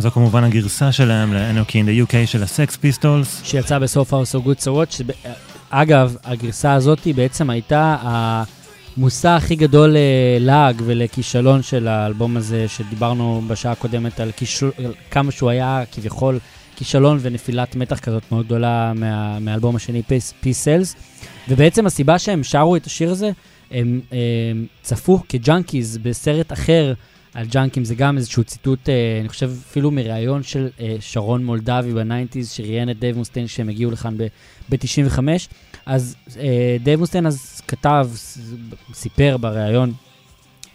זו 0.00 0.10
כמובן 0.10 0.44
הגרסה 0.44 0.92
שלהם 0.92 1.34
ל-Anarchy 1.34 1.72
in 1.72 2.08
the 2.08 2.08
UK 2.08 2.26
של 2.26 2.42
הסקס 2.42 2.76
פיסטולס. 2.76 3.40
שיצא 3.44 3.78
ב-So 3.78 4.12
Far, 4.14 4.64
So 4.64 4.66
Good, 4.66 4.81
So 4.81 4.87
What. 4.87 5.02
אגב, 5.70 6.16
הגרסה 6.24 6.72
הזאת 6.72 7.06
בעצם 7.14 7.50
הייתה 7.50 7.96
המושא 8.00 9.28
הכי 9.28 9.56
גדול 9.56 9.96
ללעג 9.96 10.82
ולכישלון 10.84 11.62
של 11.62 11.88
האלבום 11.88 12.36
הזה, 12.36 12.68
שדיברנו 12.68 13.42
בשעה 13.46 13.72
הקודמת 13.72 14.20
על 14.20 14.32
כישול, 14.36 14.70
על 14.78 14.92
כמה 15.10 15.32
שהוא 15.32 15.50
היה 15.50 15.82
כביכול 15.92 16.38
כישלון 16.76 17.18
ונפילת 17.20 17.76
מתח 17.76 17.98
כזאת 17.98 18.22
מאוד 18.32 18.46
גדולה 18.46 18.92
מה, 18.94 19.38
מהאלבום 19.38 19.76
השני, 19.76 20.02
Peace. 20.42 20.94
ובעצם 21.48 21.86
הסיבה 21.86 22.18
שהם 22.18 22.44
שרו 22.44 22.76
את 22.76 22.86
השיר 22.86 23.10
הזה, 23.10 23.30
הם, 23.70 24.00
הם 24.52 24.66
צפו 24.82 25.20
כ 25.28 25.44
junkies 25.44 25.98
בסרט 25.98 26.52
אחר 26.52 26.92
על 27.34 27.46
ג'אנקים, 27.46 27.84
זה 27.84 27.94
גם 27.94 28.16
איזשהו 28.16 28.44
ציטוט, 28.44 28.88
אה, 28.88 28.94
אני 29.20 29.28
חושב 29.28 29.50
אפילו 29.70 29.90
מראיון 29.90 30.42
של 30.42 30.68
אה, 30.80 30.96
שרון 31.00 31.44
מולדבי 31.44 31.92
ב 31.92 31.98
nineties, 31.98 32.50
שראיין 32.50 32.90
את 32.90 32.98
דייב 32.98 33.16
מוסטיין 33.16 33.46
כשהם 33.46 33.68
הגיעו 33.68 33.90
לכאן 33.90 34.16
ב-95. 34.70 35.18
אז 35.86 36.16
אה, 36.40 36.76
דייב 36.82 37.00
מוסטיין 37.00 37.26
אז 37.26 37.60
כתב, 37.68 38.08
סיפר 38.94 39.36
בריאיון 39.36 39.92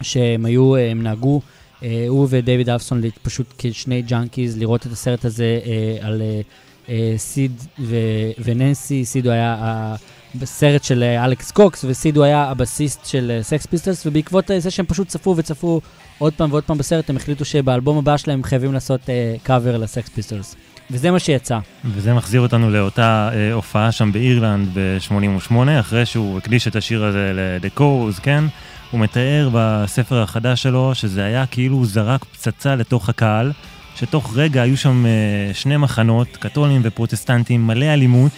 שהם 0.02 0.46
היו, 0.46 0.76
אה, 0.76 0.92
הם 0.92 1.04
נהגו, 1.04 1.42
אה, 1.84 2.06
הוא 2.08 2.28
ודייוויד 2.30 2.70
אלפסון 2.70 3.12
פשוט 3.24 3.54
כשני 3.58 4.02
junkies, 4.02 4.58
לראות 4.58 4.88
את 4.88 4.92
הסרט 4.92 5.26
הזה 5.26 5.60
אה, 5.66 6.08
על 6.08 6.22
אה, 6.22 6.42
אה, 6.90 7.14
סיד 7.18 7.52
ו- 7.80 7.96
וננסי, 8.44 9.06
סיד 9.06 9.26
הוא 9.26 9.34
היה 9.34 9.56
ה- 9.60 9.96
בסרט 10.36 10.84
של 10.84 11.04
אה, 11.04 11.26
אלכס 11.26 11.52
קוקס, 11.52 11.86
וסיד 11.88 12.18
הוא 12.18 12.26
היה 12.26 12.44
הבסיסט 12.44 13.06
של 13.06 13.40
סקס 13.42 13.66
פיסטלס, 13.66 14.06
ובעקבות 14.08 14.52
אה, 14.52 14.60
זה 14.60 14.72
שהם 14.72 14.86
פשוט 14.86 15.08
צפו 15.08 15.34
וצפו 15.38 15.82
עוד 16.18 16.34
פעם 16.34 16.52
ועוד 16.52 16.64
פעם 16.64 16.78
בסרט, 16.78 17.10
הם 17.10 17.16
החליטו 17.16 17.46
שבאלבום 17.46 17.98
הבא 17.98 18.18
שלהם 18.18 18.38
הם 18.40 18.44
חייבים 18.44 18.74
לעשות 18.74 19.10
קאבר 19.44 19.78
לסקס 19.78 20.10
פיסטלס. 20.10 20.56
וזה 20.92 21.12
מה 21.12 21.20
שיצא. 21.20 21.60
וזה 21.86 22.14
מחזיר 22.14 22.42
אותנו 22.42 22.70
לאותה 22.70 23.30
אה, 23.34 23.54
הופעה 23.54 23.92
שם 23.92 24.12
באירלנד 24.12 24.68
ב-88, 24.74 25.54
אחרי 25.80 26.06
שהוא 26.06 26.38
הקדיש 26.38 26.68
את 26.68 26.76
השיר 26.76 27.04
הזה 27.04 27.58
Cause, 27.78 28.22
כן? 28.22 28.44
הוא 28.92 29.00
מתאר 29.00 29.50
בספר 29.54 30.22
החדש 30.22 30.64
שלו 30.64 30.96
שזה 30.96 31.24
היה 31.24 31.46
כאילו 31.46 31.76
הוא 31.76 31.86
זרק 31.86 32.24
פצצה 32.24 32.76
לתוך 32.76 33.10
הקהל, 33.10 33.52
שתוך 33.96 34.38
רגע 34.38 34.62
היו 34.62 34.78
שם 34.78 35.06
אה, 35.06 35.54
שני 35.54 35.78
מחנות, 35.78 36.38
קתולים 36.38 36.82
ופרוטסטנטים, 36.84 37.68
מלא 37.68 37.86
אלימות, 37.86 38.32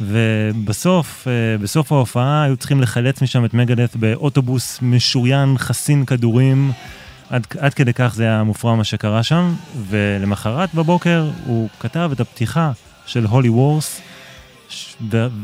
ובסוף, 0.00 1.28
אה, 1.28 1.58
בסוף 1.58 1.92
ההופעה 1.92 2.42
היו 2.42 2.56
צריכים 2.56 2.80
לחלץ 2.80 3.22
משם 3.22 3.44
את 3.44 3.54
מגדף 3.54 3.96
באוטובוס 3.96 4.78
משוריין, 4.82 5.58
חסין 5.58 6.04
כדורים. 6.04 6.72
עד, 7.30 7.46
עד 7.58 7.74
כדי 7.74 7.92
כך 7.92 8.14
זה 8.14 8.22
היה 8.22 8.42
מופרע 8.42 8.74
מה 8.74 8.84
שקרה 8.84 9.22
שם, 9.22 9.54
ולמחרת 9.88 10.74
בבוקר 10.74 11.30
הוא 11.46 11.68
כתב 11.80 12.10
את 12.12 12.20
הפתיחה 12.20 12.72
של 13.06 13.26
הולי 13.26 13.48
וורס, 13.48 14.00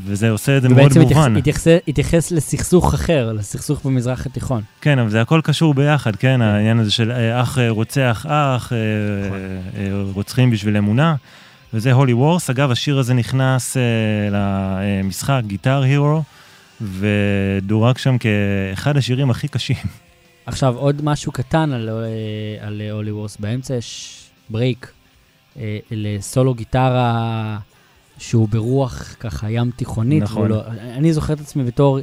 וזה 0.04 0.30
עושה 0.30 0.56
את 0.56 0.62
זה 0.62 0.68
מאוד 0.68 0.80
ובעצם 0.80 1.00
מובן. 1.00 1.36
התייחס, 1.36 1.66
התייחס 1.88 2.30
לסכסוך 2.30 2.94
אחר, 2.94 3.32
לסכסוך 3.32 3.84
במזרח 3.84 4.26
התיכון. 4.26 4.62
כן, 4.80 4.98
אבל 4.98 5.10
זה 5.10 5.20
הכל 5.20 5.40
קשור 5.44 5.74
ביחד, 5.74 6.16
כן, 6.16 6.42
העניין 6.42 6.78
הזה 6.78 6.90
של 6.90 7.10
אה, 7.10 7.42
אח 7.42 7.58
אה, 7.58 7.70
רוצח 7.70 8.26
אח, 8.28 8.72
נכון. 9.26 10.10
רוצחים 10.14 10.50
בשביל 10.50 10.76
אמונה, 10.76 11.14
וזה 11.74 11.92
הולי 11.92 12.12
וורס. 12.12 12.50
אגב, 12.50 12.70
השיר 12.70 12.98
הזה 12.98 13.14
נכנס 13.14 13.76
אה, 13.76 13.82
למשחק 15.02 15.42
גיטר 15.46 15.82
הירו, 15.82 16.22
ודורג 16.80 17.98
שם 17.98 18.16
כאחד 18.18 18.96
השירים 18.96 19.30
הכי 19.30 19.48
קשים. 19.48 19.76
עכשיו, 20.46 20.76
עוד 20.76 21.04
משהו 21.04 21.32
קטן 21.32 21.72
על, 21.72 21.88
אה, 21.88 22.66
על 22.66 22.82
Holy 22.90 23.12
Wars. 23.12 23.36
באמצע 23.40 23.74
יש 23.74 24.18
break 24.50 24.92
אה, 25.58 25.78
לסולו 25.90 26.54
גיטרה 26.54 27.58
שהוא 28.18 28.48
ברוח 28.48 29.14
ככה 29.20 29.50
ים 29.50 29.70
תיכונית. 29.76 30.22
נכון. 30.22 30.42
והוא 30.42 30.48
לא, 30.48 30.62
אני 30.96 31.12
זוכר 31.12 31.32
את 31.32 31.40
עצמי 31.40 31.64
בתור 31.64 31.98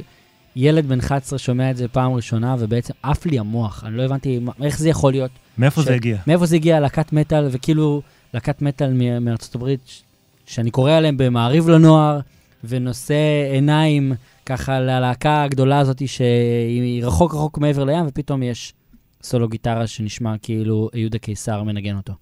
ילד 0.56 0.86
בן 0.88 0.98
11 0.98 1.38
שומע 1.38 1.70
את 1.70 1.76
זה 1.76 1.88
פעם 1.88 2.12
ראשונה, 2.12 2.56
ובעצם 2.58 2.92
עף 3.02 3.26
לי 3.26 3.38
המוח. 3.38 3.84
אני 3.86 3.96
לא 3.96 4.02
הבנתי 4.02 4.38
מה- 4.38 4.52
איך 4.62 4.78
זה 4.78 4.88
יכול 4.88 5.12
להיות. 5.12 5.30
מאיפה 5.58 5.82
ש- 5.82 5.84
זה 5.84 5.94
הגיע? 5.94 6.16
מאיפה 6.26 6.46
זה 6.46 6.56
הגיע 6.56 6.80
להקת 6.80 7.12
מטאל, 7.12 7.48
וכאילו 7.52 8.02
להקת 8.34 8.62
מטאל 8.62 9.20
מארצות 9.20 9.54
הברית, 9.54 10.02
שאני 10.46 10.70
קורא 10.70 10.92
עליהם 10.92 11.16
במעריב 11.16 11.68
לנוער, 11.68 12.20
ונושא 12.64 13.14
עיניים 13.52 14.12
ככה 14.46 14.80
ללהקה 14.80 15.42
הגדולה 15.42 15.78
הזאת 15.78 16.08
שהיא 16.08 17.04
רחוק 17.04 17.34
רחוק 17.34 17.58
מעבר 17.58 17.84
לים, 17.84 18.04
ופתאום 18.08 18.42
יש 18.42 18.74
סולו 19.22 19.48
גיטרה 19.48 19.86
שנשמע 19.86 20.34
כאילו 20.42 20.88
יהודה 20.94 21.18
קיסר 21.18 21.62
מנגן 21.62 21.96
אותו. 21.96 22.12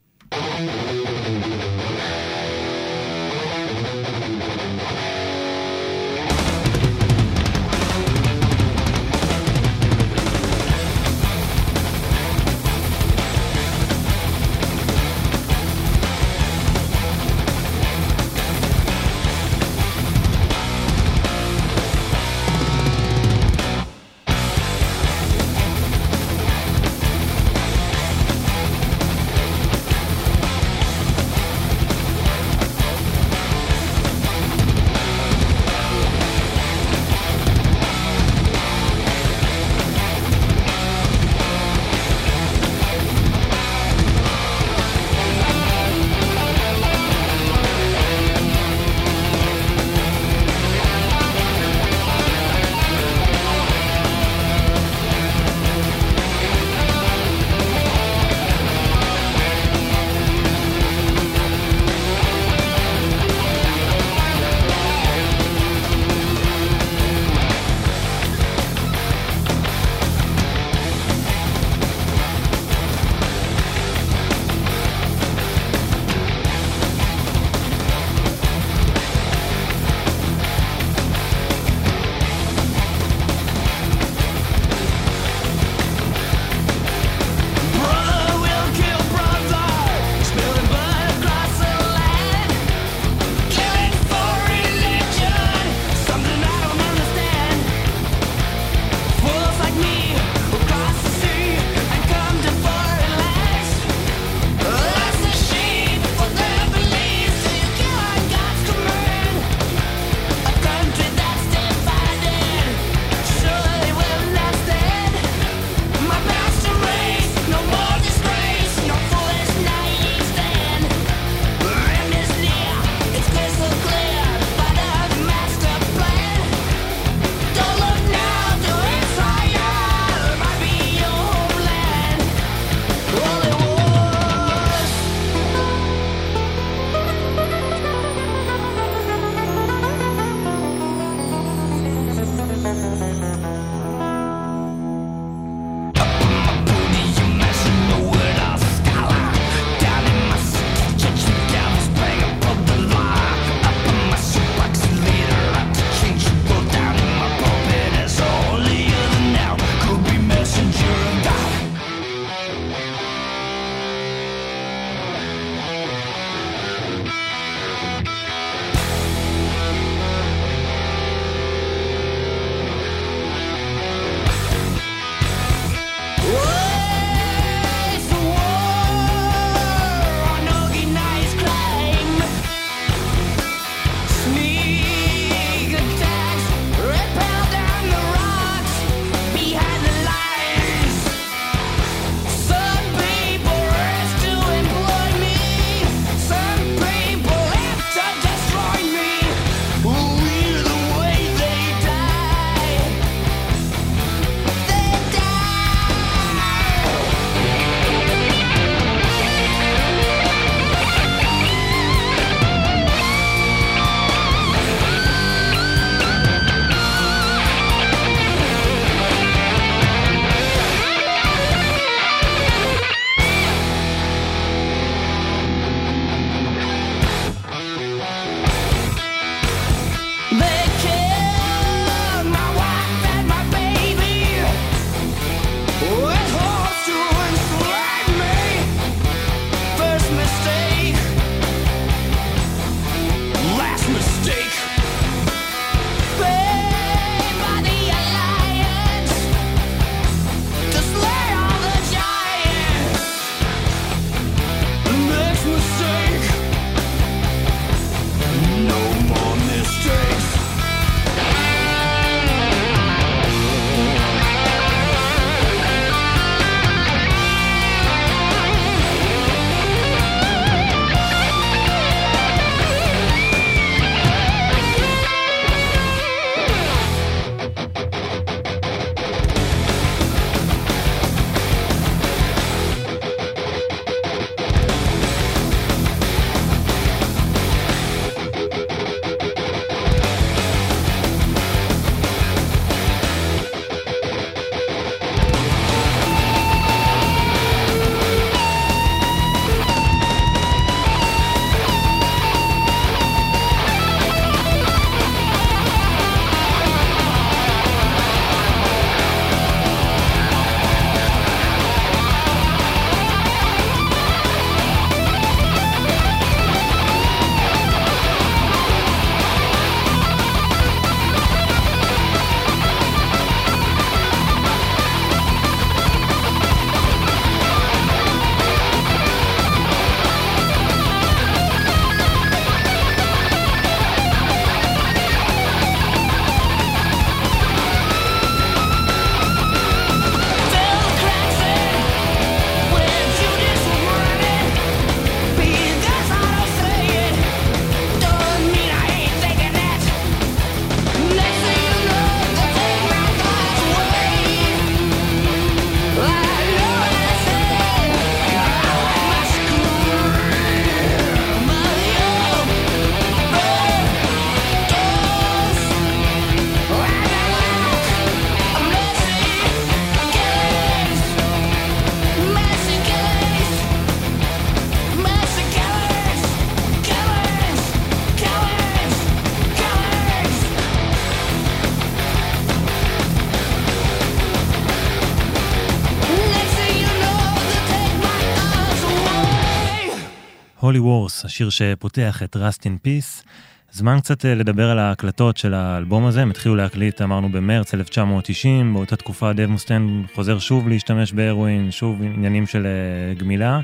Holy 390.77 390.85
Wars, 390.85 391.25
השיר 391.25 391.51
שפותח 391.51 392.23
את 392.23 392.37
Rust 392.37 392.61
in 392.61 392.87
Peace. 392.87 393.25
זמן 393.73 394.01
קצת 394.01 394.25
אה, 394.25 394.35
לדבר 394.35 394.71
על 394.71 394.79
ההקלטות 394.79 395.37
של 395.37 395.55
האלבום 395.55 396.07
הזה, 396.07 396.23
הם 396.23 396.31
התחילו 396.31 396.55
להקליט, 396.55 397.03
אמרנו, 397.03 397.29
במרץ 397.29 397.75
1990, 397.75 398.75
באותה 398.75 398.97
תקופה 398.97 399.33
דב 399.33 399.47
מוסטיין 399.47 400.05
חוזר 400.15 400.39
שוב 400.39 400.69
להשתמש 400.69 401.13
בהרואין, 401.13 401.71
שוב 401.71 402.03
עניינים 402.03 402.47
של 402.47 402.67
אה, 402.67 403.15
גמילה. 403.15 403.61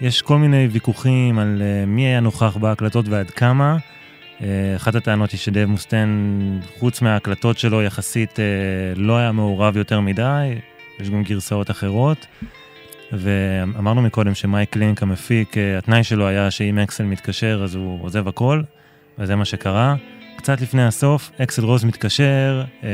יש 0.00 0.22
כל 0.22 0.38
מיני 0.38 0.68
ויכוחים 0.72 1.38
על 1.38 1.62
אה, 1.62 1.86
מי 1.86 2.02
היה 2.02 2.20
נוכח 2.20 2.56
בהקלטות 2.56 3.08
ועד 3.08 3.30
כמה. 3.30 3.76
אחת 4.76 4.94
הטענות 4.94 5.30
היא 5.30 5.40
שדב 5.40 5.64
מוסטיין, 5.64 6.60
חוץ 6.78 7.02
מההקלטות 7.02 7.58
שלו, 7.58 7.82
יחסית 7.82 8.38
לא 8.96 9.16
היה 9.16 9.32
מעורב 9.32 9.76
יותר 9.76 10.00
מדי, 10.00 10.54
יש 11.00 11.10
גם 11.10 11.22
גרסאות 11.22 11.70
אחרות. 11.70 12.26
ואמרנו 13.12 14.02
מקודם 14.02 14.34
שמייק 14.34 14.76
לינק 14.76 15.02
המפיק, 15.02 15.58
אה, 15.58 15.78
התנאי 15.78 16.04
שלו 16.04 16.26
היה 16.26 16.50
שאם 16.50 16.78
אקסל 16.78 17.04
מתקשר 17.04 17.60
אז 17.64 17.74
הוא 17.74 18.02
עוזב 18.02 18.28
הכל, 18.28 18.62
וזה 19.18 19.36
מה 19.36 19.44
שקרה. 19.44 19.94
קצת 20.36 20.60
לפני 20.60 20.84
הסוף, 20.84 21.30
אקסל 21.42 21.64
רוז 21.64 21.84
מתקשר, 21.84 22.64
אה, 22.84 22.88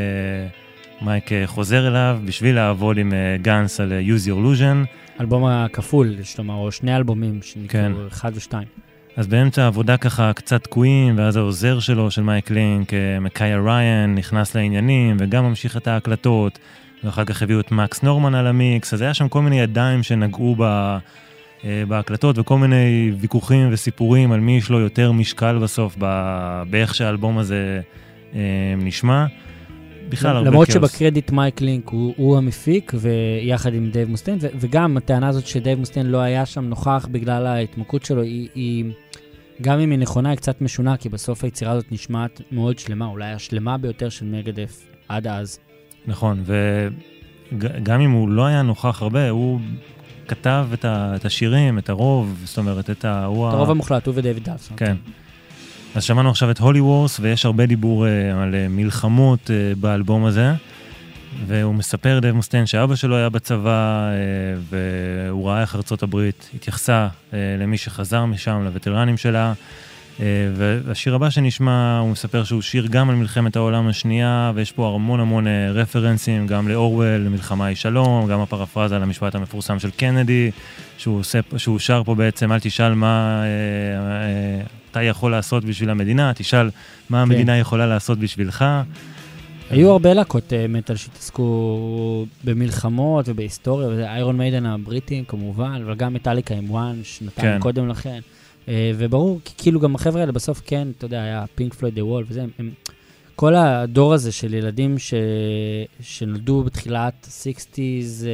מייק 1.03 1.33
אה, 1.33 1.47
חוזר 1.47 1.89
אליו 1.89 2.19
בשביל 2.25 2.55
לעבוד 2.55 2.99
עם 2.99 3.13
אה, 3.13 3.37
גאנס 3.43 3.81
על 3.81 3.93
Use 4.07 4.27
Your 4.27 4.31
Illusion. 4.31 4.87
אלבום 5.21 5.45
הכפול, 5.45 6.17
יש 6.21 6.39
לומר, 6.39 6.55
או 6.55 6.73
שני 6.73 6.97
אלבומים 6.97 7.43
שנקראו 7.43 7.83
כן. 7.83 7.93
אחד 8.09 8.33
ושתיים. 8.35 8.69
אז 9.17 9.27
באמצע 9.27 9.63
העבודה 9.63 9.97
ככה 9.97 10.33
קצת 10.33 10.65
תקועים, 10.65 11.19
ואז 11.19 11.37
העוזר 11.37 11.81
שלו, 11.81 12.11
של 12.11 12.23
מייק 12.23 12.51
לינק, 12.51 12.93
מקאיה 13.21 13.61
ריין, 13.61 14.15
נכנס 14.15 14.55
לעניינים, 14.55 15.17
וגם 15.21 15.45
ממשיך 15.45 15.77
את 15.77 15.89
ההקלטות, 15.89 16.59
ואחר 17.05 17.25
כך 17.25 17.43
הביאו 17.43 17.61
את 17.61 17.73
מקס 17.73 18.03
נורמן 18.03 18.35
על 18.35 18.47
המיקס, 18.47 18.95
אז 18.95 19.01
היה 19.01 19.15
שם 19.15 19.29
כל 19.29 19.43
מיני 19.43 19.61
ידיים 19.61 20.03
שנגעו 20.03 20.57
ב, 20.59 20.63
אה, 21.65 21.83
בהקלטות, 21.89 22.39
וכל 22.39 22.59
מיני 22.59 23.13
ויכוחים 23.19 23.69
וסיפורים 23.73 24.33
על 24.33 24.41
מי 24.41 24.57
יש 24.57 24.71
לו 24.71 24.81
יותר 24.81 25.13
משקל 25.13 25.59
בסוף, 25.59 25.97
ב- 25.99 26.63
באיך 26.71 26.95
שהאלבום 26.95 27.39
הזה 27.39 27.81
אה, 28.35 28.41
נשמע. 28.77 29.27
בכלל, 30.09 30.37
הרבה 30.37 30.51
למרות 30.51 30.69
כאוס. 30.69 30.93
שבקרדיט 30.93 31.31
מייק 31.31 31.61
קלינק 31.61 31.89
הוא, 31.89 32.15
הוא 32.17 32.37
המפיק, 32.39 32.93
ויחד 32.95 33.75
עם 33.75 33.91
דייב 33.91 34.09
מוסטיין, 34.09 34.39
ו- 34.41 34.47
וגם 34.61 34.97
הטענה 34.97 35.29
הזאת 35.29 35.47
שדייב 35.47 35.79
מוסטיין 35.79 36.07
לא 36.07 36.19
היה 36.19 36.47
שם 36.47 36.65
נוכח 36.65 37.09
בגלל 37.11 37.47
ההתמכרות 37.47 38.05
שלו, 38.05 38.23
היא, 38.23 38.49
היא, 38.55 38.85
גם 39.63 39.81
אם 39.81 39.91
היא 39.91 39.99
נכונה, 39.99 40.31
היא 40.31 40.37
קצת 40.37 40.61
משונה, 40.61 40.97
כי 40.97 41.09
בסוף 41.09 41.45
היצירה 41.45 41.73
הזאת 41.73 41.93
נשמעת 41.93 42.41
מאוד 42.53 42.79
שלמה, 42.79 43.07
אולי 43.07 43.33
השלמה 43.33 43.79
ביותר 43.79 44.09
של 44.09 44.27
מגדת' 44.27 44.87
עד 45.09 45.27
אז. 45.27 45.59
נכון, 46.07 46.45
וגם 47.59 48.01
אם 48.01 48.11
הוא 48.11 48.29
לא 48.29 48.47
היה 48.47 48.63
נוכח 48.63 49.03
הרבה, 49.03 49.31
הוא 49.31 49.61
כתב 50.29 50.67
את, 50.73 50.85
ה, 50.85 51.13
את 51.17 51.25
השירים, 51.25 51.79
את 51.79 51.89
הרוב, 51.89 52.41
זאת 52.45 52.59
אומרת, 52.59 52.91
את 52.91 53.05
ה... 53.05 53.25
הוא 53.25 53.49
את 53.49 53.53
ה- 53.53 53.57
הרוב 53.57 53.71
המוחלט, 53.71 54.07
הוא 54.07 54.15
ודייוויד 54.17 54.45
דלסון. 54.45 54.77
כן. 54.77 54.97
אז 55.95 56.05
שמענו 56.05 56.31
עכשיו 56.31 56.51
את 56.51 56.59
הולי 56.59 56.81
וורס, 56.81 57.21
ויש 57.21 57.47
הרבה 57.47 57.67
דיבור 57.67 58.07
אה, 58.07 58.43
על 58.43 58.55
אה, 58.55 58.67
מלחמות 58.69 59.51
אה, 59.51 59.73
באלבום 59.81 60.25
הזה, 60.25 60.53
והוא 61.47 61.75
מספר, 61.75 62.19
דב 62.23 62.33
מוסטיין, 62.33 62.67
שאבא 62.67 62.95
שלו 62.95 63.17
היה 63.17 63.29
בצבא, 63.29 64.11
והוא 64.71 65.49
ראה 65.49 65.61
איך 65.61 65.77
ארצות 65.77 66.03
הברית 66.03 66.51
התייחסה 66.55 67.09
למי 67.33 67.79
שחזר 67.79 68.25
משם, 68.25 68.63
לווטרנים 68.65 69.17
שלה. 69.17 69.53
אה, 70.21 70.27
והשיר 70.55 71.15
הבא 71.15 71.31
שנשמע, 71.31 71.99
הוא 71.99 72.11
מספר 72.11 72.45
שהוא 72.45 72.63
שיר 72.63 72.87
גם 72.87 73.11
על 73.11 73.17
מלחמת 73.17 73.57
העולם 73.57 73.89
השנייה, 73.89 74.53
ויש 74.55 74.73
פה 74.73 74.93
המון 74.95 75.21
המון 75.21 75.47
אה, 75.47 75.71
רפרנסים, 75.71 76.47
גם 76.47 76.69
לאורוול, 76.69 77.07
למלחמה 77.07 77.67
היא 77.67 77.77
שלום, 77.77 78.29
גם 78.29 78.41
הפרפרזה 78.41 78.97
על 78.97 79.03
המשפט 79.03 79.35
המפורסם 79.35 79.79
של 79.79 79.91
קנדי, 79.91 80.51
שהוא, 80.99 81.19
עושה, 81.19 81.41
שהוא 81.57 81.79
שר 81.79 82.03
פה 82.05 82.15
בעצם, 82.15 82.53
אל 82.53 82.61
תשאל 82.61 82.95
מה 82.95 83.43
אה, 83.45 84.65
אתה 84.91 85.03
יכול 85.03 85.31
לעשות 85.31 85.65
בשביל 85.65 85.91
המדינה, 85.91 86.33
תשאל 86.35 86.71
מה 87.11 87.23
המדינה 87.23 87.59
יכולה 87.59 87.87
לעשות 87.87 88.19
בשבילך. 88.19 88.65
היו 89.71 89.91
הרבה 89.91 90.15
להקות 90.15 90.53
מטאל 90.69 90.97
שהתעסקו 90.97 92.27
במלחמות 92.45 93.29
ובהיסטוריה, 93.29 93.89
וזה 93.89 94.11
איירון 94.11 94.37
מיידן 94.37 94.67
הבריטים 94.67 95.25
כמובן, 95.25 95.81
אבל 95.85 95.95
גם 95.95 96.15
מטאליקה 96.15 96.55
עם 96.55 96.71
One, 96.71 97.01
שנתיים 97.03 97.53
כן. 97.53 97.61
קודם 97.61 97.89
לכן. 97.89 98.21
אה, 98.69 98.93
וברור, 98.99 99.41
כאילו 99.59 99.81
גם 99.81 99.95
החבר'ה 99.95 100.21
האלה 100.21 100.33
בסוף 100.33 100.63
כן, 100.67 100.89
אתה 100.99 101.05
יודע, 101.05 101.23
היה 101.23 101.45
פינק 101.55 101.75
פלויד 101.75 101.95
The 101.95 102.05
Wall 102.05 102.25
וזה, 102.29 102.45
הם, 102.59 102.71
כל 103.37 103.55
הדור 103.55 104.15
הזה 104.15 104.33
של 104.33 104.55
ילדים 104.55 104.99
ש, 104.99 105.15
שנולדו 106.01 106.63
בתחילת 106.63 107.29
ה-60's, 107.29 108.25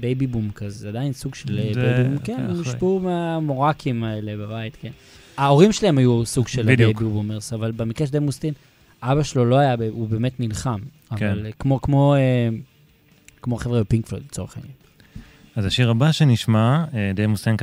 baby 0.00 0.26
boom 0.26 0.50
כזה, 0.54 0.78
זה 0.78 0.88
עדיין 0.88 1.12
סוג 1.12 1.34
של 1.34 1.58
אה, 1.58 1.72
baby 1.74 2.08
boom, 2.08 2.18
כן, 2.18 2.36
כן, 2.36 2.42
הם. 2.42 2.56
הושפעו 2.56 3.00
מהמורקים 3.00 4.04
האלה 4.04 4.36
בבית, 4.36 4.76
כן. 4.80 4.90
ההורים 5.36 5.72
שלהם 5.72 5.98
היו 5.98 6.26
סוג 6.26 6.48
של. 6.48 6.62
baby 6.62 6.94
boomers, 6.94 7.52
אבל 7.52 7.72
במקרה 7.72 8.06
של 8.06 8.12
דמוסטין, 8.12 8.54
אבא 9.02 9.22
שלו 9.22 9.44
לא 9.44 9.56
היה, 9.56 9.76
הוא 9.90 10.08
באמת 10.08 10.40
נלחם. 10.40 10.80
כן. 11.16 11.30
אבל 11.30 11.46
אה, 11.46 11.52
כמו, 11.58 11.80
כמו, 11.80 12.14
אה, 12.14 12.48
כמו 13.42 13.56
חבר'ה 13.56 13.80
בפינק 13.80 14.06
פלויד 14.06 14.24
לצורך 14.24 14.56
העניין. 14.56 14.74
אז 15.56 15.66
השיר 15.66 15.90
הבא 15.90 16.12
שנשמע, 16.12 16.84
אה, 16.94 17.10
דייב 17.14 17.30
מוסטיין 17.30 17.56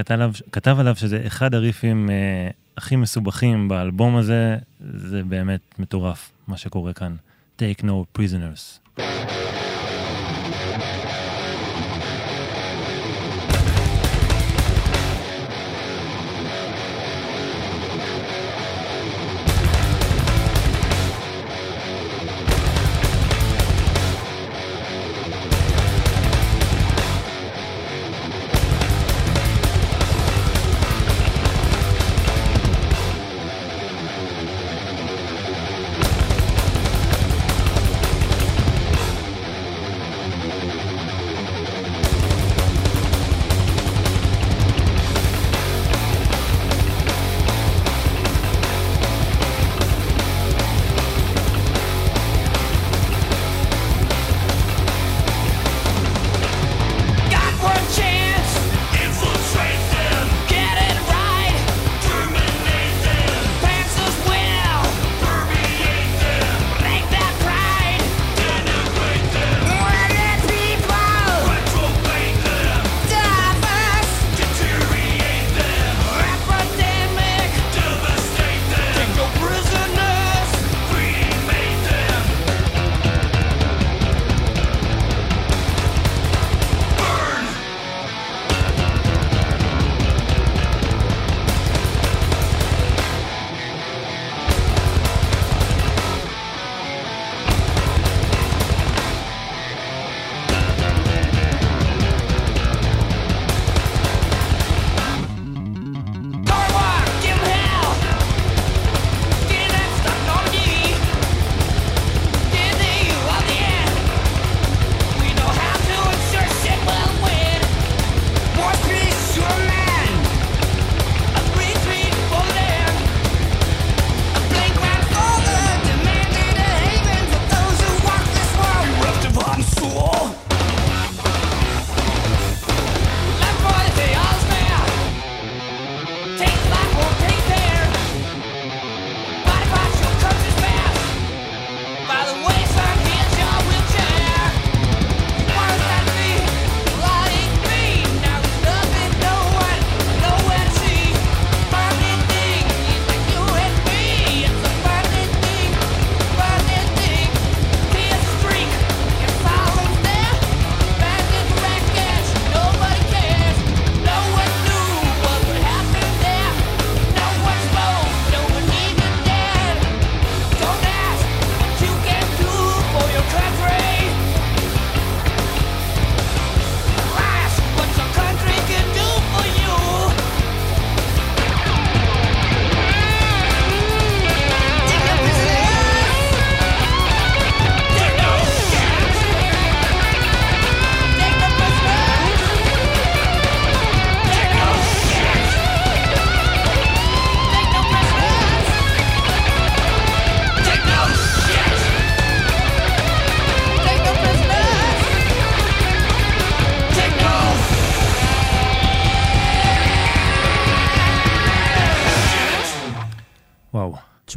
כתב 0.51 0.75
עליו, 0.79 0.95
שזה 0.95 1.23
אחד 1.27 1.53
הריפים 1.55 2.09
אה, 2.09 2.49
הכי 2.77 2.95
מסובכים 2.95 3.67
באלבום 3.67 4.15
הזה, 4.15 4.57
זה 4.79 5.23
באמת 5.23 5.79
מטורף 5.79 6.31
מה 6.47 6.57
שקורה 6.57 6.93
כאן. 6.93 7.15
Take 7.59 7.81
no 7.81 8.19
prisoners. 8.19 8.99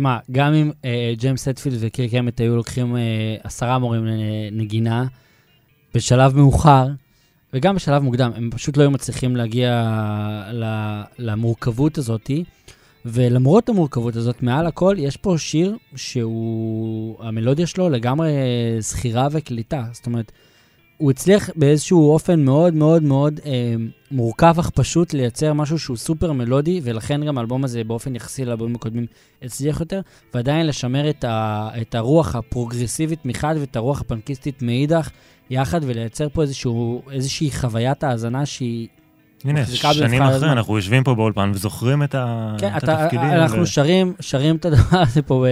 תשמע, 0.03 0.19
גם 0.33 0.55
אם 0.55 0.71
אה, 0.85 1.13
ג'יימס 1.17 1.49
הטפילד 1.49 1.77
וקירק 1.81 2.15
האמט 2.15 2.41
היו 2.41 2.57
לוקחים 2.57 2.97
אה, 2.97 3.37
עשרה 3.43 3.79
מורים 3.79 4.07
לנגינה, 4.07 5.07
בשלב 5.95 6.37
מאוחר, 6.37 6.87
וגם 7.55 7.75
בשלב 7.75 8.03
מוקדם, 8.03 8.31
הם 8.37 8.51
פשוט 8.51 8.77
לא 8.77 8.83
היו 8.83 8.91
מצליחים 8.91 9.37
להגיע 9.37 9.93
למורכבות 11.19 11.99
הזאתי. 11.99 12.45
ולמרות 13.05 13.69
המורכבות 13.69 14.17
הזאת, 14.17 14.43
מעל 14.43 14.67
הכל, 14.67 14.97
יש 14.99 15.17
פה 15.17 15.35
שיר 15.39 15.77
שהוא, 15.97 17.25
המלודיה 17.25 17.67
שלו 17.67 17.91
לגמרי 17.91 18.31
זכירה 18.79 19.29
וקליטה. 19.31 19.85
זאת 19.93 20.07
אומרת, 20.07 20.33
הוא 21.03 21.11
הצליח 21.11 21.51
באיזשהו 21.57 22.11
אופן 22.13 22.45
מאוד 22.45 22.75
מאוד 22.75 23.03
מאוד 23.03 23.41
אה, 23.47 23.75
מורכב 24.11 24.55
אך 24.59 24.71
פשוט 24.71 25.15
לייצר 25.15 25.53
משהו 25.53 25.79
שהוא 25.79 25.97
סופר 25.97 26.33
מלודי, 26.33 26.81
ולכן 26.85 27.27
גם 27.27 27.39
האלבום 27.39 27.65
הזה 27.65 27.85
באופן 27.85 28.17
יחסי 28.17 28.45
לאלבומים 28.45 28.75
הקודמים 28.75 29.07
הצליח 29.43 29.81
יותר, 29.81 30.01
ועדיין 30.35 30.67
לשמר 30.67 31.11
את, 31.11 31.25
ה, 31.25 31.69
את 31.81 31.95
הרוח 31.95 32.37
הפרוגרסיבית 32.37 33.27
מחד 33.27 33.55
ואת 33.61 33.77
הרוח 33.77 34.01
הפנקיסטית 34.01 34.63
מאידך, 34.63 35.11
יחד 35.51 35.81
ולייצר 35.85 36.29
פה 36.29 36.43
איזשהו, 36.43 37.03
איזושהי 37.11 37.51
חוויית 37.51 38.05
האזנה 38.05 38.47
שהיא... 38.47 38.89
הנה, 39.45 39.67
שנים 39.67 40.23
אחרי, 40.23 40.35
הזמן. 40.35 40.49
אנחנו 40.49 40.77
יושבים 40.77 41.05
פה 41.05 41.15
באולפן 41.15 41.51
וזוכרים 41.55 42.03
את 42.03 42.15
ה- 42.15 42.55
כן, 42.59 42.73
את 42.77 42.85
אתה, 42.85 43.03
התפקידים. 43.03 43.27
אנחנו 43.31 43.63
ו- 43.63 43.67
שרים, 43.67 44.13
שרים 44.21 44.57
את 44.57 44.65
הדבר 44.65 44.99
הזה 45.01 45.23
פה, 45.23 45.45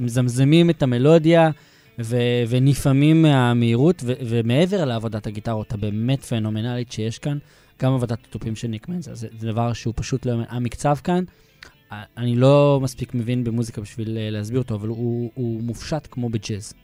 מזמזמים 0.00 0.70
את 0.70 0.82
המלודיה, 0.82 1.50
ו- 1.98 2.16
ונפעמים 2.48 3.22
מהמהירות, 3.22 4.02
ו- 4.06 4.12
ומעבר 4.26 4.84
לעבודת 4.84 5.26
הגיטרות 5.26 5.72
הבאמת 5.72 6.24
פנומנלית 6.24 6.92
שיש 6.92 7.18
כאן, 7.18 7.38
גם 7.82 7.92
עבודת 7.92 8.18
התופים 8.28 8.56
של 8.56 8.68
ניק 8.68 8.88
מנזה, 8.88 9.14
זה, 9.14 9.28
זה 9.38 9.46
דבר 9.46 9.72
שהוא 9.72 9.94
פשוט 9.96 10.26
לא... 10.26 10.32
המקצב 10.48 10.96
כאן, 11.04 11.24
אני 12.16 12.36
לא 12.36 12.80
מספיק 12.82 13.14
מבין 13.14 13.44
במוזיקה 13.44 13.80
בשביל 13.80 14.18
אה, 14.18 14.30
להסביר 14.30 14.58
אותו, 14.60 14.74
אבל 14.74 14.88
הוא, 14.88 15.30
הוא 15.34 15.62
מופשט 15.62 16.08
כמו 16.10 16.28
בג'אז. 16.28 16.74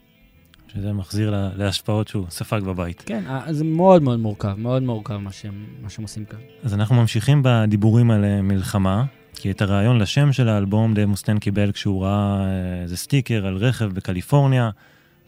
שזה 0.73 0.93
מחזיר 0.93 1.29
לה- 1.31 1.49
להשפעות 1.55 2.07
שהוא 2.07 2.25
ספג 2.29 2.61
בבית. 2.63 3.03
כן, 3.05 3.23
זה 3.49 3.63
מאוד 3.63 4.01
מאוד 4.03 4.19
מורכב, 4.19 4.53
מאוד 4.57 4.83
מורכב 4.83 5.17
מה 5.17 5.31
שהם, 5.31 5.65
מה 5.81 5.89
שהם 5.89 6.03
עושים 6.03 6.25
כאן. 6.25 6.39
אז 6.63 6.73
אנחנו 6.73 6.95
ממשיכים 6.95 7.41
בדיבורים 7.45 8.11
על 8.11 8.25
אה, 8.25 8.41
מלחמה, 8.41 9.05
כי 9.35 9.51
את 9.51 9.61
הרעיון 9.61 9.99
לשם 9.99 10.33
של 10.33 10.49
האלבום 10.49 10.93
דייב 10.93 11.09
מוסטיין 11.09 11.39
קיבל 11.39 11.71
כשהוא 11.71 12.03
ראה 12.03 12.45
אה, 12.45 12.81
איזה 12.81 12.97
סטיקר 12.97 13.45
על 13.45 13.55
רכב 13.57 13.85
בקליפורניה, 13.85 14.69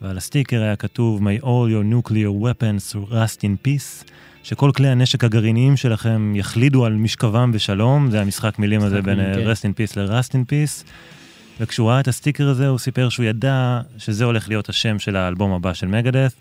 ועל 0.02 0.18
הסטיקר 0.18 0.61
היה 0.61 0.76
כתוב 0.76 1.22
May 1.22 1.44
all 1.44 1.45
your 1.45 2.10
nuclear 2.10 2.44
weapons 2.44 2.95
rust 3.11 3.39
in 3.41 3.68
peace, 3.68 4.11
שכל 4.44 4.72
כלי 4.76 4.88
הנשק 4.88 5.23
הגרעיניים 5.23 5.78
שלכם 5.78 6.34
יחלידו 6.36 6.86
על 6.86 6.94
משכבם 6.94 7.52
בשלום, 7.52 8.11
זה 8.11 8.22
המשחק 8.22 8.60
מילים 8.60 8.82
הזה 8.82 9.02
בין 9.02 9.19
אה, 9.19 9.34
כן. 9.36 9.52
rest 9.52 9.60
in 9.61 9.94
peace 9.94 9.99
ל-rust 9.99 10.30
in 10.30 10.52
peace. 10.52 10.91
וכשהוא 11.60 11.90
ראה 11.90 11.99
את 11.99 12.07
הסטיקר 12.07 12.48
הזה, 12.48 12.68
הוא 12.68 12.80
סיפר 12.80 13.10
שהוא 13.10 13.26
ידע 13.26 13.82
שזה 13.98 14.26
הולך 14.26 14.49
להיות 14.49 14.69
השם 14.69 14.99
של 14.99 15.15
האלבום 15.15 15.52
הבא 15.52 15.73
של 15.73 15.88
מגדף. 15.88 16.34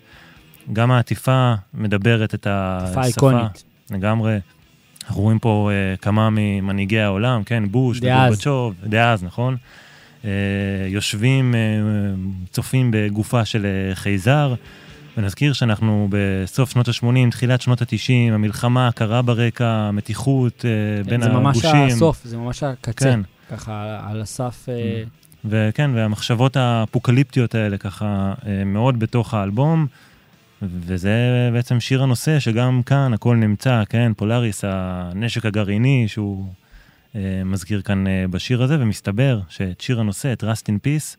גם 0.73 0.91
העטיפה 0.91 1.53
מדברת 1.73 2.33
את 2.33 2.47
השפה. 2.49 3.05
איקונית. 3.05 3.63
לגמרי. 3.91 4.39
אנחנו 5.03 5.21
רואים 5.21 5.39
פה 5.39 5.69
uh, 5.71 6.01
כמה 6.01 6.29
ממנהיגי 6.31 6.99
העולם, 6.99 7.43
כן, 7.43 7.63
בוש 7.71 7.99
דאז. 7.99 8.23
וגורבצ'וב, 8.23 8.75
דאז, 8.83 9.23
נכון? 9.23 9.57
Uh, 10.21 10.25
יושבים, 10.87 11.53
uh, 11.53 12.49
צופים 12.51 12.91
בגופה 12.93 13.45
של 13.45 13.65
uh, 13.65 13.95
חייזר, 13.95 14.55
ונזכיר 15.17 15.53
שאנחנו 15.53 16.07
בסוף 16.09 16.71
שנות 16.71 16.87
ה-80, 16.87 17.31
תחילת 17.31 17.61
שנות 17.61 17.81
ה-90, 17.81 18.33
המלחמה 18.33 18.87
הקרה 18.87 19.21
ברקע, 19.21 19.67
המתיחות 19.67 20.59
uh, 20.59 21.07
בין 21.09 21.21
כן, 21.21 21.27
זה 21.27 21.29
ממש 21.29 21.57
הגושים. 21.57 21.87
הסוף, 21.87 22.21
זה 22.23 22.37
ממש 22.37 22.63
הקצה. 22.63 23.05
כן, 23.05 23.19
ככה 23.51 23.99
על 24.09 24.21
הסף... 24.21 24.69
אה, 24.69 25.03
וכן, 25.45 25.91
והמחשבות 25.93 26.57
האפוקליפטיות 26.57 27.55
האלה 27.55 27.77
ככה 27.77 28.33
אה, 28.45 28.63
מאוד 28.65 28.99
בתוך 28.99 29.33
האלבום, 29.33 29.87
וזה 30.61 31.49
בעצם 31.53 31.79
שיר 31.79 32.03
הנושא 32.03 32.39
שגם 32.39 32.81
כאן 32.85 33.13
הכל 33.13 33.35
נמצא, 33.35 33.83
כן, 33.89 34.11
פולאריס, 34.17 34.63
הנשק 34.67 35.45
הגרעיני 35.45 36.05
שהוא 36.07 36.45
אה, 36.45 36.60
מזכיר 37.45 37.81
כאן 37.81 38.07
אה, 38.07 38.25
בשיר 38.29 38.63
הזה, 38.63 38.77
ומסתבר 38.79 39.39
שאת 39.49 39.81
שיר 39.81 39.99
הנושא, 39.99 40.33
את 40.33 40.43
Rust 40.43 40.63
in 40.67 40.87
Peace, 40.87 41.17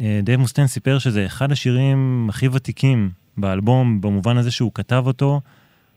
אה, 0.00 0.20
דייב 0.22 0.40
מוסטיין 0.40 0.66
סיפר 0.66 0.98
שזה 0.98 1.26
אחד 1.26 1.52
השירים 1.52 2.26
הכי 2.30 2.48
ותיקים 2.48 3.10
באלבום, 3.36 4.00
במובן 4.00 4.36
הזה 4.36 4.50
שהוא 4.50 4.70
כתב 4.74 5.02
אותו 5.06 5.40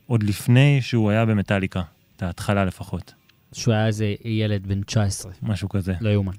עוד 0.06 0.22
לפני 0.22 0.78
שהוא 0.82 1.10
היה 1.10 1.26
במטאליקה, 1.26 1.82
את 2.16 2.22
ההתחלה 2.22 2.64
לפחות, 2.64 3.14
שהוא 3.52 3.74
היה 3.74 3.86
איזה 3.86 4.14
ילד 4.24 4.66
בן 4.66 4.82
19, 4.82 5.32
משהו 5.42 5.68
כזה. 5.68 5.94
לא 6.00 6.10
יאומן. 6.10 6.32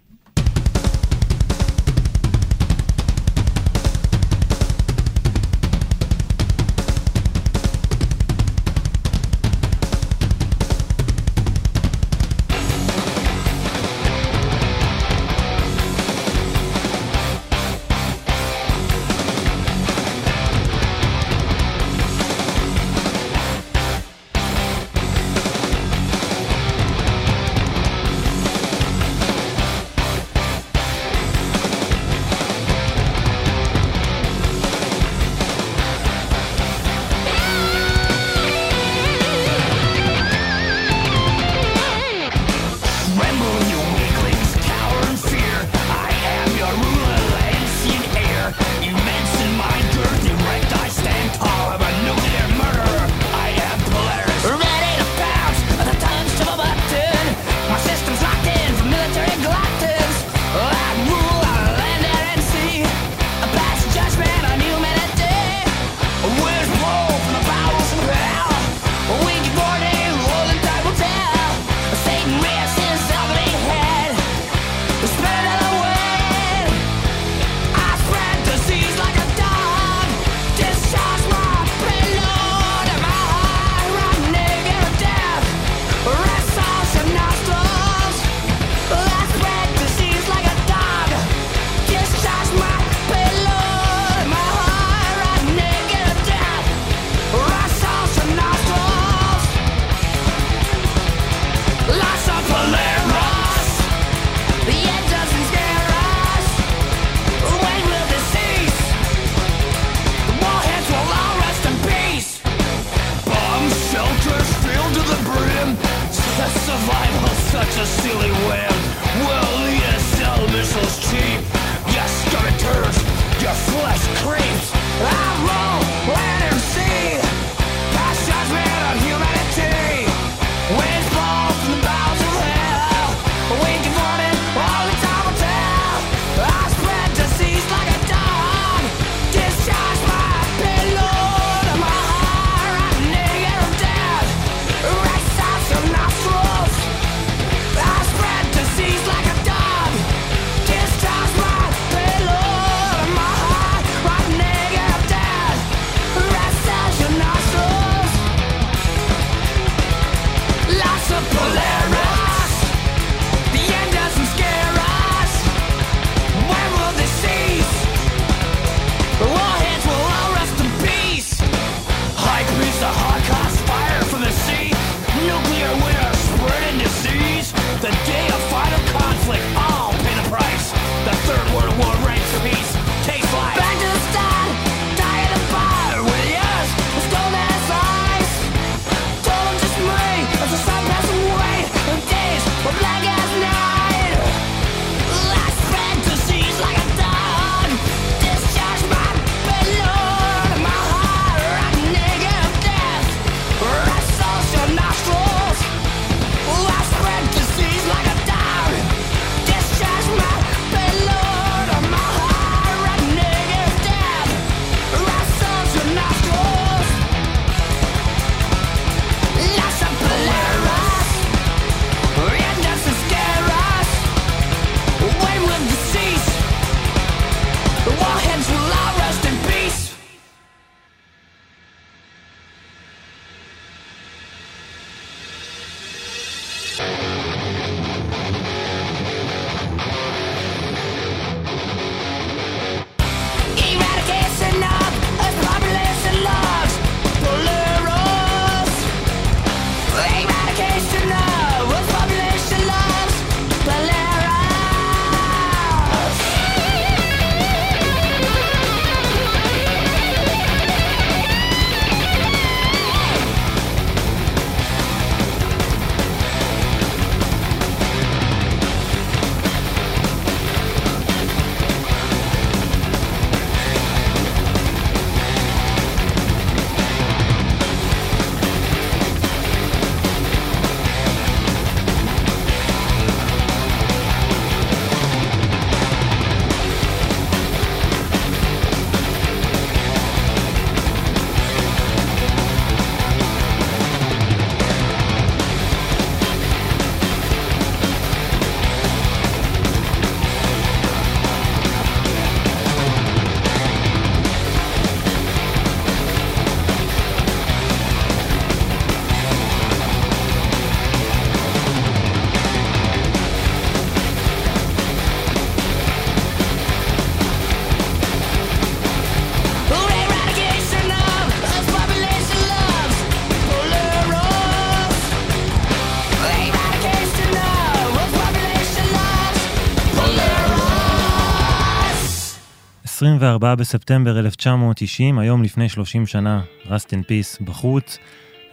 24 333.22 333.56
בספטמבר 333.56 334.20
1990, 334.20 335.20
היום 335.20 335.44
לפני 335.44 335.70
30 335.70 336.08
שנה, 336.08 336.42
Rust 336.66 336.90
in 336.90 337.04
Peace 337.08 337.44
בחוץ, 337.44 337.98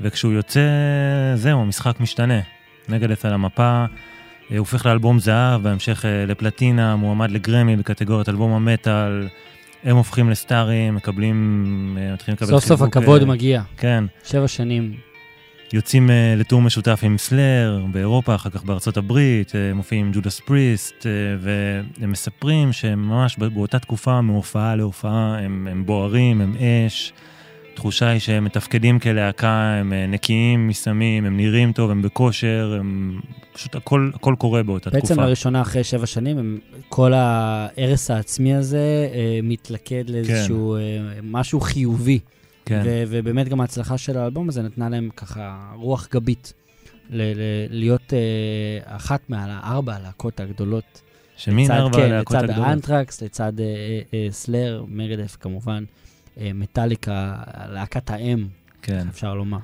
וכשהוא 0.00 0.32
יוצא, 0.32 0.60
זהו, 1.34 1.60
המשחק 1.60 2.00
משתנה. 2.00 2.40
מגדף 2.88 3.24
על 3.24 3.32
המפה, 3.32 3.62
אה, 3.62 3.86
הוא 4.48 4.58
הופך 4.58 4.86
לאלבום 4.86 5.18
זהב, 5.18 5.62
בהמשך 5.62 6.04
אה, 6.04 6.26
לפלטינה, 6.26 6.96
מועמד 6.96 7.30
לגרמי 7.30 7.76
בקטגוריית 7.76 8.28
אלבום 8.28 8.52
המטאל, 8.52 9.28
הם 9.84 9.96
הופכים 9.96 10.30
לסטארים, 10.30 10.94
מקבלים, 10.94 11.98
אה, 12.00 12.12
מתחילים 12.12 12.36
לקבל 12.36 12.50
סוף 12.50 12.64
סוף 12.64 12.80
חיבוק, 12.80 12.96
הכבוד 12.96 13.24
מגיע. 13.24 13.62
כן, 13.76 14.04
שבע 14.24 14.48
שנים. 14.48 15.07
יוצאים 15.72 16.10
אה, 16.10 16.34
לטור 16.36 16.62
משותף 16.62 17.00
עם 17.02 17.18
סלאר 17.18 17.84
באירופה, 17.92 18.34
אחר 18.34 18.50
כך 18.50 18.64
בארצות 18.64 18.96
הברית, 18.96 19.52
אה, 19.54 19.74
מופיעים 19.74 20.06
עם 20.06 20.12
ג'ודס 20.12 20.40
פריסט, 20.40 21.06
אה, 21.06 21.10
והם 21.40 22.10
מספרים 22.10 22.72
שהם 22.72 23.08
ממש 23.08 23.36
באותה 23.38 23.78
תקופה, 23.78 24.20
מהופעה 24.20 24.76
להופעה, 24.76 25.38
הם, 25.38 25.68
הם 25.70 25.86
בוערים, 25.86 26.40
הם 26.40 26.56
אש. 26.56 27.12
התחושה 27.72 28.08
היא 28.08 28.20
שהם 28.20 28.44
מתפקדים 28.44 28.98
כלהקה, 28.98 29.76
הם 29.80 29.92
נקיים 30.08 30.68
מסמים, 30.68 31.24
הם 31.24 31.36
נראים 31.36 31.72
טוב, 31.72 31.90
הם 31.90 32.02
בכושר, 32.02 32.76
הם 32.80 33.20
פשוט 33.52 33.74
הכל, 33.74 34.10
הכל 34.14 34.34
קורה 34.38 34.62
באותה 34.62 34.90
בעצם 34.90 35.06
תקופה. 35.06 35.26
לראשונה 35.26 35.60
אחרי 35.60 35.84
שבע 35.84 36.06
שנים, 36.06 36.38
הם, 36.38 36.58
כל 36.88 37.12
ההרס 37.14 38.10
העצמי 38.10 38.54
הזה 38.54 39.08
מתלכד 39.42 40.10
לאיזשהו 40.10 40.76
אה, 40.76 40.80
משהו 41.22 41.60
חיובי. 41.60 42.18
כן, 42.68 42.82
ו- 42.84 43.02
ובאמת 43.08 43.48
גם 43.48 43.60
ההצלחה 43.60 43.98
של 43.98 44.18
האלבום 44.18 44.48
הזה 44.48 44.62
נתנה 44.62 44.88
להם 44.88 45.08
ככה 45.16 45.70
רוח 45.74 46.08
גבית. 46.12 46.52
ל- 47.10 47.22
ל- 47.22 47.34
להיות 47.70 48.12
אה, 48.12 48.18
אחת 48.96 49.20
מהארבע 49.30 49.94
הלהקות 49.94 50.40
הגדולות. 50.40 51.00
שמין 51.36 51.64
לצד- 51.64 51.74
ארבע 51.74 51.96
כן, 51.98 52.04
הלהקות 52.12 52.36
לצד 52.36 52.44
הגדולות. 52.44 52.68
האנטרקס, 52.68 53.22
לצד 53.22 53.52
אה, 53.60 53.64
אה, 54.14 54.26
סלאר, 54.30 54.84
מגדף 54.88 55.36
כמובן, 55.40 55.84
אה, 56.40 56.50
מטאליקה, 56.54 57.36
להקת 57.72 58.10
האם, 58.10 58.46
כן, 58.82 59.06
אפשר 59.10 59.34
לומר. 59.34 59.58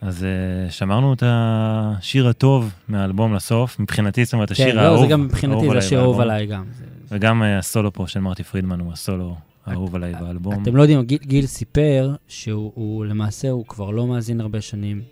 אז 0.00 0.24
אה, 0.24 0.70
שמרנו 0.70 1.12
את 1.14 1.22
השיר 1.26 2.28
הטוב 2.28 2.72
מהאלבום 2.88 3.34
לסוף, 3.34 3.78
מבחינתי, 3.80 4.24
זאת 4.24 4.34
אומרת, 4.34 4.48
כן, 4.48 4.52
השיר 4.52 4.74
לא, 4.76 4.80
האהוב. 4.80 5.00
זה 5.00 5.12
גם 5.12 5.24
מבחינתי, 5.24 5.60
האהוב 5.60 5.72
זה 5.72 5.78
השיר 5.78 6.00
אהוב 6.00 6.16
באלבום. 6.16 6.30
עליי 6.34 6.46
גם. 6.46 6.64
וגם 7.10 7.42
הסולו 7.42 7.92
פה 7.92 8.04
של 8.08 8.20
מרטי 8.20 8.44
פרידמן 8.44 8.80
הוא 8.80 8.92
הסולו 8.92 9.36
האהוב 9.70 9.94
עליי 9.94 10.12
באלבום. 10.20 10.62
אתם 10.62 10.76
לא 10.76 10.82
יודעים, 10.82 11.02
גיל, 11.02 11.18
גיל 11.22 11.46
סיפר 11.46 12.14
שהוא 12.28 12.72
הוא, 12.74 13.04
למעשה, 13.04 13.50
הוא 13.50 13.64
כבר 13.66 13.90
לא 13.90 14.06
מאזין 14.06 14.40
הרבה 14.40 14.60
שנים 14.60 15.02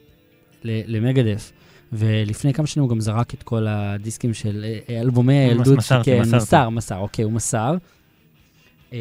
למגדף. 0.65 1.53
ולפני 1.93 2.53
כמה 2.55 2.67
שנים 2.67 2.83
הוא 2.83 2.91
גם 2.91 3.01
זרק 3.01 3.35
את 3.35 3.43
כל 3.43 3.67
הדיסקים 3.69 4.35
של 4.35 4.65
אה, 4.65 4.79
אה, 4.95 5.01
אלבומי 5.01 5.45
מס- 5.47 5.51
הילדות. 5.51 5.79
מסרתי, 5.79 6.11
כן, 6.11 6.21
מסרתי. 6.21 6.37
מסר, 6.37 6.69
מסר, 6.69 6.99
אוקיי, 6.99 7.25
הוא 7.25 7.33
מסר. 7.33 7.77
אמ, 8.93 8.99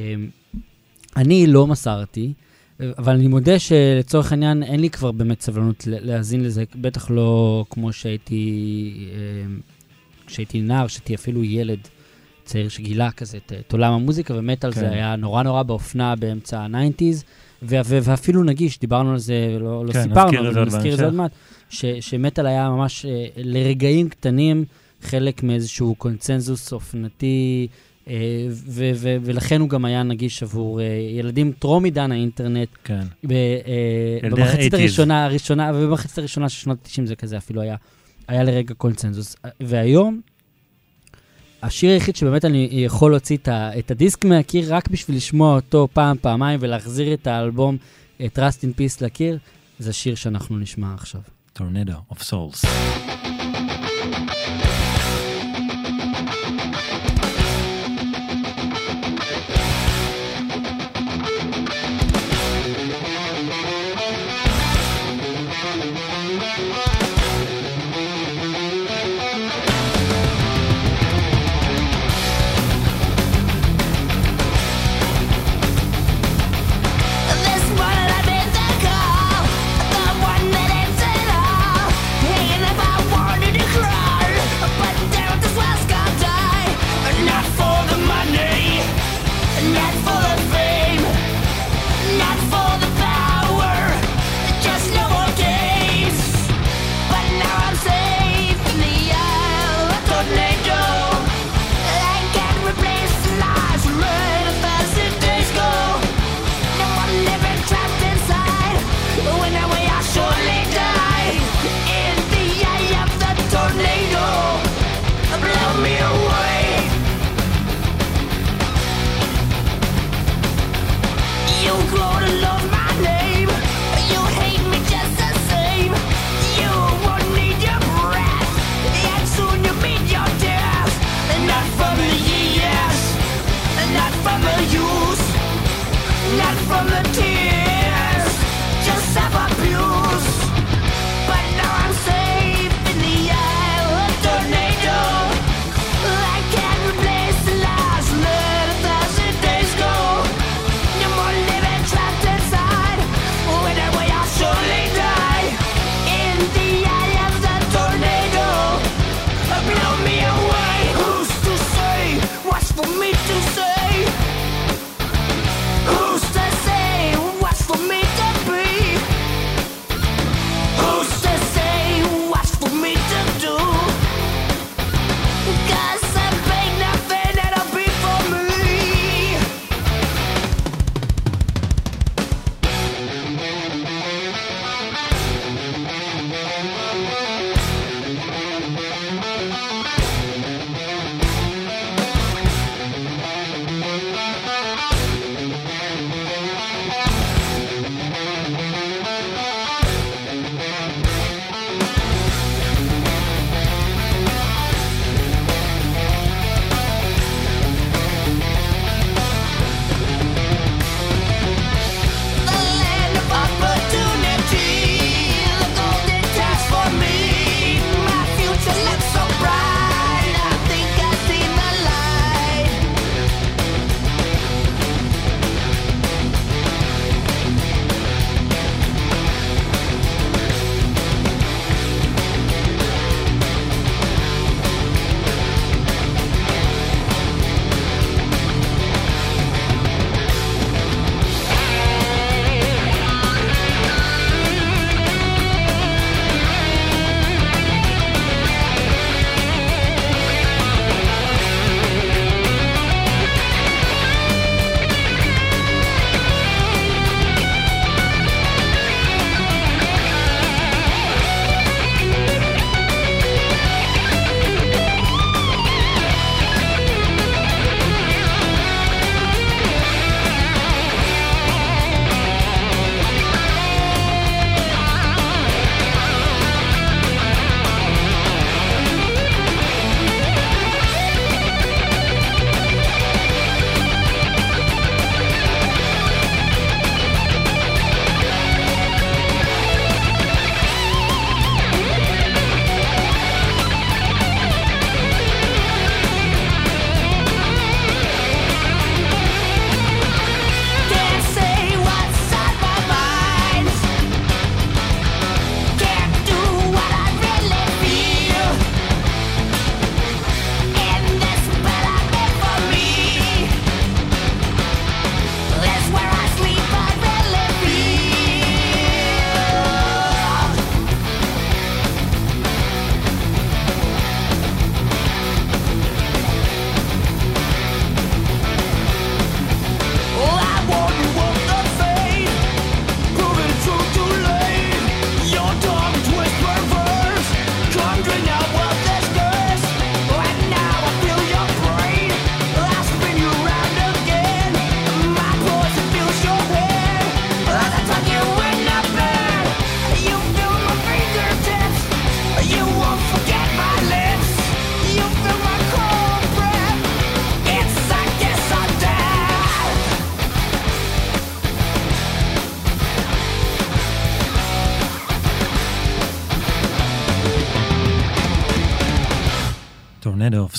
אני 1.17 1.47
לא 1.47 1.67
מסרתי, 1.67 2.33
אבל 2.97 3.13
אני 3.13 3.27
מודה 3.27 3.59
שלצורך 3.59 4.31
העניין 4.31 4.63
אין 4.63 4.79
לי 4.79 4.89
כבר 4.89 5.11
באמת 5.11 5.41
סבלנות 5.41 5.83
להאזין 5.87 6.43
לזה, 6.43 6.63
בטח 6.75 7.11
לא 7.11 7.65
כמו 7.69 7.93
שהייתי, 7.93 8.93
אמ, 9.45 9.59
כשהייתי 10.25 10.61
נער, 10.61 10.87
שהייתי 10.87 11.15
אפילו 11.15 11.43
ילד 11.43 11.79
צעיר 12.45 12.69
שגילה 12.69 13.11
כזה 13.11 13.37
את, 13.37 13.53
את 13.67 13.71
עולם 13.73 13.93
המוזיקה, 13.93 14.33
ומטאל 14.37 14.71
כן. 14.71 14.79
זה 14.79 14.89
היה 14.91 15.15
נורא 15.15 15.43
נורא 15.43 15.63
באופנה 15.63 16.15
באמצע 16.15 16.59
ה-90's, 16.59 17.23
ו- 17.63 17.75
ו- 17.85 17.99
ואפילו 18.03 18.43
נגיש, 18.43 18.79
דיברנו 18.79 19.11
על 19.11 19.17
זה, 19.17 19.57
לא, 19.59 19.85
לא 19.85 19.93
כן, 19.93 20.03
סיפרנו, 20.03 20.47
את 20.49 20.53
זה 20.53 20.59
אבל 20.61 20.65
נזכיר 20.67 20.93
את 20.93 20.97
זה 20.97 21.05
עוד. 21.05 21.13
מעט, 21.13 21.31
ש- 21.69 21.85
שמטאל 21.85 22.45
היה 22.45 22.69
ממש 22.69 23.05
אה, 23.05 23.25
לרגעים 23.37 24.09
קטנים 24.09 24.65
חלק 25.01 25.43
מאיזשהו 25.43 25.95
קונצנזוס 25.95 26.73
אופנתי, 26.73 27.67
אה, 28.07 28.13
ו- 28.49 28.91
ו- 28.95 29.15
ולכן 29.23 29.61
הוא 29.61 29.69
גם 29.69 29.85
היה 29.85 30.03
נגיש 30.03 30.43
עבור 30.43 30.81
אה, 30.81 30.85
ילדים 31.19 31.51
טרום 31.59 31.83
עידן 31.83 32.11
האינטרנט. 32.11 32.69
כן, 32.83 32.99
ב- 33.23 33.31
אה, 33.31 34.29
במחצית 34.29 34.73
ה-80s. 34.73 34.79
הראשונה, 34.79 35.25
הראשונה, 35.25 35.71
ובמחצית 35.75 36.17
הראשונה 36.17 36.49
של 36.49 36.61
שנות 36.61 36.77
ה-90 36.85 37.05
זה 37.05 37.15
כזה 37.15 37.37
אפילו 37.37 37.61
היה, 37.61 37.75
היה 38.27 38.43
לרגע 38.43 38.73
קונצנזוס. 38.73 39.35
והיום, 39.59 40.21
השיר 41.65 41.91
היחיד 41.91 42.15
שבאמת 42.15 42.45
אני 42.45 42.69
יכול 42.71 43.11
להוציא 43.11 43.37
את, 43.79 43.91
הדיסק 43.91 44.25
מהקיר 44.25 44.75
רק 44.75 44.87
בשביל 44.87 45.17
לשמוע 45.17 45.55
אותו 45.55 45.87
פעם, 45.93 46.17
פעמיים, 46.21 46.59
ולהחזיר 46.61 47.13
את 47.13 47.27
האלבום, 47.27 47.77
את 48.25 48.39
Rust 48.39 48.61
in 48.61 48.79
Peace 48.79 48.97
לקיר, 49.01 49.37
זה 49.79 49.89
השיר 49.89 50.15
שאנחנו 50.15 50.59
נשמע 50.59 50.93
עכשיו. 50.93 51.21
Tornado 51.57 52.13
of 52.13 52.17
Souls. 52.19 52.67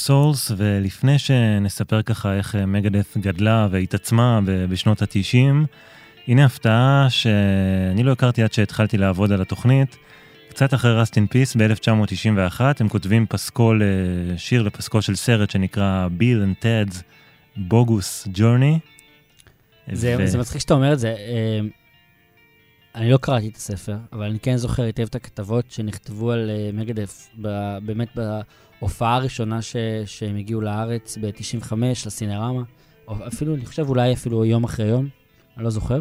Souls, 0.07 0.53
ולפני 0.57 1.19
שנספר 1.19 2.03
ככה 2.03 2.35
איך 2.35 2.55
מגדת' 2.55 3.17
גדלה 3.17 3.69
והתעצמה 3.71 4.41
ב- 4.45 4.65
בשנות 4.65 5.03
ה-90, 5.03 5.67
הנה 6.29 6.45
הפתעה 6.45 7.07
שאני 7.11 8.03
לא 8.03 8.13
הכרתי 8.13 8.43
עד 8.43 8.53
שהתחלתי 8.53 8.99
לעבוד 8.99 9.33
על 9.33 9.43
התוכנית. 9.43 9.97
קצת 10.49 10.75
אחרי 10.75 10.95
Rust 10.95 11.16
in 11.16 11.27
Peace 11.27 11.57
ב-1991, 11.57 12.61
הם 12.81 12.89
כותבים 12.89 13.27
פסקול, 13.27 13.83
אה, 13.83 14.39
שיר 14.39 14.63
לפסקול 14.63 15.01
של 15.01 15.17
סרט 15.17 15.51
שנקרא 15.51 16.09
Bill 16.11 16.43
and 16.43 16.57
Ted's 16.61 16.97
Bogus 17.57 18.29
Journey. 18.33 18.79
זה, 19.93 20.39
מצחיק 20.39 20.61
שאתה 20.61 20.75
אומר 20.75 20.93
את 20.93 20.99
זה. 20.99 21.09
אה, 21.09 21.61
אני 22.95 23.11
לא 23.11 23.17
קראתי 23.17 23.49
את 23.49 23.57
הספר, 23.57 23.97
אבל 24.13 24.25
אני 24.25 24.39
כן 24.39 24.57
זוכר 24.57 24.83
היטב 24.83 25.03
את 25.03 25.15
הכתבות 25.15 25.65
שנכתבו 25.71 26.33
על 26.33 26.51
אה, 26.51 26.71
מגדת', 26.73 27.29
ב- 27.43 27.79
באמת 27.83 28.09
בהופעה 28.81 29.15
הראשונה 29.15 29.63
ש, 29.63 29.77
שהם 30.07 30.37
הגיעו 30.37 30.61
לארץ 30.61 31.19
ב-95, 31.21 31.73
לסינרמה, 32.07 32.63
או 33.09 33.15
אפילו, 33.27 33.55
אני 33.55 33.67
חושב 33.67 33.89
אולי 33.89 34.13
אפילו 34.13 34.45
יום 34.45 34.65
אחרי 34.65 34.87
יום, 34.87 35.09
אני 35.57 35.65
לא 35.65 35.71
זוכר. 35.71 36.01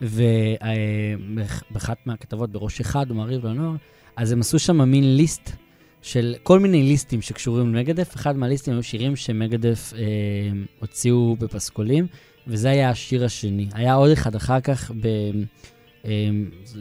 ובאחת 0.00 1.98
מהכתבות 2.06 2.50
בראש 2.50 2.80
אחד, 2.80 3.10
ומעריב 3.10 3.46
לנוער, 3.46 3.76
אז 4.16 4.32
הם 4.32 4.40
עשו 4.40 4.58
שם 4.58 4.90
מין 4.90 5.16
ליסט 5.16 5.50
של 6.02 6.34
כל 6.42 6.58
מיני 6.58 6.82
ליסטים 6.82 7.22
שקשורים 7.22 7.74
למגדף. 7.74 8.16
אחד 8.16 8.36
מהליסטים 8.36 8.74
היו 8.74 8.82
שירים 8.82 9.16
שמגדף 9.16 9.92
אה, 9.96 10.00
הוציאו 10.80 11.36
בפסקולים, 11.38 12.06
וזה 12.46 12.70
היה 12.70 12.90
השיר 12.90 13.24
השני. 13.24 13.68
היה 13.72 13.94
עוד 13.94 14.10
אחד 14.10 14.34
אחר 14.34 14.60
כך, 14.60 14.90
ב, 14.90 15.08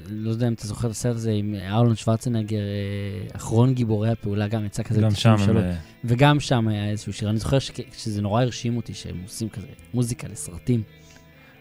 לא 0.09 0.29
יודע 0.29 0.47
אם 0.47 0.53
אתה 0.53 0.67
זוכר 0.67 0.87
את 0.87 0.91
הסרט 0.91 1.15
הזה, 1.15 1.31
עם 1.31 1.55
ארלון 1.69 1.95
שוורצנגר, 1.95 2.57
אה, 2.57 3.35
אחרון 3.35 3.73
גיבורי 3.73 4.09
הפעולה, 4.09 4.47
גם 4.47 4.65
יצא 4.65 4.83
כזה 4.83 5.01
גם 5.01 5.11
שם 5.11 5.35
הם... 5.39 5.55
ב-93. 5.55 5.57
אה, 5.57 5.73
וגם 6.05 6.39
שם 6.39 6.67
היה 6.67 6.89
איזשהו 6.89 7.13
שיר. 7.13 7.29
אני 7.29 7.37
זוכר 7.37 7.57
שזה 7.97 8.21
נורא 8.21 8.41
הרשים 8.41 8.77
אותי 8.77 8.93
שהם 8.93 9.17
עושים 9.23 9.49
כזה 9.49 9.67
מוזיקה 9.93 10.27
לסרטים. 10.31 10.83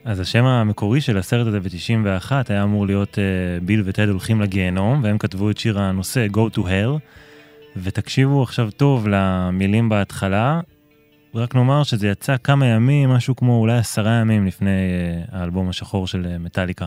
אז 0.04 0.20
השם 0.20 0.44
המקורי 0.44 1.00
של 1.00 1.18
הסרט 1.18 1.46
הזה 1.46 1.60
ב-91 1.60 2.32
היה 2.48 2.62
אמור 2.62 2.86
להיות 2.86 3.14
uh, 3.14 3.64
ביל 3.64 3.82
וטד 3.84 4.08
הולכים 4.08 4.40
לגיהנום, 4.40 5.00
והם 5.02 5.18
כתבו 5.18 5.50
את 5.50 5.58
שיר 5.58 5.78
הנושא 5.78 6.26
Go 6.32 6.56
to 6.56 6.58
Hell, 6.58 6.98
ותקשיבו 7.76 8.42
עכשיו 8.42 8.70
טוב 8.70 9.08
למילים 9.08 9.88
בהתחלה, 9.88 10.60
רק 11.34 11.54
נאמר 11.54 11.82
שזה 11.82 12.08
יצא 12.08 12.36
כמה 12.44 12.66
ימים, 12.66 13.10
משהו 13.10 13.36
כמו 13.36 13.58
אולי 13.60 13.78
עשרה 13.78 14.12
ימים 14.12 14.46
לפני 14.46 14.70
האלבום 15.32 15.68
השחור 15.68 16.06
של 16.06 16.38
מטאליקה. 16.38 16.86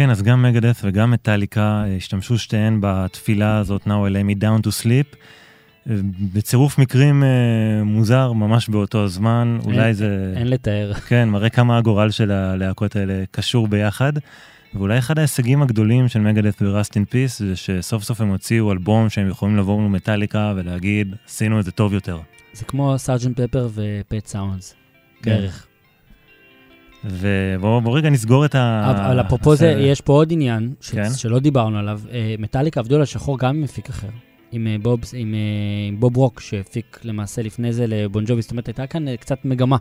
כן, 0.00 0.10
אז 0.10 0.22
גם 0.22 0.42
מגדס 0.42 0.80
וגם 0.84 1.10
מטאליקה 1.10 1.60
אה, 1.86 1.96
השתמשו 1.96 2.38
שתיהן 2.38 2.78
בתפילה 2.82 3.58
הזאת, 3.58 3.86
Now 3.86 3.90
I 3.90 4.12
lay 4.12 4.36
me 4.36 4.42
down 4.42 4.66
to 4.66 4.84
sleep. 4.84 5.16
בצירוף 6.34 6.78
מקרים 6.78 7.24
אה, 7.24 7.28
מוזר, 7.84 8.32
ממש 8.32 8.68
באותו 8.68 9.08
זמן, 9.08 9.58
אולי 9.64 9.84
אין- 9.84 9.92
זה, 9.92 10.32
אין 10.36 10.48
לתאר. 10.48 10.92
כן, 10.94 11.28
מראה 11.28 11.48
כמה 11.48 11.78
הגורל 11.78 12.10
של 12.10 12.30
הלהקות 12.30 12.96
האלה 12.96 13.24
קשור 13.30 13.68
ביחד. 13.68 14.12
ואולי 14.74 14.98
אחד 14.98 15.18
ההישגים 15.18 15.62
הגדולים 15.62 16.08
של 16.08 16.20
מגדס 16.20 16.54
ו-Rust 16.62 16.90
in 16.92 17.12
Peace 17.12 17.38
זה 17.38 17.56
שסוף 17.56 18.02
סוף 18.02 18.20
הם 18.20 18.28
הוציאו 18.28 18.72
אלבום 18.72 19.08
שהם 19.08 19.28
יכולים 19.28 19.56
לבוא 19.56 19.82
למטאליקה 19.82 20.52
ולהגיד, 20.56 21.14
עשינו 21.28 21.60
את 21.60 21.64
זה 21.64 21.70
טוב 21.72 21.94
יותר. 21.94 22.18
זה 22.52 22.64
כמו 22.64 22.98
סארג'נט 22.98 23.40
פפר 23.40 23.68
ופט 23.74 24.26
סאונדס. 24.26 24.74
כן. 25.22 25.30
בערך. 25.30 25.66
ובואו 27.04 27.80
בוא 27.80 27.96
רגע 27.96 28.10
נסגור 28.10 28.44
את 28.44 28.54
ה... 28.54 28.92
אבל 29.10 29.20
אפרופו 29.20 29.56
זה. 29.56 29.70
יש 29.70 30.00
פה 30.00 30.12
עוד 30.12 30.32
עניין, 30.32 30.74
ש- 30.80 30.90
כן. 30.90 31.10
שלא 31.10 31.38
דיברנו 31.38 31.78
עליו. 31.78 32.00
אה, 32.12 32.34
מטאליקה 32.38 32.80
עבדו 32.80 32.96
על 32.96 33.02
השחור 33.02 33.38
גם 33.38 33.56
עם 33.56 33.62
מפיק 33.62 33.88
אחר. 33.88 34.08
עם 34.52 34.66
אה, 34.66 34.76
בוב, 34.82 35.00
עם, 35.12 35.34
אה, 35.34 35.38
עם 35.88 36.00
בוב 36.00 36.16
רוק, 36.16 36.40
שהפיק 36.40 37.00
למעשה 37.04 37.42
לפני 37.42 37.72
זה 37.72 37.86
לבון 37.86 38.24
ג'ובי. 38.26 38.42
זאת 38.42 38.50
אומרת, 38.50 38.66
הייתה 38.66 38.86
כאן 38.86 39.16
קצת 39.16 39.44
מגמה 39.44 39.76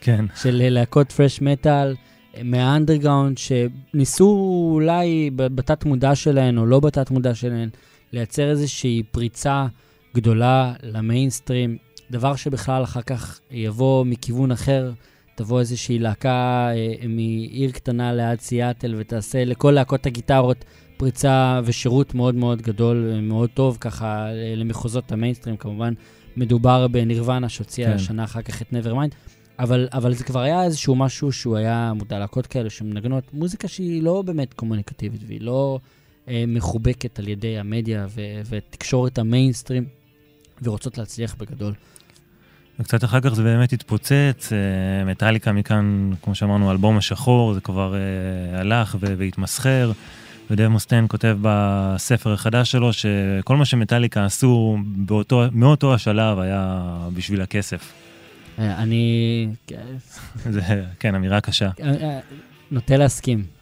כן, 0.00 0.24
של 0.42 0.62
להקות 0.70 1.12
פרש 1.12 1.40
מטאל 1.42 1.94
מהאנדרגאונד, 2.42 3.38
שניסו 3.38 4.68
אולי 4.72 5.30
בתת 5.34 5.84
מודע 5.84 6.14
שלהן, 6.14 6.58
או 6.58 6.66
לא 6.66 6.80
בתת 6.80 7.10
מודע 7.10 7.34
שלהן, 7.34 7.68
לייצר 8.12 8.50
איזושהי 8.50 9.02
פריצה 9.10 9.66
גדולה 10.14 10.72
למיינסטרים, 10.82 11.76
דבר 12.10 12.36
שבכלל 12.36 12.82
אחר 12.82 13.02
כך 13.02 13.40
יבוא 13.50 14.04
מכיוון 14.04 14.52
אחר, 14.52 14.92
תבוא 15.34 15.60
איזושהי 15.60 15.98
להקה 15.98 16.68
אה, 16.74 17.08
מעיר 17.08 17.70
קטנה 17.70 18.12
ליד 18.12 18.40
סיאטל 18.40 18.94
ותעשה 18.98 19.44
לכל 19.44 19.70
להקות 19.70 20.06
הגיטרות 20.06 20.64
פריצה 20.96 21.60
ושירות 21.64 22.14
מאוד 22.14 22.34
מאוד 22.34 22.62
גדול, 22.62 23.10
אה, 23.12 23.20
מאוד 23.20 23.50
טוב, 23.54 23.78
ככה 23.80 24.26
אה, 24.26 24.54
למחוזות 24.56 25.12
המיינסטרים, 25.12 25.56
כמובן. 25.56 25.94
מדובר 26.36 26.88
בנירוונה 26.88 27.48
שהוציאה 27.48 27.92
כן. 27.92 27.98
שנה 27.98 28.24
אחר 28.24 28.42
כך 28.42 28.62
את 28.62 28.72
Nevermind, 28.72 29.14
אבל, 29.58 29.88
אבל 29.92 30.14
זה 30.14 30.24
כבר 30.24 30.40
היה 30.40 30.64
איזשהו 30.64 30.94
משהו 30.94 31.32
שהוא 31.32 31.56
היה 31.56 31.92
מודע 31.94 32.18
להקות 32.18 32.46
כאלה 32.46 32.70
שמנגנות 32.70 33.24
מוזיקה 33.32 33.68
שהיא 33.68 34.02
לא 34.02 34.22
באמת 34.22 34.54
קומוניקטיבית 34.54 35.20
והיא 35.26 35.40
לא 35.40 35.78
אה, 36.28 36.44
מחובקת 36.46 37.18
על 37.18 37.28
ידי 37.28 37.58
המדיה 37.58 38.06
ו- 38.08 38.40
ותקשורת 38.48 39.18
המיינסטרים 39.18 39.84
ורוצות 40.62 40.98
להצליח 40.98 41.34
בגדול. 41.34 41.74
וקצת 42.80 43.04
אחר 43.04 43.20
כך 43.20 43.34
זה 43.34 43.42
באמת 43.42 43.72
התפוצץ, 43.72 44.52
אה, 44.52 45.04
מטאליקה 45.04 45.52
מכאן, 45.52 46.10
כמו 46.22 46.34
שאמרנו, 46.34 46.68
האלבום 46.68 46.96
השחור, 46.96 47.54
זה 47.54 47.60
כבר 47.60 47.94
אה, 47.94 48.60
הלך 48.60 48.96
והתמסחר, 49.00 49.92
ודב 50.50 50.68
מוסטיין 50.68 51.06
כותב 51.08 51.38
בספר 51.42 52.32
החדש 52.32 52.70
שלו 52.70 52.92
שכל 52.92 53.56
מה 53.56 53.64
שמטאליקה 53.64 54.24
עשו 54.24 54.78
באותו, 54.84 55.42
מאותו 55.52 55.94
השלב 55.94 56.38
היה 56.38 56.82
בשביל 57.14 57.42
הכסף. 57.42 57.92
אה, 58.58 58.82
אני 58.82 59.46
זה, 60.54 60.84
כן, 60.98 61.14
אמירה 61.14 61.40
קשה. 61.40 61.70
נוטה 62.70 62.96
להסכים. 62.96 63.53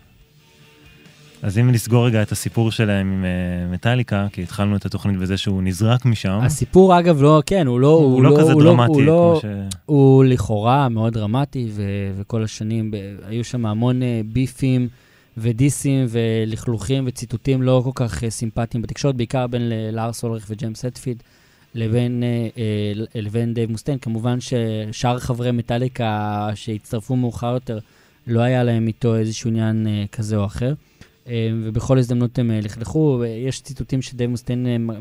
אז 1.43 1.59
אם 1.59 1.71
נסגור 1.71 2.07
רגע 2.07 2.23
את 2.23 2.33
הסיפור 2.33 2.71
שלהם 2.71 3.13
עם 3.13 3.25
אה, 3.25 3.73
מטאליקה, 3.73 4.27
כי 4.33 4.43
התחלנו 4.43 4.77
את 4.77 4.87
התוכנית 4.87 5.17
בזה 5.17 5.37
שהוא 5.37 5.63
נזרק 5.63 6.05
משם, 6.05 6.41
הסיפור, 6.43 6.99
אגב, 6.99 7.23
לא, 7.23 7.43
כן, 7.47 7.67
הוא 7.67 7.81
לא... 7.81 7.89
הוא 7.89 8.23
לא 8.23 8.37
כזה 8.41 8.53
הוא 8.53 8.63
דרמטי, 8.63 8.93
הוא 8.93 9.03
לא, 9.03 9.39
כמו 9.43 9.51
ש... 9.51 9.75
הוא 9.87 10.25
לכאורה 10.25 10.89
מאוד 10.89 11.13
דרמטי, 11.13 11.69
ו- 11.71 12.13
וכל 12.17 12.43
השנים 12.43 12.91
ב- 12.91 12.97
היו 13.27 13.45
שם 13.45 13.67
המון 13.67 14.03
אה, 14.03 14.21
ביפים 14.33 14.89
ודיסים 15.39 16.07
ולכלוכים 16.09 17.05
וציטוטים 17.07 17.63
לא 17.63 17.83
כל 17.85 17.91
כך 17.95 18.25
אה, 18.25 18.31
סימפטיים 18.31 18.83
בתקשורת, 18.83 19.15
בעיקר 19.15 19.47
בין 19.47 19.73
לארס 19.93 20.25
אולריך 20.25 20.47
וג'יימס 20.51 20.85
הטפילד 20.85 21.23
לבין, 21.75 22.23
לבין 23.15 23.55
דייב 23.55 23.71
מוסטיין. 23.71 23.99
כמובן 23.99 24.39
ששאר 24.41 25.19
חברי 25.19 25.53
מטאליקה 25.53 26.49
שהצטרפו 26.55 27.17
מאוחר 27.17 27.53
יותר, 27.55 27.79
לא 28.27 28.41
היה 28.41 28.65
להם 28.65 28.87
איתו 28.87 29.17
איזשהו 29.17 29.51
עניין 29.51 29.87
כזה 30.13 30.37
או 30.37 30.45
אחר. 30.45 30.75
אה, 31.29 31.49
ובכל 31.63 31.99
הזדמנות 31.99 32.39
הם 32.39 32.51
אה, 32.51 32.61
לכלכו. 32.63 33.23
יש 33.49 33.61
ציטוטים 33.61 34.03
שדייב 34.03 34.31
מוסטיין 34.31 34.67
אה, 34.67 34.95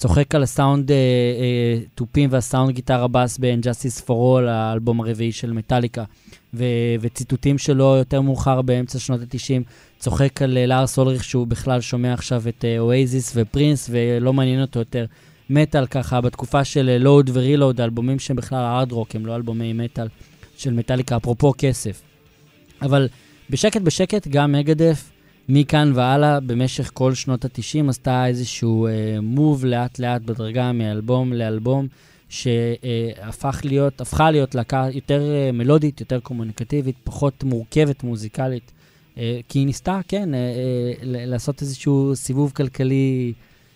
צוחק 0.00 0.34
על 0.34 0.42
הסאונד 0.42 0.90
אה, 0.90 0.96
אה, 0.96 1.80
תופים 1.94 2.28
והסאונד 2.32 2.74
גיטרה 2.74 3.08
בס 3.08 3.38
ב-And 3.38 3.64
Justice 3.64 4.00
for 4.06 4.10
All, 4.10 4.48
האלבום 4.48 5.00
הרביעי 5.00 5.32
של 5.32 5.52
מטאליקה, 5.52 6.04
וציטוטים 7.00 7.58
שלו 7.58 7.96
יותר 7.96 8.20
מאוחר 8.20 8.62
באמצע 8.62 8.98
שנות 8.98 9.20
ה-90, 9.20 9.62
צוחק 9.98 10.42
על 10.42 10.58
אה, 10.58 10.66
לארס 10.66 10.98
אולריך 10.98 11.24
שהוא 11.24 11.46
בכלל 11.46 11.80
שומע 11.80 12.12
עכשיו 12.12 12.42
את 12.48 12.64
אואזיס 12.78 13.32
ופרינס 13.36 13.90
ולא 13.92 14.32
מעניין 14.32 14.60
אותו 14.60 14.78
יותר 14.78 15.04
מטאל 15.50 15.86
ככה 15.86 16.20
בתקופה 16.20 16.64
של 16.64 16.96
Load 17.00 17.30
ו-Reload, 17.32 17.80
האלבומים 17.80 18.18
שהם 18.18 18.36
בכלל 18.36 18.64
הארד 18.64 18.92
רוק, 18.92 19.16
הם 19.16 19.26
לא 19.26 19.36
אלבומי 19.36 19.72
מטאל 19.72 20.08
של 20.56 20.72
מטאליקה, 20.72 21.16
אפרופו 21.16 21.52
כסף. 21.58 22.02
אבל 22.82 23.08
בשקט 23.50 23.80
בשקט 23.80 24.28
גם 24.28 24.52
מגדף 24.52 25.10
מכאן 25.52 25.92
והלאה, 25.94 26.40
במשך 26.40 26.90
כל 26.94 27.14
שנות 27.14 27.44
ה-90, 27.44 27.88
עשתה 27.88 28.26
איזשהו 28.26 28.88
מוב 29.22 29.64
לאט 29.64 29.98
לאט 29.98 30.22
בדרגה 30.22 30.72
מאלבום 30.72 31.32
לאלבום, 31.32 31.86
שהפך 32.30 33.60
להיות, 33.64 34.00
הפכה 34.00 34.30
להיות 34.30 34.54
להקה 34.54 34.86
יותר 34.92 35.30
אה, 35.30 35.52
מלודית, 35.52 36.00
יותר 36.00 36.20
קומוניקטיבית, 36.20 36.96
פחות 37.04 37.44
מורכבת 37.44 38.02
מוזיקלית, 38.02 38.72
אה, 39.18 39.40
כי 39.48 39.58
היא 39.58 39.66
ניסתה, 39.66 40.00
כן, 40.08 40.34
אה, 40.34 40.38
אה, 40.38 40.92
לעשות 41.02 41.62
איזשהו 41.62 42.12
סיבוב 42.14 42.52
כלכלי 42.54 43.32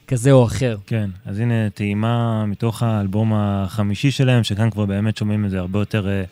כזה 0.09 0.33
או 0.33 0.45
אחר. 0.45 0.77
כן, 0.87 1.11
אז 1.25 1.39
הנה 1.39 1.71
טעימה 1.71 2.47
מתוך 2.47 2.83
האלבום 2.83 3.33
החמישי 3.35 4.11
שלהם, 4.11 4.45
שכאן 4.45 4.71
כבר 4.71 4.87
באמת 4.87 5.17
שומעים 5.17 5.45
את 5.45 5.51
זה 5.51 5.59
הרבה 5.59 5.79
יותר, 5.79 6.09
אה, 6.09 6.25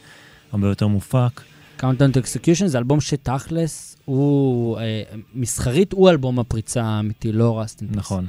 הרבה 0.52 0.69
יותר 0.69 0.86
מופק. 0.86 1.40
Countdown 1.81 2.14
to 2.14 2.19
Execution 2.19 2.66
זה 2.66 2.78
אלבום 2.78 3.01
שתכלס 3.01 3.91
הוא, 4.04 4.78
אה, 4.78 5.02
מסחרית 5.34 5.92
הוא 5.92 6.10
אלבום 6.10 6.38
הפריצה 6.38 6.82
האמיתי, 6.82 7.32
לא 7.32 7.60
רסטין. 7.60 7.88
נכון. 7.90 8.26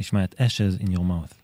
נשמע 0.00 0.24
את 0.24 0.34
Ashes 0.34 0.82
in 0.82 0.86
your 0.86 0.98
mouth. 0.98 1.37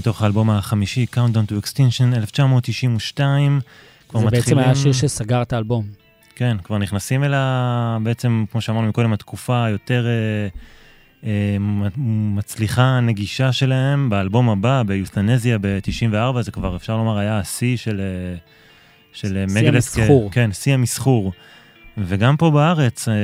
מתוך 0.00 0.22
האלבום 0.22 0.50
החמישי, 0.50 1.06
Countdown 1.14 1.50
to 1.52 1.64
Extinction, 1.64 2.16
1992. 2.16 3.60
כבר 4.08 4.20
זה 4.20 4.24
בעצם 4.26 4.36
מתחילים- 4.38 4.58
היה 4.58 4.70
השיר 4.70 4.92
שסגר 4.92 5.42
את 5.42 5.52
האלבום. 5.52 5.84
כן, 6.36 6.56
כבר 6.64 6.78
נכנסים 6.78 7.24
אל 7.24 7.34
ה... 7.34 7.98
בעצם, 8.02 8.44
כמו 8.52 8.60
שאמרנו 8.60 8.88
מקודם, 8.88 9.12
התקופה 9.12 9.64
היותר 9.64 10.06
אה, 10.06 10.48
אה, 11.28 11.56
מצליחה, 12.36 13.00
נגישה 13.00 13.52
שלהם. 13.52 14.10
באלבום 14.10 14.48
הבא, 14.50 14.82
ביותנזיה 14.86 15.58
ב-94, 15.60 16.42
זה 16.42 16.50
כבר, 16.50 16.76
אפשר 16.76 16.96
לומר, 16.96 17.18
היה 17.18 17.38
השיא 17.38 17.76
של, 17.76 18.00
אה, 18.00 18.36
של 19.12 19.36
אה, 19.36 19.44
שיא 19.48 19.56
מגדף. 19.60 19.74
המסחור. 19.74 20.30
כן, 20.32 20.52
שיא 20.52 20.74
המסחור. 20.74 21.32
וגם 21.98 22.36
פה 22.36 22.50
בארץ, 22.50 23.08
אה, 23.08 23.14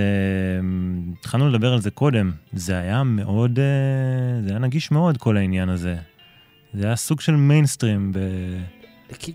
התחלנו 1.20 1.48
לדבר 1.48 1.72
על 1.72 1.80
זה 1.80 1.90
קודם, 1.90 2.30
זה 2.52 2.78
היה 2.78 3.02
מאוד, 3.02 3.58
אה, 3.58 3.64
זה 4.44 4.50
היה 4.50 4.58
נגיש 4.58 4.90
מאוד, 4.90 5.16
כל 5.18 5.36
העניין 5.36 5.68
הזה. 5.68 5.96
זה 6.74 6.86
היה 6.86 6.96
סוג 6.96 7.20
של 7.20 7.32
מיינסטרים. 7.36 8.12
ב... 8.12 8.18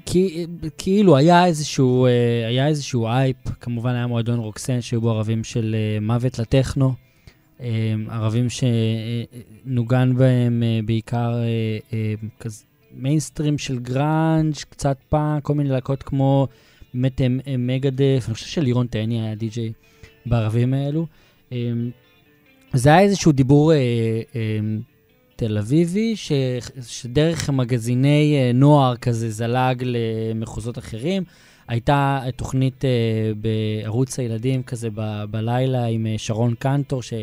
כי- 0.05 0.45
כאילו 0.77 1.17
היה 1.17 1.45
איזשהו, 1.45 2.05
אה, 2.05 2.11
היה 2.47 2.67
איזשהו 2.67 3.07
הייפ, 3.07 3.37
כמובן 3.61 3.95
היה 3.95 4.07
מועדון 4.07 4.39
רוקסן 4.39 4.81
שהיו 4.81 5.01
בו 5.01 5.09
ערבים 5.11 5.43
של 5.43 5.75
אה, 5.77 5.99
מוות 5.99 6.39
לטכנו, 6.39 6.93
אה, 7.61 7.93
ערבים 8.09 8.47
שנוגן 8.49 10.13
בהם 10.15 10.63
בעיקר 10.85 11.33
כזה 12.39 12.63
מיינסטרים 12.93 13.57
של 13.57 13.79
גראנג', 13.79 14.55
קצת 14.69 14.97
פאנק, 15.09 15.43
כל 15.43 15.53
מיני 15.55 15.69
להקות 15.69 16.03
כמו 16.03 16.47
באמת 16.93 17.21
מגדף, 17.57 18.23
אני 18.27 18.33
חושב 18.33 18.45
שלירון 18.47 18.87
תאני 18.87 19.21
היה 19.21 19.35
די-ג'יי 19.35 19.71
בערבים 20.25 20.73
האלו. 20.73 21.05
זה 22.73 22.89
היה 22.89 22.99
איזשהו 22.99 23.31
דיבור 23.31 23.71
תל 25.41 25.57
אביבי, 25.57 26.15
ש, 26.15 26.31
שדרך 26.87 27.49
מגזיני 27.49 28.35
אה, 28.35 28.51
נוער 28.53 28.95
כזה 28.95 29.29
זלג 29.29 29.83
למחוזות 29.85 30.77
אחרים. 30.77 31.23
הייתה 31.67 32.21
תוכנית 32.35 32.85
אה, 32.85 32.89
בערוץ 33.37 34.19
הילדים 34.19 34.63
כזה 34.63 34.89
ב, 34.95 35.23
בלילה 35.31 35.85
עם 35.85 36.07
אה, 36.07 36.15
שרון 36.17 36.53
קנטור, 36.59 37.03
ש... 37.03 37.13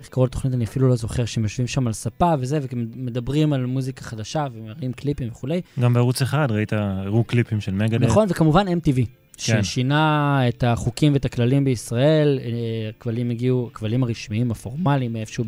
איך 0.00 0.08
קראו 0.08 0.26
לתוכנית, 0.26 0.54
אני 0.54 0.64
אפילו 0.64 0.88
לא 0.88 0.96
זוכר, 0.96 1.24
שהם 1.24 1.42
יושבים 1.42 1.66
שם 1.66 1.86
על 1.86 1.92
ספה 1.92 2.34
וזה, 2.38 2.58
ומדברים 2.72 3.52
על 3.52 3.66
מוזיקה 3.66 4.04
חדשה 4.04 4.46
ומראים 4.52 4.92
קליפים 4.92 5.28
וכולי. 5.28 5.60
גם 5.80 5.94
בערוץ 5.94 6.22
אחד 6.22 6.50
ראית, 6.50 6.72
הראו 6.72 7.24
קליפים 7.24 7.60
של 7.60 7.72
מגדף. 7.72 8.06
נכון, 8.06 8.26
וכמובן 8.30 8.68
MTV, 8.68 8.96
כן. 9.36 9.62
ששינה 9.62 10.40
את 10.48 10.64
החוקים 10.64 11.12
ואת 11.12 11.24
הכללים 11.24 11.64
בישראל. 11.64 12.38
אה, 12.42 12.48
הכבלים 12.88 13.30
הגיעו, 13.30 13.68
הכבלים 13.72 14.02
הרשמיים, 14.02 14.50
הפורמליים, 14.50 15.16
איפשהו 15.16 15.44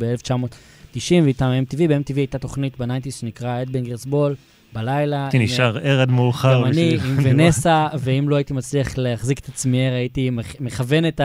ב-1990, 0.97 1.25
ואיתם 1.25 1.51
MTV. 1.71 1.77
ב-MTV 1.89 2.17
הייתה 2.17 2.39
תוכנית 2.39 2.79
ב 2.79 2.83
nineties 2.83 3.21
שנקרא 3.21 3.62
Headbangers 3.65 4.07
Ball, 4.12 4.35
בלילה. 4.73 5.23
הייתי 5.25 5.37
עם- 5.37 5.43
נשאר 5.43 5.79
ער 5.83 6.01
עד 6.01 6.11
מאוחר. 6.11 6.55
גם 6.61 6.65
אני, 6.65 6.95
עם 7.05 7.17
ונסה, 7.23 7.89
ואם 7.99 8.29
לא 8.29 8.37
הייתי 8.37 8.53
מצליח 8.55 8.99
להחזיק 8.99 9.39
את 9.39 9.49
עצמי 9.49 9.87
ער, 9.89 9.95
הייתי 9.95 10.31
מכ- 10.31 10.61
מכוון 10.61 11.09
את 11.09 11.21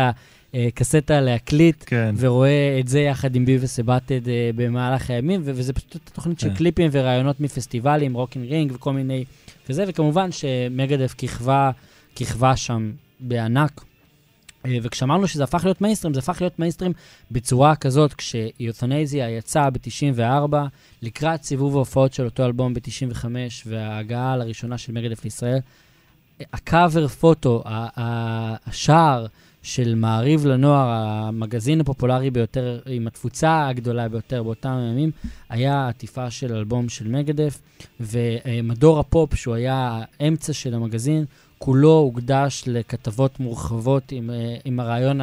הקסטה 0.54 1.22
להקליט, 1.22 1.84
כן. 1.88 2.16
ורואה 2.18 2.78
את 2.80 2.88
זה 2.88 3.00
יחד 3.00 3.36
עם 3.36 3.46
ביוויס 3.46 3.80
ובאטהד 3.80 4.20
במהלך 4.56 5.10
הימים, 5.10 5.42
וזה 5.44 5.74
פשוט 5.74 6.10
תוכנית 6.14 6.40
של 6.40 6.50
כן. 6.50 6.56
קליפים 6.56 6.90
וראיונות 6.92 7.40
מפסטיבלים, 7.40 8.14
Rock 8.14 8.38
am 8.38 8.50
Ring 8.52 8.72
וכל 8.76 8.94
מיני, 8.94 9.24
וזה, 9.70 9.84
וכמובן 9.88 10.30
שמגדף 10.32 11.14
כיכבה, 11.18 11.72
כיכבה 12.16 12.56
שם 12.56 12.92
בענק. 13.20 13.82
אה, 14.66 14.78
וכשאמרנו 14.82 15.28
שזה 15.28 15.44
הפך 15.44 15.64
להיות 15.64 15.82
מיינסטרים, 15.82 16.14
זה 16.14 16.20
הפך 16.20 16.38
להיות 16.42 16.60
מיינסטרים 16.60 16.94
בצורה 17.32 17.76
כזאת, 17.76 18.14
כש 18.14 18.45
Youthanasia 18.45 19.30
יצא 19.30 19.70
ב-94, 19.70 20.56
לקראת 21.02 21.44
סיבוב 21.44 21.76
ההופעות 21.76 22.14
של 22.14 22.26
אותו 22.26 22.46
אלבום 22.46 22.74
ב-95, 22.74 23.26
וההגעה 23.66 24.38
לראשונה 24.38 24.78
של 24.78 24.92
מגדף 24.92 25.24
לישראל, 25.24 25.60
ה 26.54 26.63
cover 26.63 27.08
photo, 27.08 27.64
השער 27.66 29.26
של 29.64 29.96
מעריב 29.96 30.46
לנוער, 30.46 30.88
המגזין 30.90 31.82
הפופולרי 31.82 32.32
ביותר, 32.32 32.80
עם 32.86 33.08
התפוצה 33.08 33.68
הגדולה 33.68 34.10
ביותר 34.10 34.44
באותם 34.44 34.78
ימים, 34.92 35.12
היה 35.50 35.88
עטיפה 35.88 36.32
של 36.32 36.56
אלבום 36.56 36.90
של 36.90 37.08
מגדף, 37.08 37.62
ומדור 38.00 39.00
הפופ, 39.00 39.36
שהוא 39.36 39.56
היה 39.56 40.02
האמצע 40.20 40.54
של 40.54 40.74
המגזין, 40.74 41.26
כולו 41.58 41.98
הוקדש 41.98 42.64
לכתבות 42.68 43.40
מורחבות 43.40 44.12
עם, 44.12 44.30
אה, 44.30 44.56
עם 44.66 44.80
הראיון 44.80 45.20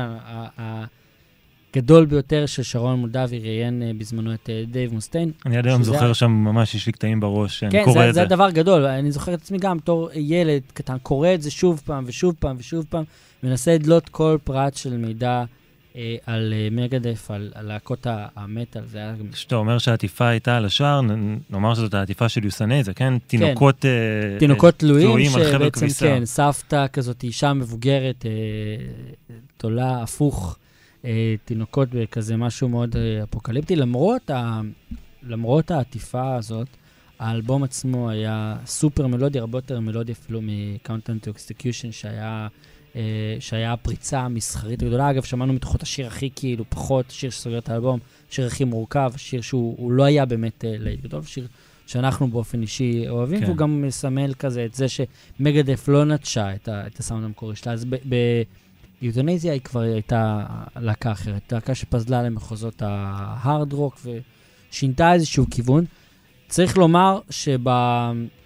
הגדול 1.74 2.04
ביותר 2.04 2.46
של 2.46 2.62
שרון 2.62 2.98
מולדבי, 2.98 3.38
ראיין 3.38 3.82
אה, 3.82 3.90
בזמנו 3.98 4.34
את 4.34 4.50
אה, 4.50 4.64
דייב 4.66 4.92
מוסטיין. 4.92 5.32
אני 5.46 5.56
עד 5.56 5.66
היום 5.66 5.82
זוכר 5.82 6.12
שם, 6.12 6.30
ממש 6.30 6.74
יש 6.74 6.86
לי 6.86 6.92
קטעים 6.92 7.20
בראש, 7.20 7.58
שאני 7.58 7.72
כן, 7.72 7.84
קורא 7.84 7.94
זה, 7.94 8.08
את 8.08 8.14
זה 8.14 8.20
זה. 8.20 8.22
הדבר 8.22 8.50
גדול. 8.50 8.84
אני 8.84 9.12
זוכר 9.12 9.34
את 9.34 9.40
עצמי 9.40 9.58
גם 9.58 9.78
בתור 9.78 10.10
ילד 10.14 10.62
קטן, 10.74 10.96
קורא 11.02 11.28
את 11.34 11.42
זה 11.42 11.50
שוב 11.50 11.82
פעם 11.84 12.04
ושוב 12.06 12.34
פעם 12.38 12.56
ושוב 12.58 12.86
פעם, 12.88 13.04
מנסה 13.42 13.74
לדלות 13.74 14.08
כל 14.08 14.36
פרט 14.44 14.74
של 14.74 14.96
מידע 14.96 15.44
על 16.26 16.52
אה, 16.56 16.68
מגדף, 16.70 17.30
על, 17.30 17.52
להקות 17.60 18.06
המטאל. 18.36 18.82
זה 18.86 18.98
היה 18.98 19.12
גם... 19.12 19.28
כשאתה 19.32 19.56
אומר 19.56 19.78
שהעטיפה 19.78 20.28
הייתה 20.28 20.56
על 20.56 20.64
השער, 20.64 21.00
נאמר 21.50 21.74
שזאת 21.74 21.94
העטיפה 21.94 22.28
של 22.28 22.44
יוסנזה, 22.44 22.94
כן? 22.94 23.18
תינוקות... 23.18 23.84
אה, 23.84 24.38
תינוקות 24.38 24.74
תלויים, 24.78 25.30
על 25.34 25.52
חבל 25.52 25.70
כביסה. 25.70 26.06
כן, 26.06 26.24
סבתא 26.24 26.86
כזאת, 26.92 27.22
אישה 27.22 27.52
מבוגרת, 27.52 28.26
אה, 28.26 28.30
תולה 29.56 30.02
הפוך, 30.02 30.58
אה, 31.04 31.34
תינוקות 31.44 31.88
בכזה 31.92 32.36
משהו 32.36 32.68
מאוד 32.68 32.96
אה, 32.96 33.22
אפוקליפטי. 33.22 33.76
למרות, 33.76 34.30
ה, 34.30 34.60
למרות 35.22 35.70
העטיפה 35.70 36.36
הזאת, 36.36 36.68
האלבום 37.18 37.62
עצמו 37.62 38.10
היה 38.10 38.56
סופר 38.66 39.06
מלודי, 39.06 39.38
הרבה 39.38 39.58
יותר 39.58 39.80
מלודי 39.80 40.12
אפילו 40.12 40.40
מ-Countdown 40.42 41.26
to 41.26 41.36
Execution, 41.36 41.92
שהיה, 41.92 42.24
אה, 42.24 42.48
שהיה 43.40 43.72
הפריצה 43.72 44.20
המסחרית 44.20 44.82
הגדולה. 44.82 45.10
אגב, 45.10 45.22
שמענו 45.22 45.52
מתוכו 45.52 45.76
את 45.76 45.82
השיר 45.82 46.06
הכי 46.06 46.30
כאילו 46.34 46.64
פחות, 46.68 47.10
שיר 47.10 47.30
שסוגר 47.30 47.58
את 47.58 47.68
האלבום, 47.68 47.98
שיר 48.30 48.46
הכי 48.46 48.64
מורכב, 48.64 49.12
שיר 49.16 49.40
שהוא 49.40 49.74
הוא 49.78 49.92
לא 49.92 50.02
היה 50.02 50.24
באמת 50.24 50.64
אה, 50.64 50.74
להיט 50.78 51.00
גדול, 51.00 51.22
שיר 51.22 51.46
שאנחנו 51.86 52.28
באופן 52.28 52.62
אישי 52.62 53.08
אוהבים, 53.08 53.40
כן. 53.40 53.44
והוא 53.44 53.56
גם 53.56 53.82
מסמל 53.82 54.34
כזה 54.34 54.64
את 54.64 54.74
זה 54.74 54.86
שמגדף 54.88 55.88
לא 55.88 56.04
נטשה 56.04 56.54
את, 56.54 56.68
ה, 56.68 56.86
את 56.86 56.98
הסאונד 56.98 57.24
המקורי 57.24 57.56
שלה. 57.56 57.72
אז 57.72 57.86
ביוטוניזיה 59.00 59.52
היא 59.52 59.60
כבר 59.60 59.80
הייתה 59.80 60.46
להקה 60.76 61.12
אחרת, 61.12 61.52
להקה 61.52 61.74
שפזלה 61.74 62.22
למחוזות 62.22 62.82
ההארד 62.82 63.72
רוק 63.72 64.00
ושינתה 64.70 65.12
איזשהו 65.12 65.46
כיוון. 65.50 65.84
צריך 66.48 66.78
לומר 66.78 67.20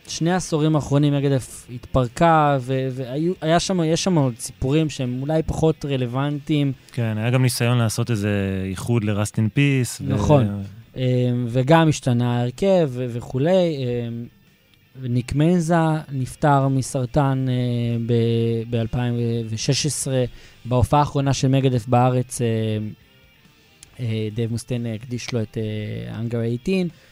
שבשני 0.07 0.33
העשורים 0.33 0.77
האחרונים 0.77 1.15
מגדף 1.15 1.67
התפרקה, 1.75 2.59
ו- 2.61 2.89
והיה 2.93 3.61
שם, 3.61 3.81
יש 3.85 4.05
שם 4.05 4.19
עוד 4.19 4.35
סיפורים 4.39 4.91
שהם 4.91 5.23
אולי 5.23 5.43
פחות 5.43 5.85
רלוונטיים, 5.85 6.73
כן, 6.93 7.19
היה 7.19 7.31
גם 7.31 7.43
ניסיון 7.43 7.79
לעשות 7.79 8.11
איזה 8.11 8.63
איחוד 8.71 9.05
ל 9.05 9.11
Rust 9.11 9.36
in 9.36 9.49
Peace. 9.55 10.01
נכון. 10.01 10.63
אמ, 10.97 11.01
וגם 11.49 11.89
השתנה 11.89 12.39
ההרכב 12.39 12.89
ו- 12.93 13.07
וכולי. 13.09 13.77
אמ, 13.77 14.27
ניק 15.03 15.35
מנזה 15.35 15.75
נפטר 16.13 16.69
מסרטן 16.69 17.47
ב-2016. 18.07 20.07
בהופעה 20.65 21.01
האחרונה 21.01 21.33
של 21.33 21.49
מגדף 21.49 21.87
בארץ, 21.87 22.41
אה, 22.41 22.47
אה, 24.01 24.29
דייב 24.35 24.51
מוסטיין 24.51 24.87
הקדיש 24.87 25.33
לו 25.33 25.43
את 25.43 25.59
אנגר 26.15 26.39
18. 26.65 27.06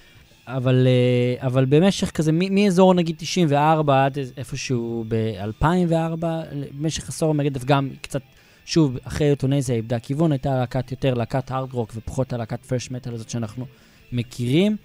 אבל, 0.46 0.86
אה, 0.86 1.46
אבל 1.46 1.64
במשך 1.64 2.10
כזה, 2.10 2.32
מאזור 2.32 2.94
נגיד 2.94 3.16
94 3.18 4.04
עד 4.04 4.18
איפשהו 4.36 5.04
ב-2004, 5.08 6.16
במשך 6.20 7.08
עשור 7.08 7.34
מגדף 7.34 7.64
גם 7.64 7.90
קצת, 8.00 8.22
שוב, 8.64 8.98
אחרי 9.04 9.30
אוטונזיה 9.30 9.76
איבדה 9.76 9.98
כיוון, 9.98 10.32
הייתה 10.32 10.58
להקת 10.58 10.90
יותר 10.90 11.14
להקת 11.14 11.50
הארד 11.50 11.72
רוק 11.72 11.92
ופחות 11.96 12.32
הלהקת 12.32 12.64
פרש 12.64 12.90
מטאל 12.90 13.14
הזאת 13.14 13.30
שאנחנו 13.30 13.66
מכירים. 14.12 14.76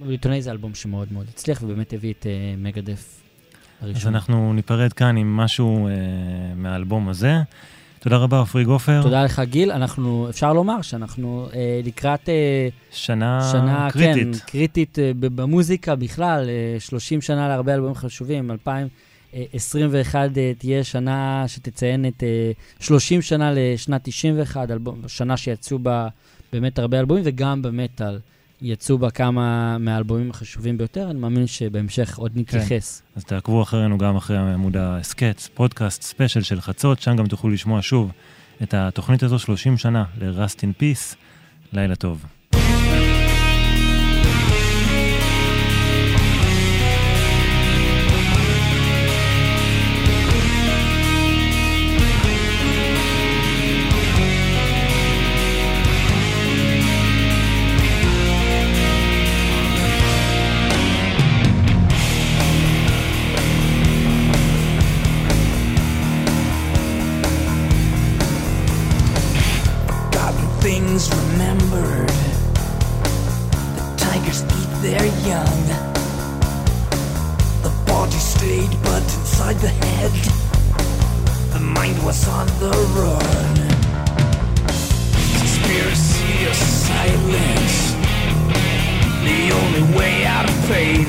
אוטונזיה 0.00 0.42
זה 0.42 0.50
אלבום 0.50 0.74
שמאוד 0.74 1.12
מאוד 1.12 1.26
הצליח 1.28 1.62
ובאמת 1.62 1.92
הביא 1.92 2.12
את 2.12 2.26
אה, 2.26 2.54
מגדף 2.58 3.20
אז 3.80 3.88
הראשון. 3.88 4.14
אנחנו 4.14 4.52
ניפרד 4.52 4.92
כאן 4.92 5.16
עם 5.16 5.36
משהו 5.36 5.86
אה, 5.86 5.92
מהאלבום 6.56 7.08
הזה. 7.08 7.32
תודה 8.00 8.16
רבה, 8.16 8.40
עפרי 8.40 8.64
גופר. 8.64 9.02
תודה 9.02 9.24
לך, 9.24 9.42
גיל. 9.44 9.72
אנחנו, 9.72 10.26
אפשר 10.30 10.52
לומר 10.52 10.82
שאנחנו 10.82 11.48
אה, 11.54 11.80
לקראת 11.84 12.28
אה, 12.28 12.68
שנה, 12.90 13.48
שנה, 13.52 13.88
קריטית. 13.90 14.36
כן, 14.36 14.46
קריטית 14.46 14.98
אה, 14.98 15.10
במוזיקה 15.14 15.94
בכלל, 15.94 16.48
אה, 16.48 16.80
30 16.80 17.20
שנה 17.20 17.48
להרבה 17.48 17.74
אלבומים 17.74 17.94
חשובים, 17.94 18.50
2021 18.50 20.38
אה, 20.38 20.52
תהיה 20.58 20.84
שנה 20.84 21.44
שתציין 21.46 22.06
את 22.06 22.22
אה, 22.22 22.50
30 22.80 23.22
שנה 23.22 23.52
לשנת 23.54 24.00
91, 24.04 24.70
אלבום, 24.70 25.02
שנה 25.06 25.36
שיצאו 25.36 25.78
בה 25.78 26.08
באמת 26.52 26.78
הרבה 26.78 27.00
אלבומים, 27.00 27.22
וגם 27.26 27.62
במטאל 27.62 28.18
יצאו 28.62 28.98
בה 28.98 29.10
כמה 29.10 29.78
מהאלבומים 29.78 30.30
החשובים 30.30 30.78
ביותר, 30.78 31.10
אני 31.10 31.18
מאמין 31.18 31.46
שבהמשך 31.46 32.18
עוד 32.18 32.32
נתייחס. 32.34 33.02
אז 33.16 33.24
תעקבו 33.24 33.62
אחרינו 33.62 33.98
גם 33.98 34.16
אחרי 34.16 34.38
עמוד 34.38 34.76
ההסכת, 34.76 35.40
פודקאסט 35.54 36.02
ספיישל 36.02 36.42
של 36.42 36.60
חצות, 36.60 37.00
שם 37.00 37.16
גם 37.16 37.26
תוכלו 37.26 37.50
לשמוע 37.50 37.78
שוב 37.82 38.12
את 38.62 38.74
התוכנית 38.74 39.22
הזו 39.22 39.38
30 39.38 39.76
שנה 39.76 40.04
ל-Rust 40.20 40.58
in 40.58 40.82
Peace. 40.82 41.16
לילה 41.72 41.96
טוב. 41.96 42.24
Their 75.08 75.28
young. 75.28 75.64
The 77.62 77.72
body 77.86 78.18
stayed, 78.18 78.70
but 78.82 79.02
inside 79.02 79.56
the 79.56 79.68
head, 79.68 80.12
the 81.52 81.60
mind 81.60 82.02
was 82.04 82.28
on 82.28 82.46
the 82.60 82.74
run. 82.98 83.56
Conspiracy 85.38 86.46
of 86.50 86.56
silence. 86.56 87.76
The 89.28 89.40
only 89.60 89.96
way 89.96 90.26
out 90.26 90.48
of 90.48 90.56
pain 90.68 91.06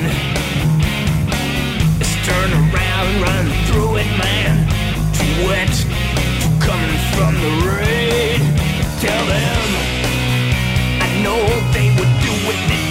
is 2.03 2.11
turn 2.27 2.51
around, 2.53 3.21
run 3.21 3.45
through 3.67 3.97
it, 3.97 4.11
man. 4.23 4.53
Too 5.17 5.47
wet, 5.47 5.73
too 6.41 6.53
coming 6.67 6.97
from 7.15 7.33
the 7.45 7.53
rain. 7.67 8.39
Tell 9.03 9.25
them 9.25 9.65
I 11.01 11.09
know 11.23 11.41
they 11.73 11.87
would 11.97 12.13
do 12.27 12.35
it 12.53 12.88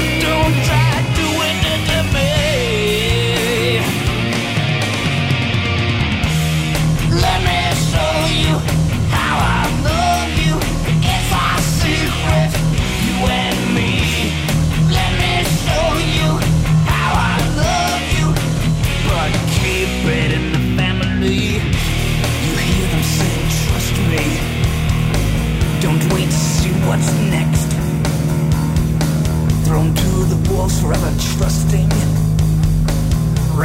Don't 0.00 0.64
try 0.64 0.89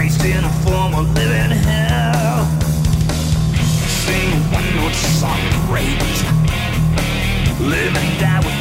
raised 0.05 0.25
in 0.25 0.43
a 0.43 0.53
form 0.63 0.93
of 0.93 1.11
living 1.15 1.57
hell. 1.65 2.45
Sing 4.05 4.29
one 4.53 4.75
note 4.75 4.93
song, 4.93 5.41
rage. 5.71 6.21
Live 7.59 7.95
and 7.95 8.19
die 8.19 8.45
your 8.45 8.54